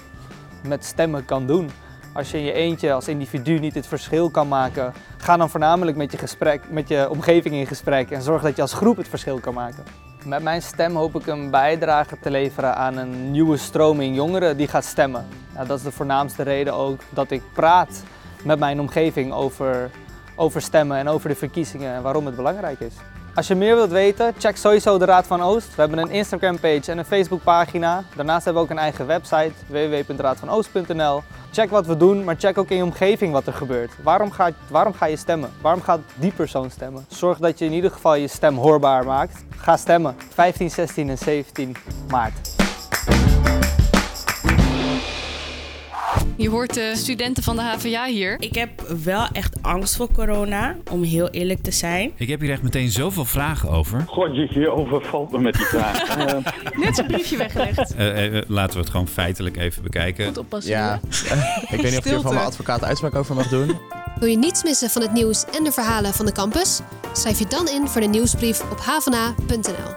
met 0.69 0.85
stemmen 0.85 1.25
kan 1.25 1.47
doen. 1.47 1.71
Als 2.13 2.31
je 2.31 2.39
in 2.39 2.45
je 2.45 2.53
eentje 2.53 2.93
als 2.93 3.09
individu 3.09 3.59
niet 3.59 3.75
het 3.75 3.87
verschil 3.87 4.31
kan 4.31 4.49
maken, 4.49 4.93
ga 5.17 5.37
dan 5.37 5.51
voornamelijk 5.51 5.97
met 5.97 6.13
je, 6.13 6.19
gesprek, 6.19 6.71
met 6.71 6.89
je 6.89 7.11
omgeving 7.11 7.55
in 7.55 7.67
gesprek 7.67 8.11
en 8.11 8.23
zorg 8.23 8.43
dat 8.43 8.57
je 8.57 8.63
als 8.63 8.75
groep 8.75 8.97
het 8.97 9.09
verschil 9.09 9.41
kan 9.41 9.55
maken. 9.55 9.85
Met 10.25 10.43
mijn 10.43 10.63
stem 10.63 10.97
hoop 10.97 11.15
ik 11.15 11.27
een 11.27 11.51
bijdrage 11.51 12.19
te 12.21 12.31
leveren 12.31 12.77
aan 12.77 12.97
een 12.97 13.31
nieuwe 13.31 13.57
stroming 13.57 14.17
jongeren 14.17 14.57
die 14.57 14.69
gaat 14.69 14.85
stemmen. 14.85 15.27
Nou, 15.55 15.67
dat 15.67 15.79
is 15.79 15.85
de 15.85 15.93
voornaamste 15.93 16.43
reden 16.43 16.75
ook 16.75 17.01
dat 17.11 17.31
ik 17.31 17.43
praat 17.53 18.03
met 18.47 18.59
mijn 18.59 18.81
omgeving 18.81 19.33
over, 19.33 19.91
over 20.35 20.61
stemmen 20.61 20.97
en 20.97 21.09
over 21.09 21.29
de 21.29 21.35
verkiezingen 21.35 21.95
en 21.95 22.03
waarom 22.03 22.27
het 22.27 22.37
belangrijk 22.37 22.81
is. 22.81 22.95
Als 23.37 23.47
je 23.47 23.55
meer 23.55 23.75
wilt 23.75 23.91
weten, 23.91 24.35
check 24.39 24.57
sowieso 24.57 24.99
de 24.99 25.05
Raad 25.05 25.27
van 25.27 25.43
Oost. 25.43 25.75
We 25.75 25.81
hebben 25.81 25.99
een 25.99 26.11
Instagram 26.11 26.61
page 26.61 26.91
en 26.91 26.99
een 26.99 27.05
Facebook 27.05 27.43
pagina. 27.43 28.05
Daarnaast 28.15 28.45
hebben 28.45 28.63
we 28.63 28.69
ook 28.69 28.75
een 28.77 28.83
eigen 28.83 29.07
website 29.07 29.53
www.raadvanoost.nl. 29.67 31.23
Check 31.53 31.71
wat 31.71 31.87
we 31.87 31.97
doen, 31.97 32.25
maar 32.25 32.37
check 32.39 32.59
ook 32.59 32.69
in 32.69 32.77
je 32.77 32.83
omgeving 32.83 33.33
wat 33.33 33.47
er 33.47 33.53
gebeurt. 33.53 33.93
Waarom 34.03 34.31
ga, 34.31 34.51
waarom 34.71 34.93
ga 34.93 35.07
je 35.07 35.17
stemmen? 35.17 35.51
Waarom 35.61 35.83
gaat 35.83 36.01
die 36.15 36.33
persoon 36.33 36.71
stemmen? 36.71 37.05
Zorg 37.09 37.39
dat 37.39 37.59
je 37.59 37.65
in 37.65 37.73
ieder 37.73 37.91
geval 37.91 38.15
je 38.15 38.29
stem 38.29 38.57
hoorbaar 38.57 39.05
maakt. 39.05 39.45
Ga 39.57 39.77
stemmen. 39.77 40.17
15, 40.33 40.71
16 40.71 41.09
en 41.09 41.19
17 41.19 41.77
maart. 42.09 42.56
Je 46.37 46.49
hoort 46.49 46.75
de 46.75 46.93
studenten 46.97 47.43
van 47.43 47.57
de 47.57 47.62
HVA 47.62 48.07
hier. 48.07 48.37
Ik 48.41 48.55
heb 48.55 48.81
wel 49.05 49.27
echt 49.33 49.62
angst 49.62 49.97
voor 49.97 50.12
corona, 50.12 50.77
om 50.91 51.03
heel 51.03 51.29
eerlijk 51.29 51.62
te 51.62 51.71
zijn. 51.71 52.12
Ik 52.17 52.29
heb 52.29 52.41
hier 52.41 52.51
echt 52.51 52.62
meteen 52.62 52.91
zoveel 52.91 53.25
vragen 53.25 53.71
over. 53.71 54.05
God, 54.07 54.35
je, 54.35 54.61
je 54.61 54.71
overvalt 54.71 55.31
me 55.33 55.39
met 55.39 55.55
die 55.55 55.65
vraag. 55.67 56.05
Eh, 56.17 56.35
Net 56.77 56.97
zo'n 56.97 57.07
briefje 57.07 57.37
weggelegd. 57.37 57.95
Eh, 57.95 58.37
eh, 58.39 58.43
laten 58.49 58.75
we 58.75 58.81
het 58.81 58.91
gewoon 58.91 59.09
feitelijk 59.09 59.57
even 59.57 59.83
bekijken. 59.83 60.27
Goed 60.27 60.39
oppassen. 60.39 60.73
Ja, 60.73 60.95
ik 61.62 61.69
weet 61.69 61.71
niet 61.71 61.83
of 61.83 61.83
ik 61.83 61.95
er 61.95 62.01
Stilte. 62.03 62.23
van 62.23 62.35
mijn 62.35 62.47
advocaat 62.47 62.85
uitspraak 62.85 63.15
over 63.15 63.35
mag 63.35 63.49
doen. 63.49 63.79
Wil 64.19 64.29
je 64.29 64.37
niets 64.37 64.62
missen 64.62 64.91
van 64.91 65.03
het 65.03 65.12
nieuws 65.12 65.45
en 65.45 65.65
de 65.65 65.73
verhalen 65.73 66.12
van 66.15 66.27
de 66.27 66.33
campus? 66.33 66.81
Schrijf 67.12 67.39
je 67.39 67.47
dan 67.49 67.69
in 67.69 67.89
voor 67.89 68.01
de 68.01 68.07
nieuwsbrief 68.07 68.71
op 68.71 68.79
havana.nl. 68.81 69.95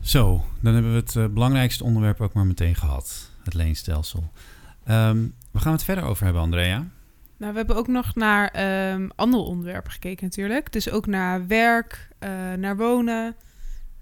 Zo, 0.00 0.44
dan 0.60 0.74
hebben 0.74 0.92
we 0.92 0.98
het 0.98 1.16
eh, 1.16 1.24
belangrijkste 1.30 1.84
onderwerp 1.84 2.20
ook 2.20 2.32
maar 2.32 2.46
meteen 2.46 2.74
gehad. 2.74 3.29
Het 3.50 3.62
leenstelsel. 3.62 4.30
Ehm 4.84 5.18
waar 5.50 5.62
gaan 5.62 5.72
we 5.72 5.78
het 5.78 5.86
verder 5.86 6.04
over 6.04 6.24
hebben, 6.24 6.42
Andrea? 6.42 6.86
Nou, 7.36 7.52
we 7.52 7.58
hebben 7.58 7.76
ook 7.76 7.88
nog 7.88 8.14
naar 8.14 8.48
ehm, 8.48 9.08
andere 9.14 9.42
onderwerpen 9.42 9.92
gekeken 9.92 10.24
natuurlijk. 10.24 10.72
Dus 10.72 10.90
ook 10.90 11.06
naar 11.06 11.46
werk, 11.46 12.08
eh, 12.18 12.30
naar 12.52 12.76
wonen, 12.76 13.36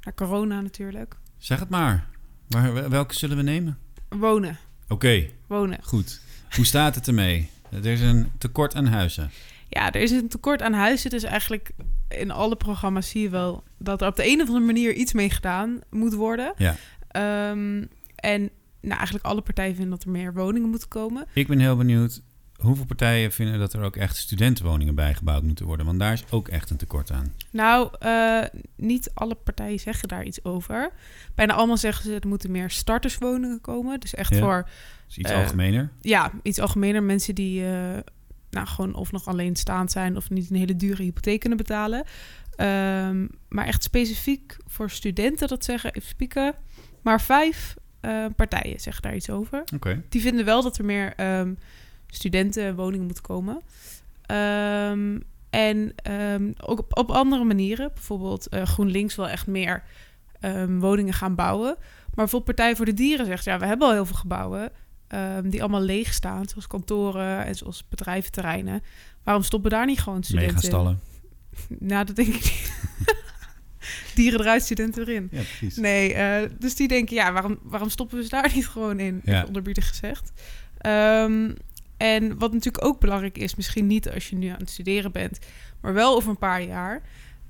naar 0.01 0.15
corona 0.15 0.61
natuurlijk. 0.61 1.17
Zeg 1.37 1.59
het 1.59 1.69
maar. 1.69 2.07
Waar, 2.49 2.91
welke 2.91 3.15
zullen 3.15 3.37
we 3.37 3.43
nemen? 3.43 3.79
Wonen. 4.09 4.59
Oké. 4.89 5.27
Wonen. 5.47 5.79
Goed. 5.83 6.21
Hoe 6.51 6.65
staat 6.65 6.95
het 6.95 7.07
ermee? 7.07 7.51
Er 7.71 7.87
is 7.87 8.01
een 8.01 8.33
tekort 8.39 8.75
aan 8.75 8.87
huizen. 8.87 9.31
Ja, 9.69 9.93
er 9.93 10.01
is 10.01 10.11
een 10.11 10.29
tekort 10.29 10.63
aan 10.63 10.73
huizen. 10.73 11.11
Dus 11.11 11.23
eigenlijk 11.23 11.71
in 12.09 12.31
alle 12.31 12.57
programma's 12.57 13.09
zie 13.09 13.23
je 13.23 13.29
wel 13.29 13.65
dat 13.79 14.01
er 14.01 14.09
op 14.09 14.17
de 14.17 14.27
een 14.27 14.41
of 14.41 14.47
andere 14.47 14.67
manier 14.67 14.93
iets 14.93 15.13
mee 15.13 15.31
gedaan 15.31 15.81
moet 15.91 16.15
worden. 16.15 16.53
Ja. 16.57 16.77
Ehm, 17.09 17.85
en 18.15 18.51
nou, 18.81 18.97
eigenlijk 18.97 19.25
alle 19.25 19.41
partijen 19.41 19.75
vinden 19.75 19.91
dat 19.91 20.05
er 20.05 20.11
meer 20.11 20.35
woningen 20.35 20.69
moeten 20.69 20.89
komen. 20.89 21.27
Ik 21.33 21.47
ben 21.47 21.59
heel 21.59 21.77
benieuwd 21.77 22.23
hoeveel 22.59 22.85
partijen 22.85 23.33
vinden 23.33 23.59
dat 23.59 23.73
er 23.73 23.83
ook 23.83 23.97
echt 23.97 24.17
studentenwoningen 24.17 24.95
bijgebouwd 24.95 25.43
moeten 25.43 25.67
worden. 25.67 25.87
Want 25.87 25.99
daar 25.99 26.13
is 26.13 26.25
ook 26.31 26.49
echt 26.49 26.71
een 26.71 26.77
tekort 26.77 27.11
aan. 27.11 27.35
Nou, 27.51 27.91
eh, 27.99 28.45
niet 28.77 29.11
alle 29.15 29.35
partijen 29.35 29.79
zeggen 29.79 30.09
daar 30.09 30.25
iets 30.25 30.45
over. 30.45 30.91
Bijna 31.35 31.55
allemaal 31.55 31.77
zeggen 31.77 32.05
ze 32.05 32.19
er 32.21 32.29
moeten 32.29 32.51
meer 32.51 32.71
starterswoningen 32.71 33.61
komen. 33.61 34.01
Dus 34.01 34.15
echt 34.15 34.35
Ja. 34.35 34.41
voor... 34.41 34.69
Dus 35.07 35.19
iets 35.19 35.31
eh, 35.31 35.37
algemener? 35.37 35.91
Ja, 36.01 36.31
iets 36.43 36.59
algemener. 36.59 37.03
Mensen 37.03 37.35
die 37.35 37.65
eh, 37.65 37.99
nou, 38.51 38.67
gewoon 38.67 38.95
of 38.95 39.13
nog 39.13 39.27
alleenstaand 39.27 39.93
zijn... 39.93 40.17
of 40.17 40.31
niet 40.31 40.51
een 40.51 40.57
hele 40.57 40.77
dure 40.77 41.03
hypotheek 41.03 41.41
kunnen 41.41 41.59
betalen. 41.59 42.05
Ehm, 42.55 43.27
maar 43.49 43.67
echt 43.67 43.83
specifiek 43.83 44.57
voor 44.67 44.91
studenten, 44.91 45.49
dat 45.49 45.65
zeggen, 45.65 45.93
even 45.93 46.09
spieken... 46.09 46.55
maar 47.03 47.21
vijf 47.21 47.77
eh, 48.01 48.25
partijen 48.37 48.81
zeggen 48.81 49.03
daar 49.03 49.15
iets 49.15 49.31
over. 49.31 49.65
Die 50.09 50.21
vinden 50.21 50.45
wel 50.45 50.63
dat 50.63 50.79
er 50.79 50.85
meer 50.85 51.13
ehm, 51.17 51.55
studentenwoningen 52.07 53.07
moeten 53.07 53.23
komen. 53.23 53.61
Ehm, 54.27 55.19
en 55.51 55.93
ehm, 55.97 56.53
ook 56.61 56.79
op, 56.79 56.99
op 56.99 57.11
andere 57.11 57.45
manieren. 57.45 57.91
Bijvoorbeeld 57.95 58.49
eh, 58.49 58.63
GroenLinks 58.63 59.15
wil 59.15 59.29
echt 59.29 59.47
meer 59.47 59.83
woningen 60.79 61.15
gaan 61.15 61.35
bouwen. 61.35 61.75
Maar 61.79 62.27
bijvoorbeeld 62.27 62.57
Partij 62.57 62.77
voor 62.77 62.85
de 62.85 62.95
Dieren 62.95 63.27
zegt... 63.27 63.45
ja, 63.45 63.59
we 63.59 63.67
hebben 63.67 63.87
al 63.87 63.93
heel 63.93 64.07
veel 64.07 64.17
gebouwen 64.17 64.71
die 65.43 65.61
allemaal 65.61 65.81
leeg 65.81 66.13
staan. 66.13 66.49
Zoals 66.49 66.67
kantoren 66.67 67.45
en 67.45 67.55
zoals 67.55 67.89
bedrijventerreinen. 67.89 68.83
Waarom 69.23 69.43
stoppen 69.43 69.71
daar 69.71 69.87
niet 69.87 70.01
gewoon 70.01 70.23
studenten 70.23 70.49
in? 70.49 70.55
Megastallen. 70.55 71.01
Nou, 71.91 72.05
dat 72.05 72.17
denk 72.17 72.29
ik 72.29 72.35
niet. 72.35 72.73
Dieren 74.15 74.41
eruit, 74.41 74.63
studenten 74.63 75.03
erin. 75.03 75.29
Ja, 75.33 75.41
precies. 75.59 75.77
Nee, 75.77 76.15
eh, 76.15 76.51
dus 76.59 76.75
die 76.75 76.89
denken, 76.89 77.17
ja, 77.17 77.33
waarom, 77.33 77.59
waarom 77.63 77.89
stoppen 77.89 78.17
we 78.17 78.23
ze 78.23 78.29
daar 78.29 78.51
niet 78.55 78.67
gewoon 78.69 79.01
in? 79.01 79.21
Ja. 79.25 79.45
Onderbiedig 79.47 79.89
gezegd. 79.89 80.33
Ehm, 80.79 81.51
en 81.97 82.39
wat 82.39 82.53
natuurlijk 82.53 82.85
ook 82.85 83.01
belangrijk 83.01 83.39
is, 83.39 83.55
misschien 83.55 83.87
niet 83.87 84.11
als 84.11 84.29
je 84.29 84.37
nu 84.37 84.49
aan 84.49 84.59
het 84.59 84.71
studeren 84.71 85.13
bent, 85.13 85.39
maar 85.81 85.95
wel 85.95 86.15
over 86.17 86.31
een 86.31 86.39
paar 86.39 86.63
jaar. 86.63 87.03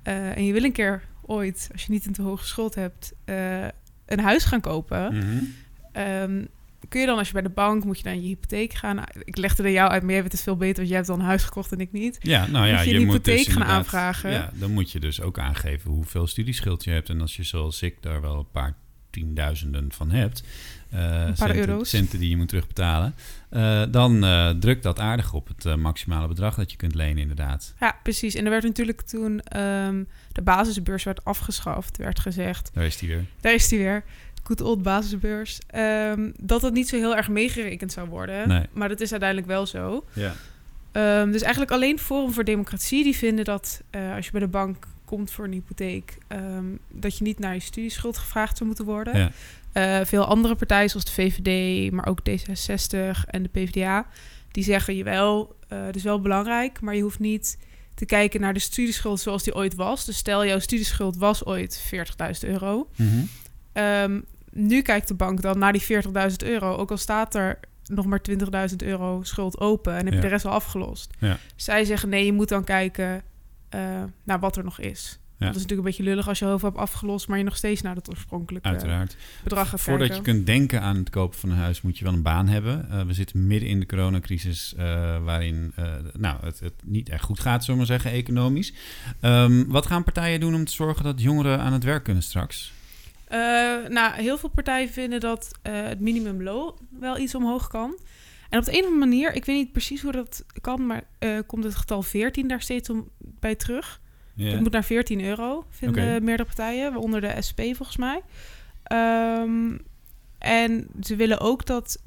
eh, 0.03 0.37
en 0.37 0.45
je 0.45 0.53
wil 0.53 0.63
een 0.63 0.71
keer 0.71 1.03
ooit, 1.25 1.69
als 1.71 1.83
je 1.85 1.91
niet 1.91 2.05
een 2.05 2.13
te 2.13 2.21
hoge 2.21 2.45
schuld 2.45 2.75
hebt, 2.75 3.13
eh, 3.25 3.65
een 4.05 4.19
huis 4.19 4.43
gaan 4.43 4.61
kopen. 4.61 5.13
Ehm, 5.91 6.45
kun 6.89 6.99
je 6.99 7.05
dan, 7.05 7.17
als 7.17 7.27
je 7.27 7.33
bij 7.33 7.41
de 7.41 7.49
bank, 7.49 7.83
moet 7.83 7.97
je 7.97 8.03
dan 8.03 8.21
je 8.21 8.27
hypotheek 8.27 8.73
gaan... 8.73 8.95
Nou, 8.95 9.07
ik 9.23 9.37
legde 9.37 9.63
er 9.63 9.71
jou 9.71 9.89
uit, 9.91 10.03
maar 10.03 10.11
jij 10.11 10.21
weet 10.21 10.31
het 10.31 10.41
veel 10.41 10.57
beter... 10.57 10.75
want 10.75 10.87
jij 10.87 10.95
hebt 10.95 11.09
dan 11.09 11.19
een 11.19 11.25
huis 11.25 11.43
gekocht 11.43 11.71
en 11.71 11.79
ik 11.79 11.91
niet. 11.91 12.17
Ja, 12.21 12.47
nou 12.47 12.67
ja, 12.67 12.75
moet 12.75 12.83
je, 12.83 12.89
je, 12.89 12.95
een 12.95 13.05
moet 13.05 13.13
hypotheek 13.13 13.45
dus 13.45 13.53
gaan 13.53 13.63
aanvragen. 13.63 14.31
Ja, 14.31 14.51
dan 14.53 14.71
moet 14.71 14.91
je 14.91 14.99
dus 14.99 15.21
ook 15.21 15.39
aangeven 15.39 15.91
hoeveel 15.91 16.27
studieschuld 16.27 16.83
je 16.83 16.91
hebt. 16.91 17.09
En 17.09 17.21
als 17.21 17.35
je 17.35 17.43
zoals 17.43 17.81
ik 17.81 18.01
daar 18.01 18.21
wel 18.21 18.37
een 18.37 18.51
paar 18.51 18.75
tienduizenden 19.09 19.91
van 19.91 20.11
hebt... 20.11 20.43
eh, 20.89 20.99
paar 20.99 21.35
centen, 21.35 21.55
euro's. 21.55 21.89
centen 21.89 22.19
die 22.19 22.29
je 22.29 22.37
moet 22.37 22.47
terugbetalen... 22.47 23.15
eh, 23.49 23.83
dan 23.91 24.23
eh, 24.23 24.49
drukt 24.49 24.83
dat 24.83 24.99
aardig 24.99 25.33
op 25.33 25.47
het 25.47 25.75
maximale 25.75 26.27
bedrag 26.27 26.55
dat 26.55 26.71
je 26.71 26.77
kunt 26.77 26.95
lenen 26.95 27.17
inderdaad. 27.17 27.73
Ja, 27.79 27.99
precies. 28.03 28.35
En 28.35 28.43
er 28.43 28.49
werd 28.51 28.63
natuurlijk 28.63 29.01
toen 29.01 29.39
ehm, 29.41 30.03
de 30.31 30.41
basisbeurs 30.41 31.03
werd 31.03 31.25
afgeschaft, 31.25 31.97
werd 31.97 32.19
gezegd. 32.19 32.71
Daar 32.73 32.85
is 32.85 32.97
die 32.97 33.09
weer. 33.09 33.25
Daar 33.41 33.53
is 33.53 33.67
die 33.67 33.79
weer. 33.79 34.03
Good 34.49 34.61
old 34.61 34.81
basisbeurs. 34.81 35.59
Ehm, 35.67 36.31
dat 36.37 36.61
het 36.61 36.73
niet 36.73 36.89
zo 36.89 36.95
heel 36.95 37.15
erg 37.15 37.29
meegerekend 37.29 37.91
zou 37.91 38.09
worden. 38.09 38.47
Nee. 38.47 38.65
Maar 38.71 38.89
dat 38.89 38.99
is 38.99 39.11
uiteindelijk 39.11 39.49
wel 39.49 39.65
zo. 39.65 40.05
Ja. 40.13 40.33
Ehm, 40.91 41.31
dus 41.31 41.41
eigenlijk 41.41 41.71
alleen 41.71 41.99
Forum 41.99 42.33
voor 42.33 42.43
Democratie 42.43 43.03
die 43.03 43.15
vinden 43.15 43.45
dat 43.45 43.81
eh, 43.89 44.15
als 44.15 44.25
je 44.25 44.31
bij 44.31 44.41
de 44.41 44.47
bank 44.47 44.87
komt 45.05 45.31
voor 45.31 45.45
een 45.45 45.51
hypotheek, 45.51 46.17
ehm, 46.27 46.65
dat 46.91 47.17
je 47.17 47.23
niet 47.23 47.39
naar 47.39 47.53
je 47.53 47.59
studieschuld 47.59 48.17
gevraagd 48.17 48.57
zou 48.57 48.67
moeten 48.69 48.85
worden. 48.85 49.17
Ja. 49.17 49.31
Eh, 49.71 50.05
veel 50.05 50.25
andere 50.25 50.55
partijen 50.55 50.89
zoals 50.89 51.05
de 51.05 51.11
VVD, 51.11 51.91
maar 51.91 52.07
ook 52.07 52.19
D66 52.29 53.25
en 53.25 53.43
de 53.43 53.49
PvdA, 53.51 54.05
die 54.51 54.63
zeggen 54.63 54.95
je 54.95 55.03
wel, 55.03 55.55
eh 55.67 55.85
het 55.85 55.95
is 55.95 56.03
wel 56.03 56.21
belangrijk, 56.21 56.81
maar 56.81 56.95
je 56.95 57.01
hoeft 57.01 57.19
niet 57.19 57.57
te 57.93 58.05
kijken 58.05 58.41
naar 58.41 58.53
de 58.53 58.59
studieschuld 58.59 59.19
zoals 59.19 59.43
die 59.43 59.55
ooit 59.55 59.75
was. 59.75 60.05
Dus 60.05 60.17
stel 60.17 60.45
jouw 60.45 60.59
studieschuld 60.59 61.17
was 61.17 61.45
ooit 61.45 61.81
40.000 61.81 62.49
euro. 62.49 62.89
Mhm. 62.95 63.19
Nu 64.51 64.81
kijkt 64.81 65.07
de 65.07 65.13
bank 65.13 65.41
dan 65.41 65.59
naar 65.59 65.73
die 65.73 65.81
40.000 65.81 66.35
euro, 66.37 66.75
ook 66.75 66.91
al 66.91 66.97
staat 66.97 67.35
er 67.35 67.59
nog 67.85 68.05
maar 68.05 68.21
20.000 68.69 68.75
euro 68.77 69.19
schuld 69.23 69.59
open 69.59 69.91
en 69.93 69.97
heb 70.05 70.07
je 70.07 70.15
Ja. 70.15 70.21
de 70.21 70.27
rest 70.27 70.45
al 70.45 70.51
afgelost. 70.51 71.13
Ja. 71.19 71.37
Zij 71.55 71.85
zeggen 71.85 72.09
nee, 72.09 72.25
je 72.25 72.33
moet 72.33 72.49
dan 72.49 72.63
kijken 72.63 73.21
eh, 73.69 73.79
naar 74.23 74.39
wat 74.39 74.57
er 74.57 74.63
nog 74.63 74.79
is. 74.79 75.19
Ja. 75.37 75.45
Dat 75.45 75.55
is 75.55 75.61
natuurlijk 75.61 75.87
een 75.87 75.95
beetje 75.95 76.09
lullig 76.11 76.27
als 76.27 76.39
je 76.39 76.45
heel 76.45 76.59
veel 76.59 76.69
hebt 76.69 76.81
afgelost, 76.81 77.27
maar 77.27 77.37
je 77.37 77.43
nog 77.43 77.55
steeds 77.57 77.81
naar 77.81 77.95
het 77.95 78.09
oorspronkelijke 78.09 78.67
Uiteraard. 78.67 79.15
bedrag 79.43 79.69
gaat 79.69 79.81
Voordat 79.81 80.07
kijken. 80.07 80.25
je 80.25 80.31
kunt 80.33 80.45
denken 80.45 80.81
aan 80.81 80.95
het 80.95 81.09
kopen 81.09 81.39
van 81.39 81.49
een 81.49 81.57
huis, 81.57 81.81
moet 81.81 81.97
je 81.97 82.03
wel 82.03 82.13
een 82.13 82.21
baan 82.21 82.47
hebben. 82.47 82.89
Eh, 82.91 83.01
we 83.01 83.13
zitten 83.13 83.47
midden 83.47 83.69
in 83.69 83.79
de 83.79 83.85
coronacrisis, 83.85 84.73
eh, 84.77 85.23
waarin 85.23 85.73
nou, 86.17 86.37
het, 86.45 86.59
het 86.59 86.73
niet 86.85 87.09
echt 87.09 87.23
goed 87.23 87.39
gaat, 87.39 87.63
zullen 87.63 87.81
we 87.81 87.87
maar 87.87 87.99
zeggen, 87.99 88.19
economisch. 88.19 88.73
Ehm, 89.19 89.65
wat 89.67 89.85
gaan 89.85 90.03
partijen 90.03 90.39
doen 90.39 90.55
om 90.55 90.65
te 90.65 90.71
zorgen 90.71 91.03
dat 91.03 91.21
jongeren 91.21 91.59
aan 91.59 91.73
het 91.73 91.83
werk 91.83 92.03
kunnen 92.03 92.23
straks? 92.23 92.71
Eh, 93.29 93.87
nou, 93.87 94.21
heel 94.21 94.37
veel 94.37 94.49
partijen 94.49 94.89
vinden 94.89 95.19
dat 95.19 95.51
eh, 95.61 95.83
het 95.83 95.99
minimumloon 95.99 96.75
wel 96.99 97.17
iets 97.17 97.35
omhoog 97.35 97.67
kan. 97.67 97.99
En 98.49 98.59
op 98.59 98.65
de 98.65 98.71
een 98.71 98.79
of 98.79 98.85
andere 98.85 99.05
manier, 99.05 99.33
ik 99.33 99.45
weet 99.45 99.55
niet 99.55 99.71
precies 99.71 100.01
hoe 100.01 100.11
dat 100.11 100.45
kan, 100.61 100.85
maar 100.85 101.03
eh, 101.19 101.37
komt 101.45 101.63
het 101.63 101.75
getal 101.75 102.01
14 102.01 102.47
daar 102.47 102.61
steeds 102.61 102.89
om 102.89 103.09
bij 103.17 103.55
terug. 103.55 104.01
Het 104.35 104.59
moet 104.59 104.71
naar 104.71 104.83
14 104.83 105.23
euro, 105.23 105.65
vinden 105.69 106.23
meerdere 106.23 106.47
partijen, 106.47 106.91
waaronder 106.91 107.21
de 107.21 107.41
SP 107.47 107.59
volgens 107.61 107.97
mij. 107.97 108.21
Ehm, 108.83 109.77
en 110.37 110.87
ze 111.01 111.15
willen 111.15 111.39
ook 111.39 111.65
dat 111.65 112.01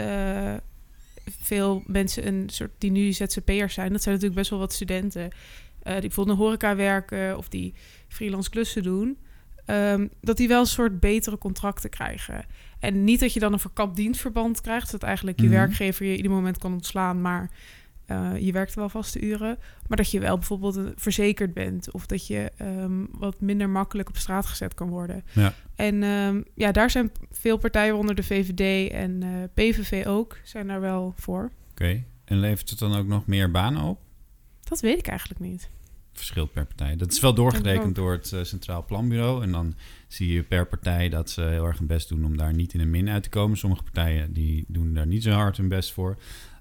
veel 1.41 1.83
mensen 1.87 2.27
een 2.27 2.49
soort 2.51 2.71
die 2.79 2.91
nu 2.91 3.13
ZZP'ers 3.13 3.75
zijn, 3.75 3.93
dat 3.93 4.03
zijn 4.03 4.15
natuurlijk 4.15 4.41
best 4.41 4.51
wel 4.51 4.59
wat 4.59 4.73
studenten, 4.73 5.31
die 5.83 6.01
bijvoorbeeld 6.01 6.39
in 6.39 6.45
horeca 6.45 6.77
werken 6.77 7.39
of 7.39 7.49
die 7.49 7.75
freelance 8.09 8.51
klussen 8.51 8.83
doen, 8.83 9.19
ehm, 9.65 10.09
dat 10.21 10.37
die 10.37 10.49
wel 10.49 10.61
een 10.61 10.67
soort 10.67 11.01
betere 11.01 11.39
contracten 11.39 11.91
krijgen. 11.91 12.45
En 12.79 13.05
niet 13.05 13.21
dat 13.21 13.33
je 13.33 13.41
dan 13.41 13.53
een 13.53 13.59
verkapt 13.59 13.97
dienstverband 13.97 14.61
krijgt, 14.61 14.91
dat 14.91 15.03
eigenlijk 15.03 15.41
je 15.41 15.47
Mhm. 15.47 15.55
werkgever 15.55 16.07
je 16.07 16.17
ieder 16.17 16.31
moment 16.31 16.59
kan 16.59 16.73
ontslaan, 16.73 17.21
maar 17.21 17.51
eh, 18.07 18.33
je 18.39 18.53
werkt 18.53 18.75
wel 18.75 18.89
vaste 18.89 19.21
uren. 19.21 19.59
Maar 19.87 19.97
dat 19.97 20.11
je 20.11 20.21
wel 20.21 20.37
bijvoorbeeld 20.39 20.77
een- 20.77 20.93
verzekerd 20.97 21.55
bent 21.55 21.93
of 21.93 22.07
dat 22.07 22.27
je 22.27 22.51
ehm, 22.57 23.05
wat 23.11 23.41
minder 23.41 23.69
makkelijk 23.71 24.09
op 24.09 24.17
straat 24.17 24.47
gezet 24.47 24.75
kan 24.75 24.89
worden. 24.89 25.25
Ja. 25.33 25.53
En 25.75 26.03
ehm, 26.03 26.43
ja, 26.55 26.73
daar 26.73 26.91
zijn 26.91 27.11
veel 27.31 27.57
partijen 27.59 27.97
onder 27.97 28.15
de 28.15 28.23
VVD 28.23 28.91
en 28.93 29.23
eh, 29.23 29.29
PVV 29.55 30.07
ook, 30.07 30.37
zijn 30.45 30.67
daar 30.67 30.81
wel 30.81 31.13
voor. 31.17 31.51
Oké, 31.71 32.05
en 32.25 32.39
levert 32.41 32.71
het 32.71 32.79
dan 32.79 32.97
ook 32.97 33.07
nog 33.07 33.27
meer 33.27 33.51
banen 33.51 33.83
op? 33.83 33.99
Dat 34.65 34.81
weet 34.81 34.99
ik 34.99 35.07
eigenlijk 35.07 35.41
niet. 35.41 35.71
Verschilt 36.13 36.53
per 36.53 36.67
partij. 36.67 36.97
Dat 36.97 37.13
is 37.13 37.21
wel 37.21 37.35
doorgerekend 37.35 37.95
door 37.95 38.13
het 38.13 38.33
eh, 38.33 38.43
Centraal 38.45 38.85
Planbureau. 38.85 39.43
En 39.43 39.53
dan 39.53 39.75
zie 40.09 40.33
je 40.33 40.43
per 40.43 40.67
partij 40.67 41.09
dat 41.09 41.31
ze 41.31 41.43
heel 41.43 41.67
erg 41.67 41.79
hun 41.79 41.87
best 41.87 42.09
doen 42.09 42.25
om 42.25 42.37
daar 42.37 42.55
niet 42.55 42.75
in 42.75 42.81
een 42.81 42.91
min 42.91 43.09
uit 43.09 43.23
te 43.23 43.29
komen. 43.29 43.59
Sommige 43.59 43.83
partijen 43.83 44.33
die 44.33 44.65
doen 44.69 44.95
daar 44.95 45.07
niet 45.07 45.23
zo 45.23 45.31
hard 45.31 45.57
hun 45.57 45.69
best 45.69 45.93
voor. 45.93 46.17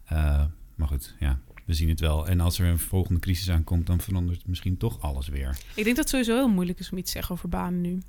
Eh, 0.06 0.44
maar 0.76 0.88
goed, 0.88 1.16
ja, 1.20 1.40
we 1.66 1.74
zien 1.74 1.90
het 1.90 2.00
wel. 2.00 2.28
En 2.28 2.40
als 2.40 2.60
er 2.60 2.66
een 2.68 2.80
volgende 2.80 3.20
crisis 3.20 3.50
aankomt, 3.50 3.88
dan 3.88 4.00
verandert 4.00 4.48
misschien 4.48 4.78
toch 4.78 5.02
alles 5.02 5.28
weer. 5.28 5.58
Ik 5.76 5.84
denk 5.84 5.96
dat 5.96 5.98
het 5.98 6.10
sowieso 6.10 6.36
heel 6.36 6.50
moeilijk 6.50 6.80
is 6.80 6.92
om 6.92 6.98
iets 6.98 7.12
te 7.12 7.18
zeggen 7.18 7.36
over 7.36 7.50
banen 7.50 7.82
nu. 7.82 8.02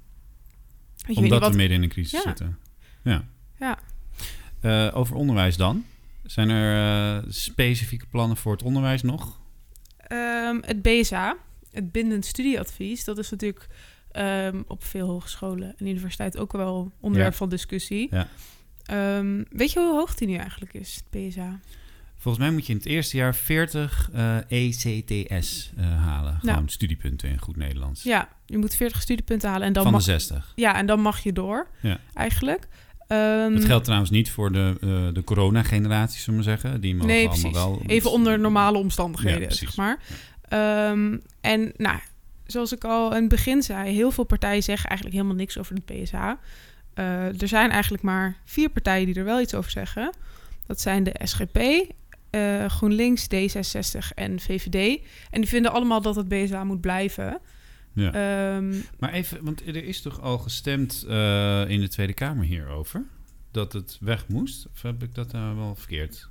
Je 0.97 1.15
Omdat 1.15 1.51
we 1.51 1.57
midden 1.57 1.77
in 1.77 1.83
een 1.83 1.89
crisis 1.89 2.13
Ja. 2.13 2.21
zitten. 2.23 2.59
Ja. 3.03 3.25
Ja. 3.59 3.79
Eh, 4.61 4.97
over 4.97 5.17
onderwijs 5.17 5.57
dan. 5.57 5.85
Zijn 6.23 6.49
er 6.51 7.25
specifieke 7.29 8.07
plannen 8.07 8.37
voor 8.37 8.53
het 8.53 8.63
onderwijs 8.63 9.03
nog? 9.03 9.41
Ehm, 10.13 10.59
het 10.61 10.83
BSA, 10.83 11.37
het 11.71 11.93
bindend 11.93 12.27
studieadvies, 12.27 13.05
dat 13.05 13.19
is 13.19 13.31
natuurlijk 13.31 13.67
ehm, 14.11 14.63
op 14.67 14.85
veel 14.85 15.09
hogescholen 15.09 15.75
en 15.79 15.87
universiteiten 15.87 16.41
ook 16.41 16.53
wel 16.53 16.93
onderwerp 17.01 17.33
Ja. 17.33 17.39
van 17.39 17.49
discussie. 17.49 18.09
Ja. 18.11 18.29
Ehm, 18.85 19.43
weet 19.51 19.73
je 19.73 19.79
hoe 19.81 19.95
hoog 19.95 20.15
die 20.15 20.29
nu 20.29 20.35
eigenlijk 20.35 20.75
is, 20.75 20.95
het 20.95 21.05
BSA? 21.29 21.61
Volgens 22.17 22.45
mij 22.45 22.53
moet 22.53 22.67
je 22.67 22.73
in 22.73 22.79
het 22.79 22.87
eerste 22.87 23.17
jaar 23.17 23.35
40 23.35 24.11
eh, 24.13 24.37
ECTS 24.49 25.73
eh, 25.77 25.85
halen. 26.05 26.33
Nou. 26.43 26.55
Gewoon 26.55 26.69
studiepunten 26.69 27.29
in 27.29 27.39
goed 27.39 27.57
Nederlands. 27.57 28.03
Ja, 28.03 28.29
je 28.47 28.59
moet 28.59 28.75
40 28.75 29.01
studiepunten 29.03 29.51
halen 29.51 29.67
en 29.67 29.73
dan 29.73 29.83
Van 29.83 29.93
de 29.93 29.99
mag, 29.99 30.07
60. 30.07 30.53
Ja, 30.55 30.75
en 30.77 30.87
dan 30.87 31.01
mag 31.01 31.23
je 31.23 31.33
door, 31.33 31.67
Ja. 31.81 31.99
eigenlijk. 32.15 32.69
Ehm, 33.13 33.55
Dat 33.55 33.65
geldt 33.65 33.85
trouwens 33.85 34.11
niet 34.11 34.31
voor 34.31 34.53
de, 34.53 34.75
eh, 34.81 34.89
de 35.15 35.25
corona-generatie, 35.25 36.21
zullen 36.21 36.41
we 36.41 36.47
maar 36.47 36.59
zeggen. 36.59 36.81
Die 36.81 36.95
mogen 36.95 37.09
nee, 37.09 37.29
allemaal 37.29 37.53
wel... 37.53 37.83
Even 37.87 38.11
onder 38.11 38.39
normale 38.39 38.79
omstandigheden, 38.79 39.43
Ja, 39.43 39.51
zeg 39.51 39.77
maar. 39.77 39.99
Ehm, 40.49 41.17
en 41.41 41.73
nou, 41.77 41.99
zoals 42.47 42.73
ik 42.73 42.85
al 42.85 43.15
in 43.15 43.21
het 43.21 43.29
begin 43.29 43.63
zei, 43.63 43.95
heel 43.95 44.11
veel 44.11 44.25
partijen 44.25 44.63
zeggen 44.63 44.89
eigenlijk 44.89 45.19
helemaal 45.19 45.39
niks 45.39 45.59
over 45.59 45.75
het 45.75 45.85
PSA. 45.85 46.39
Eh, 46.95 47.41
er 47.41 47.49
zijn 47.49 47.71
eigenlijk 47.71 48.03
maar 48.03 48.37
vier 48.45 48.69
partijen 48.69 49.07
die 49.07 49.15
er 49.15 49.25
wel 49.25 49.41
iets 49.41 49.55
over 49.55 49.71
zeggen. 49.71 50.13
Dat 50.67 50.81
zijn 50.81 51.05
de 51.05 51.15
SGP, 51.25 51.59
eh, 52.31 52.65
GroenLinks, 52.67 53.27
D66 53.27 54.15
en 54.15 54.41
VVD. 54.41 55.01
En 55.31 55.41
die 55.41 55.49
vinden 55.49 55.73
allemaal 55.73 56.03
dat 56.03 56.17
het 56.17 56.29
BSA 56.29 56.65
moet 56.65 56.81
blijven. 56.81 57.41
Ja. 57.95 58.13
Ehm, 58.13 58.75
Maar 58.99 59.13
even, 59.13 59.45
want 59.45 59.67
er 59.67 59.85
is 59.85 60.01
toch 60.01 60.21
al 60.21 60.39
gestemd 60.39 61.05
eh, 61.09 61.69
in 61.69 61.81
de 61.81 61.89
Tweede 61.89 62.13
Kamer 62.13 62.45
hierover? 62.45 63.05
Dat 63.51 63.73
het 63.73 63.99
weg 64.01 64.29
moest? 64.29 64.67
Of 64.75 64.83
heb 64.83 65.03
ik 65.03 65.15
dat 65.15 65.33
nou 65.33 65.57
wel 65.57 65.75
verkeerd? 65.75 66.31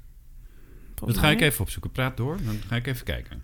Dat 0.95 1.17
ga 1.17 1.29
ik 1.29 1.41
even 1.41 1.61
opzoeken. 1.61 1.91
Praat 1.91 2.17
door, 2.17 2.37
dan 2.43 2.55
ga 2.67 2.75
ik 2.75 2.87
even 2.87 3.05
kijken. 3.05 3.43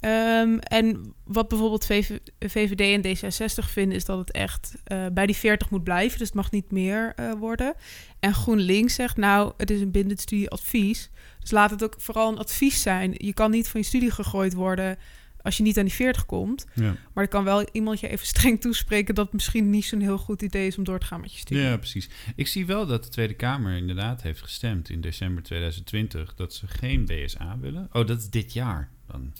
Ehm, 0.00 0.58
en 0.58 1.14
wat 1.24 1.48
bijvoorbeeld 1.48 1.86
VV 1.86 2.18
VVD 2.38 2.80
en 2.80 3.16
D66 3.16 3.70
vinden, 3.70 3.96
is 3.96 4.04
dat 4.04 4.18
het 4.18 4.30
echt 4.30 4.74
eh, 4.84 5.06
bij 5.12 5.26
die 5.26 5.36
40 5.36 5.70
moet 5.70 5.84
blijven. 5.84 6.18
Dus 6.18 6.26
het 6.26 6.36
mag 6.36 6.50
niet 6.50 6.70
meer 6.70 7.12
eh, 7.16 7.32
worden. 7.32 7.74
En 8.20 8.34
GroenLinks 8.34 8.94
zegt, 8.94 9.16
nou, 9.16 9.52
het 9.56 9.70
is 9.70 9.80
een 9.80 9.90
bindend 9.90 10.20
studieadvies. 10.20 11.10
Dus 11.40 11.50
laat 11.50 11.70
het 11.70 11.84
ook 11.84 11.94
vooral 11.98 12.32
een 12.32 12.38
advies 12.38 12.82
zijn. 12.82 13.14
Je 13.16 13.32
kan 13.32 13.50
niet 13.50 13.68
van 13.68 13.80
je 13.80 13.86
studie 13.86 14.10
gegooid 14.10 14.54
worden 14.54 14.98
als 15.46 15.56
je 15.56 15.62
niet 15.62 15.78
aan 15.78 15.84
die 15.84 15.94
40 15.94 16.26
komt. 16.26 16.66
Ja. 16.74 16.96
Maar 17.12 17.24
er 17.24 17.30
kan 17.30 17.44
wel 17.44 17.68
iemand 17.72 18.00
je 18.00 18.08
even 18.08 18.26
streng 18.26 18.60
toespreken 18.60 19.14
dat 19.14 19.24
het 19.24 19.34
misschien 19.34 19.70
niet 19.70 19.84
zo'n 19.84 20.00
heel 20.00 20.18
goed 20.18 20.42
idee 20.42 20.66
is 20.66 20.78
om 20.78 20.84
door 20.84 20.98
te 20.98 21.06
gaan 21.06 21.20
met 21.20 21.32
je 21.32 21.38
studie. 21.38 21.62
Ja, 21.62 21.76
precies. 21.76 22.08
Ik 22.36 22.46
zie 22.46 22.66
wel 22.66 22.86
dat 22.86 23.04
de 23.04 23.10
Tweede 23.10 23.34
Kamer 23.34 23.76
inderdaad 23.76 24.22
heeft 24.22 24.42
gestemd 24.42 24.88
in 24.88 25.00
december 25.00 25.42
2020 25.42 26.34
dat 26.34 26.54
ze 26.54 26.66
geen 26.66 27.04
BSA 27.04 27.58
willen. 27.60 27.88
Oh, 27.92 28.06
dat 28.06 28.18
is 28.18 28.30
dit 28.30 28.52
jaar 28.52 28.90
dan. 29.06 29.32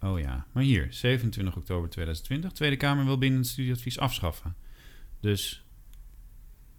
Oh 0.00 0.18
ja, 0.18 0.46
maar 0.52 0.62
hier, 0.62 0.86
27 0.90 1.56
oktober 1.56 1.90
2020. 1.90 2.52
Tweede 2.52 2.76
Kamer 2.76 3.04
wil 3.04 3.18
binnen 3.18 3.40
het 3.40 3.48
studieadvies 3.48 3.98
afschaffen. 3.98 4.54
Dus 5.20 5.65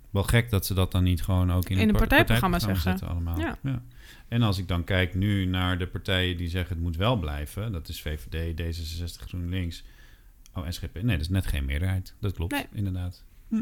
wel 0.10 0.24
gek 0.24 0.50
dat 0.50 0.66
ze 0.66 0.74
dat 0.74 0.92
dan 0.92 1.04
niet 1.04 1.24
gewoon 1.24 1.52
ook 1.54 1.70
in, 1.70 1.78
In 1.78 1.82
een 1.82 1.88
par- 1.96 2.00
partijprogramma 2.08 2.60
zeggen. 2.60 2.82
zetten 2.92 3.08
allemaal. 3.08 3.40
Ja. 3.40 3.58
En 4.28 4.42
als 4.42 4.58
ik 4.58 4.68
dan 4.68 4.84
kijk 4.84 5.16
nu 5.16 5.46
naar 5.46 5.78
de 5.78 5.88
partijen 5.88 6.38
die 6.38 6.50
zeggen 6.50 6.76
het 6.76 6.84
moet 6.84 6.96
wel 6.96 7.18
blijven, 7.18 7.72
dat 7.72 7.88
is 7.90 8.02
VVD, 8.02 8.62
D66, 8.62 9.24
GroenLinks. 9.28 9.84
Oh, 10.54 10.66
SGP. 10.70 10.94
Nee, 10.94 11.04
dat 11.18 11.20
is 11.26 11.30
net 11.30 11.48
geen 11.48 11.66
meerderheid. 11.66 12.14
Dat 12.20 12.34
klopt, 12.34 12.52
Nee. 12.54 12.66
inderdaad. 12.72 13.24
Hm. 13.48 13.62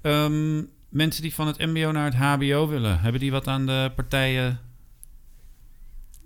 Ehm, 0.00 0.62
mensen 0.88 1.22
die 1.22 1.34
van 1.34 1.46
het 1.46 1.58
MBO 1.58 1.90
naar 1.90 2.04
het 2.04 2.14
HBO 2.14 2.68
willen, 2.68 3.00
hebben 3.00 3.20
die 3.20 3.30
wat 3.30 3.46
aan 3.48 3.66
de 3.66 3.92
partijen? 3.96 4.60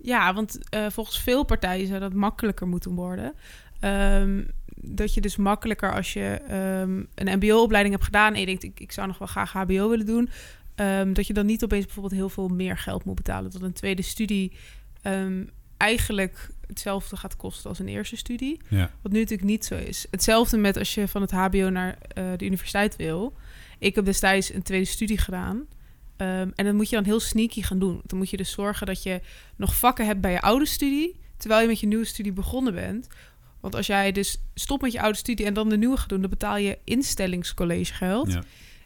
Ja, 0.01 0.33
want 0.33 0.69
eh, 0.69 0.85
volgens 0.89 1.19
veel 1.19 1.43
partijen 1.43 1.87
zou 1.87 1.99
dat 1.99 2.13
makkelijker 2.13 2.67
moeten 2.67 2.91
worden. 2.91 3.33
Ehm, 3.79 4.43
dat 4.81 5.13
je 5.13 5.21
dus 5.21 5.35
makkelijker 5.35 5.93
als 5.93 6.13
je 6.13 6.41
ehm, 6.47 7.03
een 7.15 7.37
mbo-opleiding 7.37 7.93
hebt 7.93 8.05
gedaan... 8.05 8.33
en 8.33 8.39
je 8.39 8.45
denkt, 8.45 8.63
ik, 8.63 8.79
ik 8.79 8.91
zou 8.91 9.07
nog 9.07 9.17
wel 9.17 9.27
graag 9.27 9.51
hbo 9.51 9.89
willen 9.89 10.05
doen... 10.05 10.29
ehm, 10.75 11.13
dat 11.13 11.27
je 11.27 11.33
dan 11.33 11.45
niet 11.45 11.63
opeens 11.63 11.85
bijvoorbeeld 11.85 12.13
heel 12.13 12.29
veel 12.29 12.47
meer 12.47 12.77
geld 12.77 13.05
moet 13.05 13.15
betalen. 13.15 13.51
Dat 13.51 13.61
een 13.61 13.73
tweede 13.73 14.01
studie 14.01 14.51
ehm, 15.01 15.43
eigenlijk 15.77 16.49
hetzelfde 16.67 17.15
gaat 17.15 17.35
kosten 17.35 17.69
als 17.69 17.79
een 17.79 17.87
eerste 17.87 18.17
studie. 18.17 18.61
Ja. 18.69 18.91
Wat 19.01 19.11
nu 19.11 19.19
natuurlijk 19.19 19.49
niet 19.49 19.65
zo 19.65 19.75
is. 19.75 20.07
Hetzelfde 20.11 20.57
met 20.57 20.77
als 20.77 20.93
je 20.93 21.07
van 21.07 21.21
het 21.21 21.31
hbo 21.31 21.69
naar 21.69 21.97
eh, 22.07 22.25
de 22.37 22.45
universiteit 22.45 22.95
wil. 22.95 23.33
Ik 23.79 23.95
heb 23.95 24.05
destijds 24.05 24.53
een 24.53 24.63
tweede 24.63 24.85
studie 24.85 25.17
gedaan... 25.17 25.67
En 26.17 26.53
dat 26.55 26.73
moet 26.73 26.89
je 26.89 26.95
dan 26.95 27.05
heel 27.05 27.19
sneaky 27.19 27.61
gaan 27.61 27.79
doen. 27.79 28.01
Dan 28.05 28.17
moet 28.17 28.29
je 28.29 28.37
dus 28.37 28.51
zorgen 28.51 28.85
dat 28.85 29.03
je 29.03 29.21
nog 29.55 29.75
vakken 29.75 30.05
hebt 30.05 30.21
bij 30.21 30.31
je 30.31 30.41
oude 30.41 30.65
studie, 30.65 31.15
terwijl 31.37 31.61
je 31.61 31.67
met 31.67 31.79
je 31.79 31.87
nieuwe 31.87 32.05
studie 32.05 32.31
begonnen 32.31 32.73
bent. 32.73 33.07
Want 33.71 33.75
als 33.79 33.87
jij 33.87 34.11
dus 34.11 34.37
stopt 34.53 34.81
met 34.81 34.91
je 34.91 35.01
oude 35.01 35.17
studie 35.17 35.45
en 35.45 35.53
dan 35.53 35.69
de 35.69 35.77
nieuwe 35.77 35.97
gaat 35.97 36.09
doen, 36.09 36.21
dan 36.21 36.29
betaal 36.29 36.57
je 36.57 36.77
instellingscollegegeld. 36.83 38.31
Ja. 38.33 38.43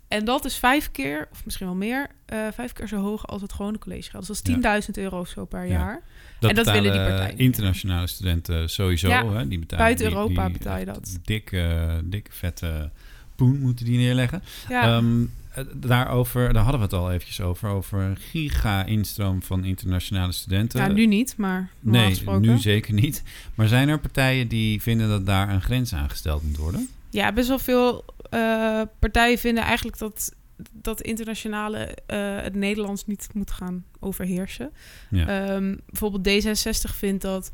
En 0.07 0.25
dat 0.25 0.45
is 0.45 0.55
vijf 0.55 0.91
keer, 0.91 1.27
of 1.32 1.45
misschien 1.45 1.65
wel 1.67 1.75
meer, 1.75 2.07
eh, 2.25 2.39
vijf 2.53 2.73
keer 2.73 2.88
zo 2.88 2.97
hoog 2.97 3.27
als 3.27 3.41
het 3.41 3.53
gewone 3.53 3.77
collegegeld. 3.79 4.27
Dus 4.27 4.38
dat 4.38 4.47
is 4.47 4.53
10.000 4.53 4.97
euro 4.97 5.19
of 5.19 5.27
zo 5.27 5.45
per 5.45 5.65
Ja. 5.65 5.71
jaar. 5.71 6.03
Dat 6.39 6.49
en 6.49 6.55
dat 6.55 6.65
willen 6.65 6.91
die 6.91 7.01
partijen. 7.01 7.38
internationale 7.38 8.07
studenten 8.07 8.69
sowieso. 8.69 9.07
Ja, 9.07 9.25
hè? 9.34 9.47
Die 9.47 9.59
betalen, 9.59 9.86
buiten 9.86 10.05
die- 10.07 10.15
Europa 10.15 10.45
die 10.45 10.57
betaal 10.57 10.77
je 10.77 10.86
dat. 10.86 11.17
Dikke, 11.23 12.01
dikke 12.03 12.32
vette 12.32 12.89
poen 13.36 13.59
moeten 13.59 13.86
die 13.86 13.97
neerleggen. 13.97 14.43
Ja. 14.69 14.84
Ehm, 14.97 15.21
eh, 15.21 15.27
daarover, 15.76 16.54
daar 16.54 16.64
hadden 16.64 16.80
we 16.80 16.86
het 16.86 16.95
al 16.95 17.12
eventjes 17.12 17.41
over. 17.41 17.70
Over 17.70 17.99
een 17.99 18.18
giga-instroom 18.18 19.43
van 19.43 19.64
internationale 19.64 20.32
studenten. 20.32 20.80
Ja, 20.80 20.88
nu 20.88 21.06
niet, 21.06 21.38
maar 21.38 21.70
Nee, 21.80 22.24
nu 22.39 22.58
zeker 22.58 22.93
niet. 22.93 23.24
Maar 23.56 23.68
zijn 23.68 23.89
er 23.89 23.99
partijen 23.99 24.47
die 24.47 24.82
vinden 24.82 25.10
dat 25.10 25.26
daar 25.26 25.49
een 25.49 25.62
grens 25.62 25.93
aan 25.93 26.10
gesteld 26.10 26.43
moet 26.43 26.58
worden? 26.58 26.88
Ja, 27.10 27.34
best 27.34 27.47
wel 27.47 27.60
veel 27.60 28.06
eh, 28.30 28.82
partijen 28.99 29.38
vinden 29.38 29.64
eigenlijk 29.64 29.97
dat 29.97 30.34
dat 30.72 31.02
internationale 31.02 31.97
eh, 32.06 32.41
het 32.41 32.56
Nederlands 32.56 33.06
niet 33.06 33.30
moet 33.34 33.52
gaan 33.52 33.86
overheersen. 33.99 34.72
Ja. 35.10 35.28
Ehm, 35.28 35.76
bijvoorbeeld 35.86 36.28
D66 36.28 36.95
vindt 36.95 37.22
dat 37.22 37.52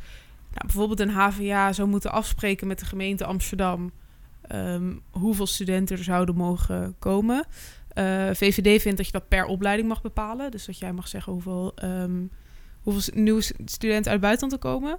nou, 0.54 0.66
bijvoorbeeld 0.66 1.00
een 1.00 1.10
HVA 1.10 1.74
zou 1.74 1.88
moeten 1.88 2.12
afspreken 2.12 2.68
met 2.68 2.80
de 2.80 2.86
gemeente 2.86 3.26
Amsterdam 3.26 3.92
ehm, 4.42 4.94
hoeveel 5.10 5.48
studenten 5.48 5.98
er 5.98 6.04
zouden 6.04 6.36
mogen 6.36 6.96
komen. 7.00 7.46
Eh, 7.98 8.30
VVD 8.34 8.82
vindt 8.82 8.98
dat 8.98 9.06
je 9.06 9.12
dat 9.12 9.28
per 9.28 9.46
opleiding 9.46 9.88
mag 9.88 10.02
bepalen. 10.02 10.52
Dus 10.52 10.66
dat 10.66 10.80
jij 10.80 10.94
mag 10.94 11.08
zeggen 11.08 11.34
hoeveel, 11.34 11.72
ehm, 11.76 12.22
hoeveel 12.82 13.14
nieuwe 13.22 13.42
studenten 13.66 13.92
uit 13.92 14.06
het 14.06 14.22
buitenland 14.22 14.54
er 14.54 14.70
komen. 14.70 14.98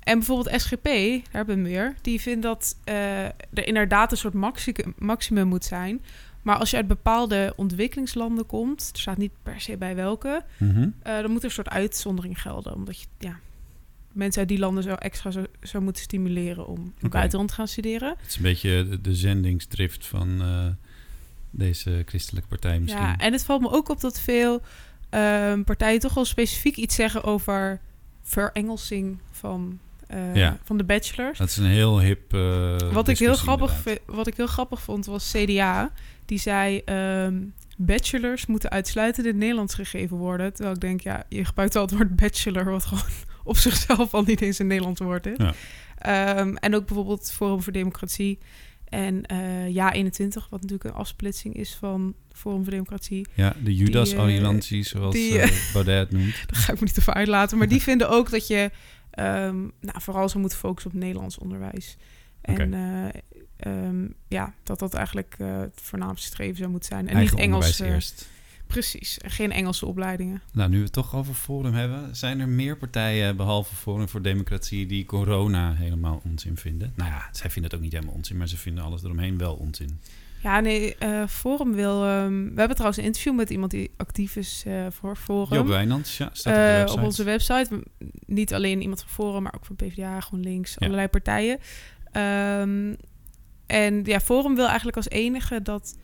En 0.00 0.18
bijvoorbeeld 0.18 0.60
SGP, 0.60 0.84
daar 0.84 1.20
hebben 1.30 1.56
we 1.62 1.68
weer, 1.68 1.94
die 2.02 2.20
vindt 2.20 2.42
dat 2.42 2.76
eh, 2.84 3.24
er 3.24 3.66
inderdaad 3.66 4.10
een 4.12 4.18
soort 4.18 4.34
maxi- 4.34 4.72
maximum 4.98 5.48
moet 5.48 5.64
zijn. 5.64 6.02
Maar 6.42 6.56
als 6.56 6.70
je 6.70 6.76
uit 6.76 6.86
bepaalde 6.86 7.52
ontwikkelingslanden 7.56 8.46
komt, 8.46 8.90
er 8.92 9.00
staat 9.00 9.16
niet 9.18 9.32
per 9.42 9.60
se 9.60 9.76
bij 9.76 9.94
welke, 9.94 10.42
Mhm. 10.58 10.88
eh, 11.02 11.20
dan 11.20 11.30
moet 11.30 11.38
er 11.38 11.44
een 11.44 11.50
soort 11.50 11.68
uitzondering 11.68 12.40
gelden. 12.42 12.74
Omdat 12.74 13.00
je 13.00 13.06
ja, 13.18 13.38
mensen 14.12 14.40
uit 14.40 14.48
die 14.48 14.58
landen 14.58 14.82
zo 14.82 14.94
extra 14.94 15.30
zou, 15.30 15.46
zou 15.60 15.82
moeten 15.82 16.02
stimuleren 16.02 16.66
om 16.66 16.94
buitenland 17.10 17.48
te 17.48 17.54
gaan 17.54 17.68
studeren. 17.68 18.08
Het 18.18 18.28
is 18.28 18.36
een 18.36 18.42
beetje 18.42 18.88
de, 18.88 19.00
de 19.00 19.14
zendingsdrift 19.14 20.06
van 20.06 20.42
deze 21.50 22.02
christelijke 22.06 22.48
partij 22.48 22.80
misschien. 22.80 23.02
Ja, 23.02 23.16
en 23.16 23.32
het 23.32 23.44
valt 23.44 23.60
me 23.60 23.70
ook 23.70 23.88
op 23.88 24.00
dat 24.00 24.20
veel 24.20 24.62
ehm, 25.10 25.62
partijen 25.62 26.00
toch 26.00 26.14
wel 26.14 26.24
specifiek 26.24 26.76
iets 26.76 26.94
zeggen 26.94 27.24
over 27.24 27.80
verengelsing 28.22 29.18
van, 29.30 29.78
eh, 30.06 30.34
Ja. 30.34 30.58
van 30.64 30.76
de 30.76 30.84
bachelors. 30.84 31.38
Dat 31.38 31.48
is 31.48 31.56
een 31.56 31.64
heel 31.64 32.00
hip. 32.00 32.34
eh, 32.34 32.76
wat, 32.92 33.08
ik 33.08 33.18
heel 33.18 33.34
grappig 33.34 33.84
wat 34.06 34.26
ik 34.26 34.36
heel 34.36 34.46
grappig 34.46 34.82
vond 34.82 35.06
was 35.06 35.30
CDA. 35.36 35.92
Die 36.26 36.38
zei: 36.38 36.82
ehm, 36.84 37.38
bachelors 37.76 38.46
moeten 38.46 38.70
uitsluitend 38.70 39.26
in 39.26 39.32
het 39.32 39.40
Nederlands 39.40 39.74
gegeven 39.74 40.16
worden. 40.16 40.52
Terwijl 40.52 40.74
ik 40.74 40.80
denk, 40.80 41.00
ja, 41.00 41.24
je 41.28 41.44
gebruikt 41.44 41.74
wel 41.74 41.82
het 41.82 41.92
woord 41.92 42.16
bachelor, 42.16 42.64
wat 42.64 42.84
gewoon 42.84 43.02
op 43.44 43.56
zichzelf 43.56 44.14
al 44.14 44.22
niet 44.22 44.40
eens 44.40 44.58
een 44.58 44.66
Nederlands 44.66 45.00
woord 45.00 45.26
is. 45.26 45.36
Ja. 45.36 45.52
Ehm, 45.98 46.54
en 46.54 46.74
ook 46.74 46.86
bijvoorbeeld 46.86 47.32
Forum 47.32 47.62
voor 47.62 47.72
Democratie 47.72 48.38
en 48.90 49.26
eh 49.26 49.68
Ja 49.68 49.92
21, 49.92 50.48
wat 50.48 50.60
natuurlijk 50.60 50.90
een 50.90 51.00
afsplitsing 51.00 51.54
is 51.54 51.74
van 51.74 52.14
Forum 52.32 52.62
voor 52.62 52.70
Democratie. 52.72 53.26
Ja, 53.34 53.50
de 53.50 53.62
Die, 53.62 53.78
eh, 53.78 53.86
Judas-alliantie, 53.86 54.82
zoals 54.82 55.14
die, 55.14 55.38
eh, 55.38 55.72
Baudet 55.72 56.10
noemt. 56.10 56.34
Daar 56.50 56.60
ga 56.60 56.72
ik 56.72 56.80
me 56.80 56.86
niet 56.86 56.98
over 56.98 57.14
uitlaten. 57.14 57.58
Maar 57.58 57.68
die 57.68 57.82
vinden 57.90 58.08
ook 58.08 58.30
dat 58.30 58.46
je 58.46 58.70
ehm, 59.10 59.58
nou, 59.80 60.00
vooral 60.00 60.28
zou 60.28 60.40
moeten 60.40 60.58
focussen 60.58 60.90
op 60.90 60.96
Nederlands 60.96 61.38
onderwijs. 61.38 61.96
En 62.40 62.74
eh, 62.74 63.22
ehm, 63.56 64.06
ja, 64.28 64.54
dat 64.62 64.78
dat 64.78 64.94
eigenlijk 64.94 65.34
het 65.38 65.80
voornaamste 65.82 66.26
streven 66.26 66.56
zou 66.56 66.70
moeten 66.70 66.88
zijn. 66.88 67.08
En 67.08 67.14
Eigen 67.14 67.36
niet 67.36 67.44
Engels. 67.44 67.64
onderwijs 67.64 67.94
eerst. 67.94 68.28
Precies. 68.70 69.18
En 69.18 69.30
geen 69.30 69.52
Engelse 69.52 69.86
opleidingen. 69.86 70.42
Nou, 70.52 70.70
nu 70.70 70.76
we 70.76 70.82
het 70.84 70.92
toch 70.92 71.14
over 71.14 71.34
Forum 71.34 71.74
hebben, 71.74 72.16
zijn 72.16 72.40
er 72.40 72.48
meer 72.48 72.76
partijen 72.76 73.36
behalve 73.36 73.74
Forum 73.74 74.08
voor 74.08 74.22
Democratie 74.22 74.86
die 74.86 75.04
corona 75.04 75.74
helemaal 75.74 76.20
onzin 76.24 76.56
vinden? 76.56 76.92
Nou 76.96 77.10
ja, 77.10 77.28
zij 77.32 77.50
vinden 77.50 77.70
het 77.70 77.74
ook 77.74 77.84
niet 77.84 77.92
helemaal 77.92 78.14
onzin, 78.14 78.36
maar 78.36 78.48
ze 78.48 78.56
vinden 78.56 78.84
alles 78.84 79.02
eromheen 79.02 79.38
wel 79.38 79.54
onzin. 79.54 80.00
Ja, 80.42 80.60
nee, 80.60 80.94
eh, 80.96 81.26
Forum 81.26 81.72
wil... 81.74 82.04
ehm, 82.04 82.42
we 82.42 82.52
hebben 82.54 82.70
trouwens 82.70 82.96
een 82.98 83.04
interview 83.04 83.34
met 83.34 83.50
iemand 83.50 83.70
die 83.70 83.90
actief 83.96 84.36
is 84.36 84.62
eh, 84.66 84.86
voor 84.90 85.16
Forum. 85.16 85.56
Job 85.58 85.66
Wijnands, 85.66 86.16
ja, 86.16 86.30
staat 86.32 86.82
op 86.84 86.88
Eh, 86.88 86.94
op 86.94 87.02
onze 87.04 87.24
website. 87.24 87.82
Niet 88.26 88.54
alleen 88.54 88.80
iemand 88.80 89.00
van 89.00 89.10
Forum, 89.10 89.42
maar 89.42 89.54
ook 89.54 89.64
van 89.64 89.76
PvdA, 89.76 90.20
GroenLinks, 90.20 90.70
Ja. 90.70 90.76
allerlei 90.86 91.08
partijen. 91.08 91.58
Ehm, 92.12 92.94
en 93.66 94.04
ja, 94.04 94.20
Forum 94.20 94.54
wil 94.54 94.66
eigenlijk 94.66 94.96
als 94.96 95.08
enige 95.08 95.62
dat... 95.62 95.96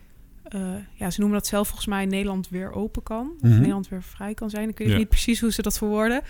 eh, 0.49 0.61
ja, 0.93 1.09
ze 1.09 1.19
noemen 1.19 1.37
dat 1.37 1.47
zelf 1.47 1.67
volgens 1.67 1.87
mij 1.87 2.05
Nederland 2.05 2.49
weer 2.49 2.71
open 2.71 3.03
kan. 3.03 3.31
Of 3.35 3.41
Mhm. 3.49 3.57
Nederland 3.57 3.89
weer 3.89 4.03
vrij 4.03 4.33
kan 4.33 4.49
zijn. 4.49 4.69
Ik 4.69 4.77
weet 4.77 4.87
Ja. 4.89 4.97
niet 4.97 5.09
precies 5.09 5.39
hoe 5.41 5.51
ze 5.51 5.61
dat 5.61 5.77
verwoorden. 5.77 6.21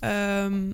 Ehm, 0.00 0.72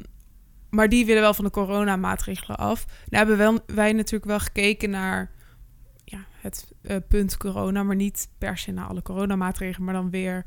maar 0.70 0.88
die 0.88 1.06
willen 1.06 1.22
wel 1.22 1.34
van 1.34 1.44
de 1.44 1.50
coronamaatregelen 1.50 2.56
af. 2.58 2.86
Nou 2.86 2.96
hebben 3.26 3.36
wel, 3.36 3.58
wij 3.66 3.92
natuurlijk 3.92 4.24
wel 4.24 4.38
gekeken 4.40 4.90
naar 4.90 5.30
ja, 6.04 6.24
het 6.40 6.72
eh, 6.82 6.96
punt 7.08 7.36
corona, 7.36 7.82
maar 7.82 7.96
niet 7.96 8.28
per 8.38 8.58
se 8.58 8.72
naar 8.72 8.86
alle 8.86 9.02
coronamaatregelen, 9.02 9.84
maar 9.84 9.94
dan 9.94 10.10
weer 10.10 10.42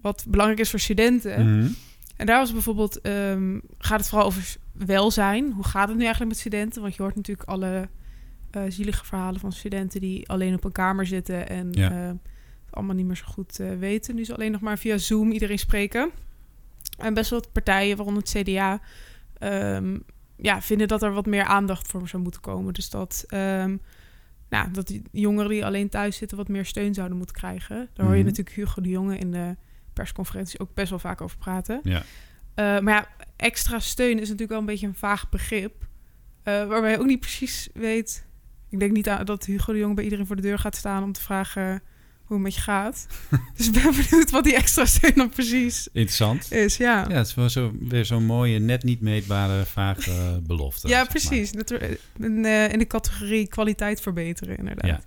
wat 0.00 0.24
belangrijk 0.28 0.60
is 0.60 0.70
voor 0.70 0.78
studenten. 0.80 1.58
Mhm. 1.58 1.68
En 2.16 2.26
daar 2.26 2.38
was 2.38 2.52
bijvoorbeeld, 2.52 3.00
ehm, 3.00 3.58
gaat 3.78 3.98
het 3.98 4.08
vooral 4.08 4.26
over 4.26 4.56
welzijn. 4.72 5.52
Hoe 5.52 5.64
gaat 5.64 5.88
het 5.88 5.96
nu 5.96 6.02
eigenlijk 6.02 6.30
met 6.32 6.40
studenten? 6.40 6.82
Want 6.82 6.94
je 6.96 7.02
hoort 7.02 7.14
natuurlijk 7.16 7.48
alle 7.48 7.88
eh, 8.56 8.62
zielige 8.68 9.04
verhalen 9.04 9.40
van 9.40 9.52
studenten 9.52 10.00
die 10.00 10.28
alleen 10.28 10.54
op 10.54 10.64
een 10.64 10.72
kamer 10.72 11.06
zitten 11.06 11.48
en 11.48 11.68
Ja. 11.72 11.90
eh, 11.90 12.06
het 12.64 12.74
allemaal 12.74 12.94
niet 12.94 13.06
meer 13.06 13.16
zo 13.16 13.24
goed 13.26 13.58
eh, 13.60 13.78
weten. 13.78 14.14
Nu 14.14 14.24
ze 14.24 14.34
alleen 14.34 14.52
nog 14.52 14.60
maar 14.60 14.78
via 14.78 14.98
Zoom 14.98 15.30
iedereen 15.30 15.58
spreken. 15.58 16.10
En 16.98 17.14
best 17.14 17.30
wel 17.30 17.40
wat 17.40 17.52
partijen, 17.52 17.96
waaronder 17.96 18.22
het 18.22 18.32
CDA, 18.42 18.80
ehm, 19.38 19.98
ja, 20.36 20.60
vinden 20.62 20.88
dat 20.88 21.02
er 21.02 21.12
wat 21.12 21.26
meer 21.26 21.44
aandacht 21.44 21.86
voor 21.86 22.08
zou 22.08 22.22
moeten 22.22 22.40
komen. 22.40 22.72
Dus 22.72 22.90
dat, 22.90 23.24
ehm, 23.28 23.76
nou, 24.48 24.70
dat 24.70 24.86
die 24.86 25.02
jongeren 25.10 25.50
die 25.50 25.64
alleen 25.64 25.88
thuis 25.88 26.16
zitten 26.16 26.36
wat 26.36 26.48
meer 26.48 26.64
steun 26.64 26.94
zouden 26.94 27.16
moeten 27.16 27.36
krijgen. 27.36 27.88
Daar 27.94 28.06
hoor 28.06 28.14
je 28.14 28.20
Mhm. 28.22 28.28
natuurlijk 28.30 28.56
Hugo 28.56 28.80
de 28.80 28.88
Jonge 28.88 29.18
in 29.18 29.30
de 29.30 29.56
persconferentie 29.92 30.60
ook 30.60 30.74
best 30.74 30.90
wel 30.90 30.98
vaak 30.98 31.20
over 31.20 31.38
praten. 31.38 31.80
Ja. 31.82 32.02
Maar 32.54 32.94
ja, 32.94 33.08
extra 33.36 33.78
steun 33.78 34.12
is 34.14 34.20
natuurlijk 34.20 34.50
wel 34.50 34.58
een 34.58 34.64
beetje 34.66 34.86
een 34.86 34.94
vaag 34.94 35.28
begrip. 35.28 35.86
waarbij 36.44 36.90
je 36.90 36.98
ook 36.98 37.06
niet 37.06 37.20
precies 37.20 37.68
weet. 37.74 38.26
Ik 38.74 38.80
denk 38.80 38.92
niet 38.92 39.08
aan 39.08 39.24
dat 39.24 39.44
Hugo 39.44 39.72
de 39.72 39.78
Jonge 39.78 39.94
bij 39.94 40.04
iedereen 40.04 40.26
voor 40.26 40.36
de 40.36 40.42
deur 40.42 40.58
gaat 40.58 40.76
staan 40.76 41.02
om 41.02 41.12
te 41.12 41.20
vragen 41.20 41.82
hoe 42.24 42.36
het 42.36 42.44
met 42.44 42.54
je 42.54 42.60
gaat. 42.60 43.06
dus 43.56 43.66
ik 43.66 43.72
ben 43.72 43.82
benieuwd 43.82 44.30
wat 44.30 44.44
die 44.44 44.54
extra 44.54 44.84
steun 44.84 45.12
dan 45.14 45.28
precies 45.28 45.88
Interessant. 45.92 46.52
is. 46.52 46.76
Ja, 46.76 47.06
Ja, 47.08 47.16
het 47.16 47.26
is 47.26 47.34
wel 47.34 47.48
zo, 47.48 47.72
weer 47.80 48.04
zo'n 48.04 48.24
mooie, 48.24 48.58
net 48.58 48.82
niet 48.82 49.00
meetbare, 49.00 49.64
vage 49.64 50.40
belofte. 50.46 50.88
ja 50.88 51.04
precies. 51.04 51.52
Dat 51.52 51.70
in, 51.70 52.44
eh, 52.44 52.72
in 52.72 52.78
de 52.78 52.86
categorie 52.86 53.48
kwaliteit 53.48 54.00
verbeteren, 54.00 54.56
inderdaad. 54.56 54.86
Ja. 54.86 55.00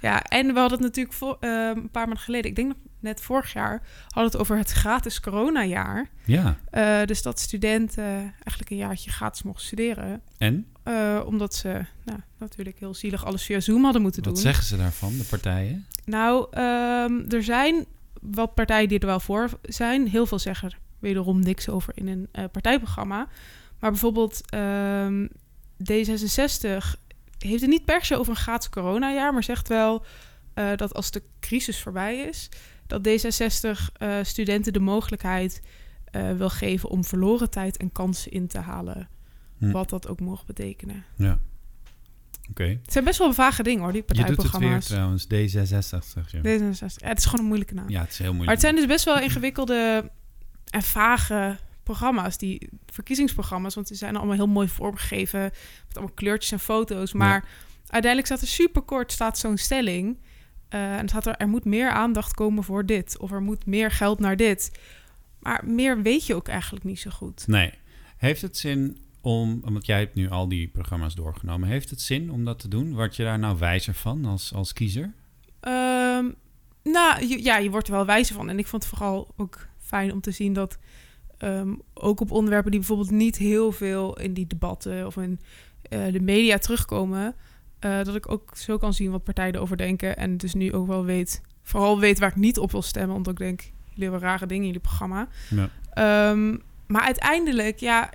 Ja. 0.00 0.22
En 0.22 0.46
we 0.46 0.60
hadden 0.60 0.78
het 0.78 0.86
natuurlijk 0.86 1.16
voor, 1.16 1.36
eh, 1.40 1.70
een 1.74 1.90
paar 1.90 2.06
maanden 2.06 2.24
geleden, 2.24 2.50
ik 2.50 2.56
denk 2.56 2.68
nog 2.68 2.76
net 3.00 3.20
vorig 3.20 3.52
jaar, 3.52 3.82
hadden 4.06 4.32
het 4.32 4.40
over 4.40 4.56
het 4.56 4.70
gratis 4.70 5.20
coronajaar. 5.20 6.08
Ja. 6.24 6.58
Eh, 6.70 7.04
dus 7.04 7.22
dat 7.22 7.40
studenten 7.40 8.04
eigenlijk 8.04 8.70
een 8.70 8.76
jaartje 8.76 9.10
gratis 9.10 9.42
mochten 9.42 9.66
studeren. 9.66 10.22
En? 10.38 10.66
Eh, 10.82 11.20
omdat 11.26 11.54
ze 11.54 11.84
nou, 12.04 12.18
natuurlijk 12.38 12.78
heel 12.78 12.94
zielig 12.94 13.24
alles 13.24 13.44
via 13.44 13.60
Zoom 13.60 13.84
hadden 13.84 14.02
moeten 14.02 14.24
Wat 14.24 14.34
doen. 14.34 14.42
zeggen 14.42 14.64
ze 14.64 14.76
daarvan, 14.76 15.16
de 15.16 15.24
partijen? 15.24 15.86
Nou, 16.04 16.46
ehm, 16.50 17.20
er 17.28 17.42
zijn 17.42 17.86
wat 18.20 18.54
partijen 18.54 18.88
die 18.88 18.98
er 18.98 19.06
wel 19.06 19.20
voor 19.20 19.50
zijn. 19.62 20.08
Heel 20.08 20.26
veel 20.26 20.38
zeggen 20.38 20.70
er 20.70 20.78
wederom 20.98 21.40
niks 21.40 21.68
over 21.68 21.92
in 21.96 22.08
een 22.08 22.28
eh, 22.32 22.44
partijprogramma. 22.52 23.28
Maar 23.78 23.90
bijvoorbeeld 23.90 24.50
ehm, 24.50 25.26
D66 25.92 26.94
heeft 27.48 27.60
het 27.60 27.70
niet 27.70 27.84
per 27.84 28.04
se 28.04 28.16
over 28.16 28.32
een 28.32 28.38
gratis 28.38 28.68
coronajaar, 28.68 29.32
maar 29.32 29.44
zegt 29.44 29.68
wel 29.68 30.04
eh, 30.54 30.76
dat 30.76 30.94
als 30.94 31.10
de 31.10 31.22
crisis 31.40 31.80
voorbij 31.80 32.18
is, 32.18 32.48
dat 32.86 33.08
D66 33.08 33.92
eh, 33.92 34.16
studenten 34.22 34.72
de 34.72 34.80
mogelijkheid 34.80 35.62
eh, 36.04 36.32
wil 36.32 36.50
geven 36.50 36.88
om 36.88 37.04
verloren 37.04 37.50
tijd 37.50 37.76
en 37.76 37.92
kansen 37.92 38.32
in 38.32 38.46
te 38.46 38.58
halen. 38.58 39.08
Hm. 39.58 39.70
Wat 39.70 39.88
dat 39.88 40.08
ook 40.08 40.20
mogen 40.20 40.46
betekenen. 40.46 41.04
Ja. 41.16 41.38
Oké. 42.50 42.64
Het 42.64 42.92
zijn 42.92 43.04
best 43.04 43.18
wel 43.18 43.32
vage 43.32 43.62
dingen 43.62 43.82
hoor, 43.82 43.92
die 43.92 44.02
Je 44.06 44.14
doet 44.14 44.16
het 44.16 44.26
weer 44.26 44.36
partijprogramma's. 44.36 44.86
trouwens, 44.86 45.24
D66 45.24 46.08
zeg 46.08 46.30
je. 46.30 46.38
D66. 46.38 46.96
Ja, 46.96 47.08
het 47.08 47.18
is 47.18 47.24
gewoon 47.24 47.40
een 47.40 47.46
moeilijke 47.46 47.74
naam. 47.74 47.88
Ja, 47.88 48.00
het 48.00 48.10
is 48.10 48.18
heel 48.18 48.34
moeilijk. 48.34 48.46
Maar 48.46 48.54
het 48.54 48.64
zijn 48.64 48.74
dus 48.74 48.86
best 48.86 49.04
wel 49.04 49.20
ingewikkelde 49.20 50.10
en 50.70 50.82
vage 50.82 51.58
programma's, 51.94 52.38
die 52.38 52.68
verkiezingsprogramma's. 52.86 53.74
Want 53.74 53.88
die 53.88 53.96
zijn 53.96 54.16
allemaal 54.16 54.34
heel 54.34 54.46
mooi 54.46 54.68
vormgegeven. 54.68 55.40
Met 55.86 55.96
allemaal 55.96 56.14
kleurtjes 56.14 56.52
en 56.52 56.60
foto's. 56.60 57.12
Maar 57.12 57.44
uiteindelijk 57.80 58.26
staat 58.26 58.40
er 58.40 58.46
super 58.54 58.82
kort 58.82 59.12
staat 59.12 59.38
zo'n 59.38 59.56
stelling. 59.56 60.18
eh, 60.68 60.98
en 60.98 61.08
staat 61.08 61.26
er, 61.26 61.36
er 61.36 61.48
moet 61.48 61.64
meer 61.64 61.90
aandacht 61.90 62.34
komen 62.34 62.64
voor 62.64 62.86
dit. 62.86 63.18
Of 63.18 63.32
er 63.32 63.42
moet 63.42 63.66
meer 63.66 63.90
geld 63.90 64.18
naar 64.18 64.36
dit. 64.36 64.70
Maar 65.38 65.62
meer 65.66 66.02
weet 66.02 66.26
je 66.26 66.34
ook 66.34 66.48
eigenlijk 66.48 66.84
niet 66.84 66.98
zo 67.00 67.10
goed. 67.10 67.46
Nee. 67.46 67.72
Heeft 68.16 68.42
het 68.42 68.56
zin 68.56 68.98
om, 69.20 69.60
want 69.64 69.86
jij 69.86 69.98
hebt 69.98 70.14
nu 70.14 70.30
al 70.30 70.48
die 70.48 70.68
programma's 70.68 71.14
doorgenomen, 71.14 71.68
heeft 71.68 71.90
het 71.90 72.00
zin 72.00 72.30
om 72.30 72.44
dat 72.44 72.58
te 72.58 72.68
doen? 72.68 72.94
Word 72.94 73.16
je 73.16 73.22
daar 73.22 73.38
nou 73.38 73.58
wijzer 73.58 73.94
van 73.94 74.24
als, 74.24 74.54
als 74.54 74.72
kiezer? 74.72 75.12
Ehm, 75.60 76.28
nou, 76.82 77.26
ja, 77.42 77.56
je 77.56 77.70
wordt 77.70 77.86
er 77.88 77.94
wel 77.94 78.06
wijzer 78.06 78.34
van. 78.34 78.48
En 78.48 78.58
ik 78.58 78.66
vond 78.66 78.82
het 78.84 78.92
vooral 78.92 79.34
ook 79.36 79.68
fijn 79.78 80.12
om 80.12 80.20
te 80.20 80.30
zien 80.30 80.52
dat 80.52 80.78
ehm, 81.40 81.74
ook 81.94 82.20
op 82.20 82.30
onderwerpen 82.30 82.70
die 82.70 82.80
bijvoorbeeld 82.80 83.10
niet 83.10 83.36
heel 83.36 83.72
veel 83.72 84.18
in 84.18 84.34
die 84.34 84.46
debatten 84.46 85.06
of 85.06 85.16
in 85.16 85.40
eh, 85.82 86.12
de 86.12 86.20
media 86.20 86.58
terugkomen, 86.58 87.34
eh, 87.78 88.02
dat 88.02 88.14
ik 88.14 88.30
ook 88.30 88.56
zo 88.56 88.78
kan 88.78 88.94
zien 88.94 89.10
wat 89.10 89.24
partijen 89.24 89.54
erover 89.54 89.76
denken. 89.76 90.16
En 90.16 90.36
dus 90.36 90.54
nu 90.54 90.72
ook 90.72 90.86
wel 90.86 91.04
weet, 91.04 91.42
vooral 91.62 92.00
weet 92.00 92.18
waar 92.18 92.28
ik 92.28 92.36
niet 92.36 92.58
op 92.58 92.70
wil 92.70 92.82
stemmen, 92.82 93.16
omdat 93.16 93.32
ik 93.32 93.38
denk, 93.38 93.60
jullie 93.88 94.10
hebben 94.10 94.28
rare 94.28 94.46
dingen 94.46 94.62
in 94.62 94.66
jullie 94.72 94.82
programma. 94.82 95.28
Ja. 95.50 95.70
Ehm, 95.92 96.56
maar 96.86 97.02
uiteindelijk, 97.02 97.78
ja, 97.78 98.10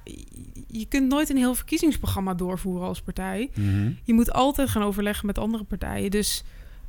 je 0.67 0.85
kunt 0.85 1.07
nooit 1.07 1.29
een 1.29 1.37
heel 1.37 1.55
verkiezingsprogramma 1.55 2.33
doorvoeren 2.33 2.87
als 2.87 3.01
partij. 3.01 3.49
Mhm. 3.53 3.91
Je 4.03 4.13
moet 4.13 4.31
altijd 4.31 4.69
gaan 4.69 4.83
overleggen 4.83 5.25
met 5.25 5.37
andere 5.37 5.63
partijen. 5.63 6.11
Dus 6.11 6.43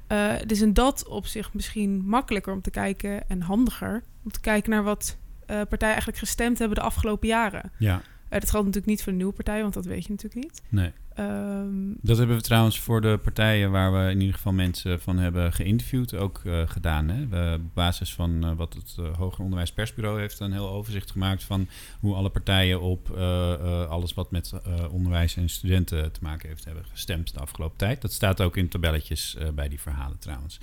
eh, 0.07 0.37
het 0.37 0.51
is 0.51 0.61
in 0.61 0.73
dat 0.73 1.07
opzicht 1.09 1.55
misschien 1.55 2.03
makkelijker 2.05 2.53
om 2.53 2.61
te 2.61 2.71
kijken 2.71 3.29
en 3.29 3.41
handiger 3.41 4.03
om 4.25 4.31
te 4.31 4.41
kijken 4.41 4.71
naar 4.71 4.83
wat 4.83 5.17
partijen 5.47 5.81
eigenlijk 5.81 6.19
gestemd 6.19 6.59
hebben 6.59 6.77
de 6.79 6.85
afgelopen 6.85 7.29
jaren. 7.29 7.73
Ja. 7.79 8.03
Eh, 8.29 8.41
dat 8.41 8.51
geldt 8.51 8.67
natuurlijk 8.67 8.93
niet 8.93 9.03
voor 9.03 9.13
de 9.13 9.19
nieuwe 9.19 9.33
partij, 9.33 9.63
want 9.63 9.75
dat 9.75 9.85
weet 9.85 10.05
je 10.07 10.11
natuurlijk 10.11 10.43
niet. 10.45 10.63
Nee. 10.69 10.93
Ehm, 11.15 11.93
Dat 12.01 12.19
hebben 12.19 12.37
we 12.37 12.43
trouwens 12.43 12.81
voor 12.81 13.01
de 13.01 13.19
partijen 13.23 13.71
waar 13.71 13.93
we 13.93 14.11
in 14.11 14.21
ieder 14.21 14.35
geval 14.35 14.53
mensen 14.53 15.01
van 15.01 15.19
hebben 15.19 15.53
geïnterviewd 15.53 16.15
ook 16.15 16.41
eh, 16.45 16.63
gedaan. 16.67 17.09
Hè? 17.09 17.27
We, 17.29 17.55
op 17.65 17.75
basis 17.75 18.15
van 18.15 18.45
eh, 18.45 18.53
wat 18.57 18.75
het 18.75 18.95
eh, 18.99 19.17
Hoger 19.17 19.43
Onderwijs 19.45 19.73
Persbureau 19.73 20.21
heeft 20.21 20.41
een 20.41 20.53
heel 20.53 20.69
overzicht 20.71 21.11
gemaakt 21.11 21.45
van 21.45 21.69
hoe 22.01 22.15
alle 22.15 22.29
partijen 22.31 22.81
op 22.81 23.17
eh, 23.17 23.53
eh, 23.53 23.89
alles 23.89 24.15
wat 24.15 24.31
met 24.31 24.53
eh, 24.65 24.93
onderwijs 24.93 25.37
en 25.37 25.49
studenten 25.49 26.13
te 26.13 26.21
maken 26.23 26.49
heeft 26.49 26.65
hebben 26.65 26.85
gestemd 26.91 27.35
de 27.35 27.41
afgelopen 27.41 27.77
tijd. 27.79 28.01
Dat 28.03 28.13
staat 28.13 28.41
ook 28.41 28.57
in 28.57 28.69
tabelletjes 28.69 29.37
eh, 29.37 29.49
bij 29.49 29.69
die 29.69 29.81
verhalen 29.81 30.19
trouwens. 30.19 30.61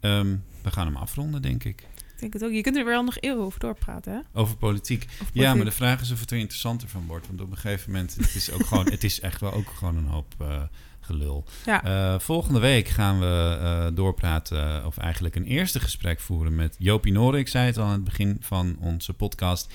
Ehm, 0.00 0.36
we 0.62 0.70
gaan 0.70 0.86
hem 0.86 0.96
afronden, 0.96 1.42
denk 1.42 1.64
ik. 1.64 1.86
Denk 2.22 2.32
het 2.32 2.44
ook. 2.44 2.52
Je 2.52 2.60
kunt 2.60 2.76
er 2.76 2.84
wel 2.84 3.02
nog 3.02 3.16
eeuwen 3.20 3.44
over 3.44 3.60
doorpraten, 3.60 4.12
hè? 4.12 4.40
Over 4.40 4.56
politiek. 4.56 5.02
Ja, 5.02 5.16
politiek. 5.18 5.54
maar 5.54 5.64
de 5.64 5.70
vraag 5.70 6.00
is 6.00 6.10
of 6.10 6.20
het 6.20 6.30
er 6.30 6.38
interessanter 6.38 6.88
van 6.88 7.06
wordt. 7.06 7.26
Want 7.26 7.40
op 7.40 7.50
een 7.50 7.56
gegeven 7.56 7.92
moment, 7.92 8.14
het 8.14 8.34
is 8.34 8.50
ook 8.50 8.66
gewoon, 8.66 8.84
het 8.90 9.04
is 9.04 9.20
echt 9.20 9.40
wel 9.40 9.52
ook 9.52 9.68
gewoon 9.76 9.96
een 9.96 10.06
hoop 10.06 10.34
eh, 10.38 10.62
gelul. 11.00 11.44
Ja. 11.66 11.84
Eh, 11.84 12.20
volgende 12.20 12.60
week 12.60 12.88
gaan 12.88 13.20
we 13.20 13.58
eh, 13.60 13.96
doorpraten, 13.96 14.86
of 14.86 14.98
eigenlijk 14.98 15.36
een 15.36 15.44
eerste 15.44 15.80
gesprek 15.80 16.20
voeren 16.20 16.54
met 16.54 16.76
Jopie 16.78 17.12
Noren. 17.12 17.40
Ik 17.40 17.48
zei 17.48 17.66
het 17.66 17.78
al 17.78 17.84
aan 17.84 17.92
het 17.92 18.04
begin 18.04 18.36
van 18.40 18.76
onze 18.80 19.12
podcast. 19.12 19.72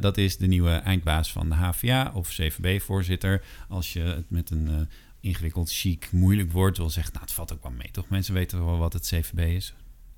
Dat 0.00 0.16
is 0.16 0.36
de 0.36 0.46
nieuwe 0.46 0.70
eindbaas 0.70 1.32
van 1.32 1.48
de 1.48 1.54
HVA 1.54 2.10
of 2.14 2.28
CVB-voorzitter. 2.28 3.42
Als 3.68 3.92
je 3.92 4.00
het 4.00 4.30
met 4.30 4.50
een 4.50 4.88
ingewikkeld, 5.20 5.72
chic, 5.72 6.08
moeilijk 6.12 6.52
woord 6.52 6.76
wil 6.76 6.90
zeggen. 6.90 7.12
Nou, 7.12 7.24
het 7.24 7.34
valt 7.34 7.52
ook 7.52 7.62
wel 7.62 7.72
mee, 7.72 7.90
toch? 7.90 8.08
Mensen 8.08 8.34
weten 8.34 8.64
wel 8.64 8.78
wat 8.78 8.92
het 8.92 9.06
CVB 9.06 9.38
is. 9.38 9.74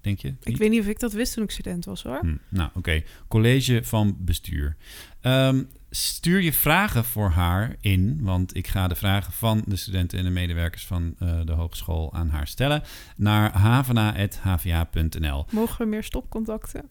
Denk 0.06 0.20
je? 0.20 0.34
Ik 0.42 0.56
weet 0.56 0.70
niet 0.70 0.80
of 0.80 0.86
ik 0.86 0.98
dat 0.98 1.12
wist 1.12 1.34
toen 1.34 1.44
ik 1.44 1.50
student 1.50 1.84
was, 1.84 2.02
hoor. 2.02 2.18
Hm, 2.18 2.36
nou, 2.48 2.70
oké. 2.74 3.02
College 3.28 3.80
van 3.84 4.16
bestuur. 4.18 4.76
Ehm, 5.20 5.62
stuur 5.90 6.40
je 6.40 6.52
vragen 6.52 7.04
voor 7.04 7.30
haar 7.30 7.76
in, 7.80 8.18
want 8.22 8.56
ik 8.56 8.66
ga 8.66 8.88
de 8.88 8.94
vragen 8.94 9.32
van 9.32 9.62
de 9.66 9.76
studenten 9.76 10.18
en 10.18 10.24
de 10.24 10.30
medewerkers 10.30 10.86
van 10.86 11.14
eh, 11.18 11.40
de 11.44 11.52
hogeschool 11.52 12.14
aan 12.14 12.28
haar 12.28 12.46
stellen, 12.46 12.82
naar 13.16 13.58
havena.hva.nl. 13.58 15.46
Mogen 15.50 15.78
we 15.78 15.90
meer 15.90 16.04
stopcontacten? 16.04 16.88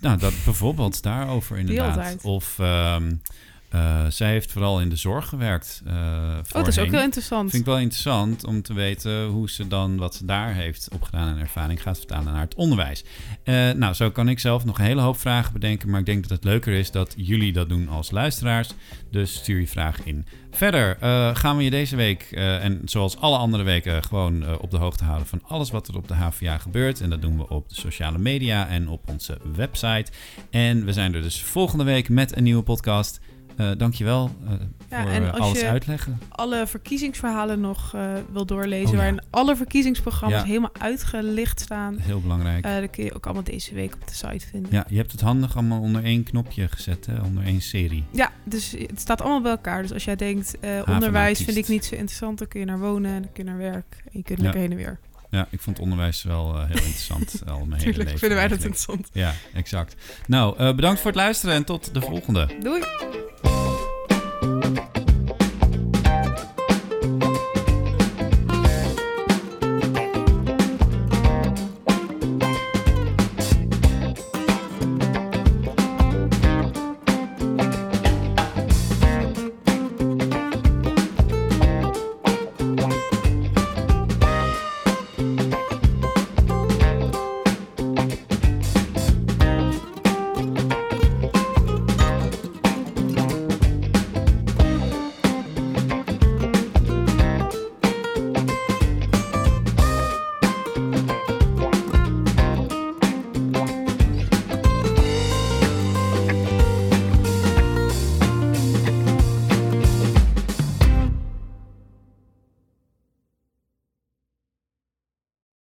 Nou, 0.00 0.18
dat 0.18 0.34
bijvoorbeeld 0.44 1.02
daarover 1.02 1.58
inderdaad. 1.58 2.24
Of 2.24 2.58
ehm, 2.58 3.14
eh, 3.74 4.04
zij 4.08 4.30
heeft 4.30 4.52
vooral 4.52 4.80
in 4.80 4.88
de 4.88 4.96
zorg 4.96 5.28
gewerkt. 5.28 5.82
eh 5.86 5.94
Oh, 5.94 6.52
dat 6.52 6.66
is 6.66 6.78
ook 6.78 6.90
heel 6.90 7.02
interessant. 7.02 7.50
Vind 7.50 7.62
ik 7.62 7.68
wel 7.68 7.78
interessant 7.78 8.44
om 8.44 8.62
te 8.62 8.74
weten 8.74 9.26
hoe 9.26 9.50
ze 9.50 9.68
dan 9.68 9.96
wat 9.96 10.14
ze 10.14 10.24
daar 10.24 10.54
heeft 10.54 10.88
opgedaan 10.92 11.28
en 11.28 11.40
ervaring 11.40 11.82
gaat 11.82 11.98
vertalen 11.98 12.32
naar 12.32 12.42
het 12.42 12.54
onderwijs. 12.54 13.04
Eh, 13.44 13.70
nou, 13.70 13.94
zo 13.94 14.10
kan 14.10 14.28
ik 14.28 14.38
zelf 14.38 14.64
nog 14.64 14.78
een 14.78 14.84
hele 14.84 15.00
hoop 15.00 15.18
vragen 15.18 15.52
bedenken, 15.52 15.90
maar 15.90 16.00
ik 16.00 16.06
denk 16.06 16.22
dat 16.22 16.30
het 16.30 16.44
leuker 16.44 16.72
is 16.72 16.90
dat 16.90 17.14
jullie 17.16 17.52
dat 17.52 17.68
doen 17.68 17.88
als 17.88 18.10
luisteraars. 18.10 18.70
Dus 19.10 19.34
stuur 19.34 19.60
je 19.60 19.68
vraag 19.68 20.04
in. 20.04 20.26
Verder 20.50 20.96
gaan 21.36 21.56
we 21.56 21.64
je 21.64 21.70
deze 21.70 21.96
week, 21.96 22.22
en 22.32 22.80
zoals 22.84 23.16
alle 23.16 23.36
andere 23.36 23.62
weken, 23.62 24.04
gewoon 24.04 24.58
op 24.58 24.70
de 24.70 24.76
hoogte 24.76 25.04
houden 25.04 25.26
van 25.26 25.42
alles 25.46 25.70
wat 25.70 25.88
er 25.88 25.96
op 25.96 26.08
de 26.08 26.14
HVA 26.14 26.58
gebeurt. 26.58 27.00
En 27.00 27.10
dat 27.10 27.22
doen 27.22 27.36
we 27.36 27.48
op 27.48 27.68
de 27.68 27.74
sociale 27.74 28.18
media 28.18 28.68
en 28.68 28.88
op 28.88 29.08
onze 29.08 29.38
website. 29.54 30.12
En 30.50 30.84
we 30.84 30.92
zijn 30.92 31.14
er 31.14 31.22
dus 31.22 31.42
volgende 31.42 31.84
week 31.84 32.08
met 32.08 32.36
een 32.36 32.42
nieuwe 32.42 32.62
podcast. 32.62 33.20
Eh 33.56 33.70
dankjewel 33.76 34.30
Ja, 34.90 35.02
voor 35.02 35.10
en 35.10 35.22
eh, 35.24 35.30
als 35.32 35.40
alles 35.40 35.60
je 35.60 35.68
uitleggen. 35.68 36.18
alle 36.28 36.66
verkiezingsverhalen 36.66 37.60
nog 37.60 37.94
wil 38.32 38.46
doorlezen, 38.46 38.86
Oh, 38.86 38.90
ja. 38.92 38.96
waarin 38.96 39.20
alle 39.30 39.56
verkiezingsprogramma's 39.56 40.40
Ja. 40.40 40.46
helemaal 40.46 40.70
uitgelicht 40.78 41.60
staan. 41.60 41.96
Heel 41.98 42.20
belangrijk. 42.20 42.62
Dat 42.62 42.90
kun 42.90 43.04
je 43.04 43.14
ook 43.14 43.24
allemaal 43.24 43.44
deze 43.44 43.74
week 43.74 43.94
op 43.94 44.08
de 44.08 44.14
site 44.14 44.46
vinden. 44.46 44.72
Ja, 44.72 44.84
je 44.88 44.96
hebt 44.96 45.12
het 45.12 45.20
handig 45.20 45.56
allemaal 45.56 45.80
onder 45.80 46.04
één 46.04 46.22
knopje 46.22 46.68
gezet, 46.68 47.06
hè? 47.06 47.20
onder 47.22 47.44
één 47.44 47.60
serie. 47.60 48.04
Ja, 48.10 48.30
dus 48.44 48.70
het 48.70 49.00
staat 49.00 49.20
allemaal 49.20 49.40
bij 49.42 49.50
elkaar. 49.50 49.82
Dus 49.82 49.92
als 49.92 50.04
jij 50.04 50.16
denkt, 50.16 50.54
onderwijs 50.86 51.42
vind 51.42 51.56
ik 51.56 51.68
niet 51.68 51.84
zo 51.84 51.94
interessant, 51.94 52.38
dan 52.38 52.48
kun 52.48 52.60
je 52.60 52.66
naar 52.66 52.78
wonen, 52.80 53.22
dan 53.22 53.32
kun 53.32 53.44
je 53.44 53.50
naar 53.50 53.58
werk 53.58 54.02
en 54.04 54.10
je 54.12 54.22
kunt 54.22 54.38
lekker 54.40 54.60
heen 54.60 54.70
en 54.70 54.76
weer. 54.76 54.98
Ja, 55.34 55.46
ik 55.50 55.60
vond 55.60 55.78
onderwijs 55.78 56.22
wel 56.22 56.54
eh, 56.54 56.58
heel 56.66 56.76
interessant 56.76 57.42
al 57.46 57.58
mijn 57.58 57.70
hele 57.70 57.78
Tuurlijk 57.78 58.04
leven. 58.04 58.18
vinden 58.18 58.38
wij 58.38 58.48
dat 58.48 58.58
eigenlijk. 58.58 58.62
interessant. 58.62 59.08
Ja, 59.12 59.34
exact. 59.58 59.94
Nou, 60.26 60.58
eh, 60.58 60.74
bedankt 60.74 61.00
voor 61.00 61.10
het 61.10 61.20
luisteren 61.20 61.54
en 61.54 61.64
tot 61.64 61.94
de 61.94 62.00
volgende. 62.00 62.48
Doei! 62.62 62.82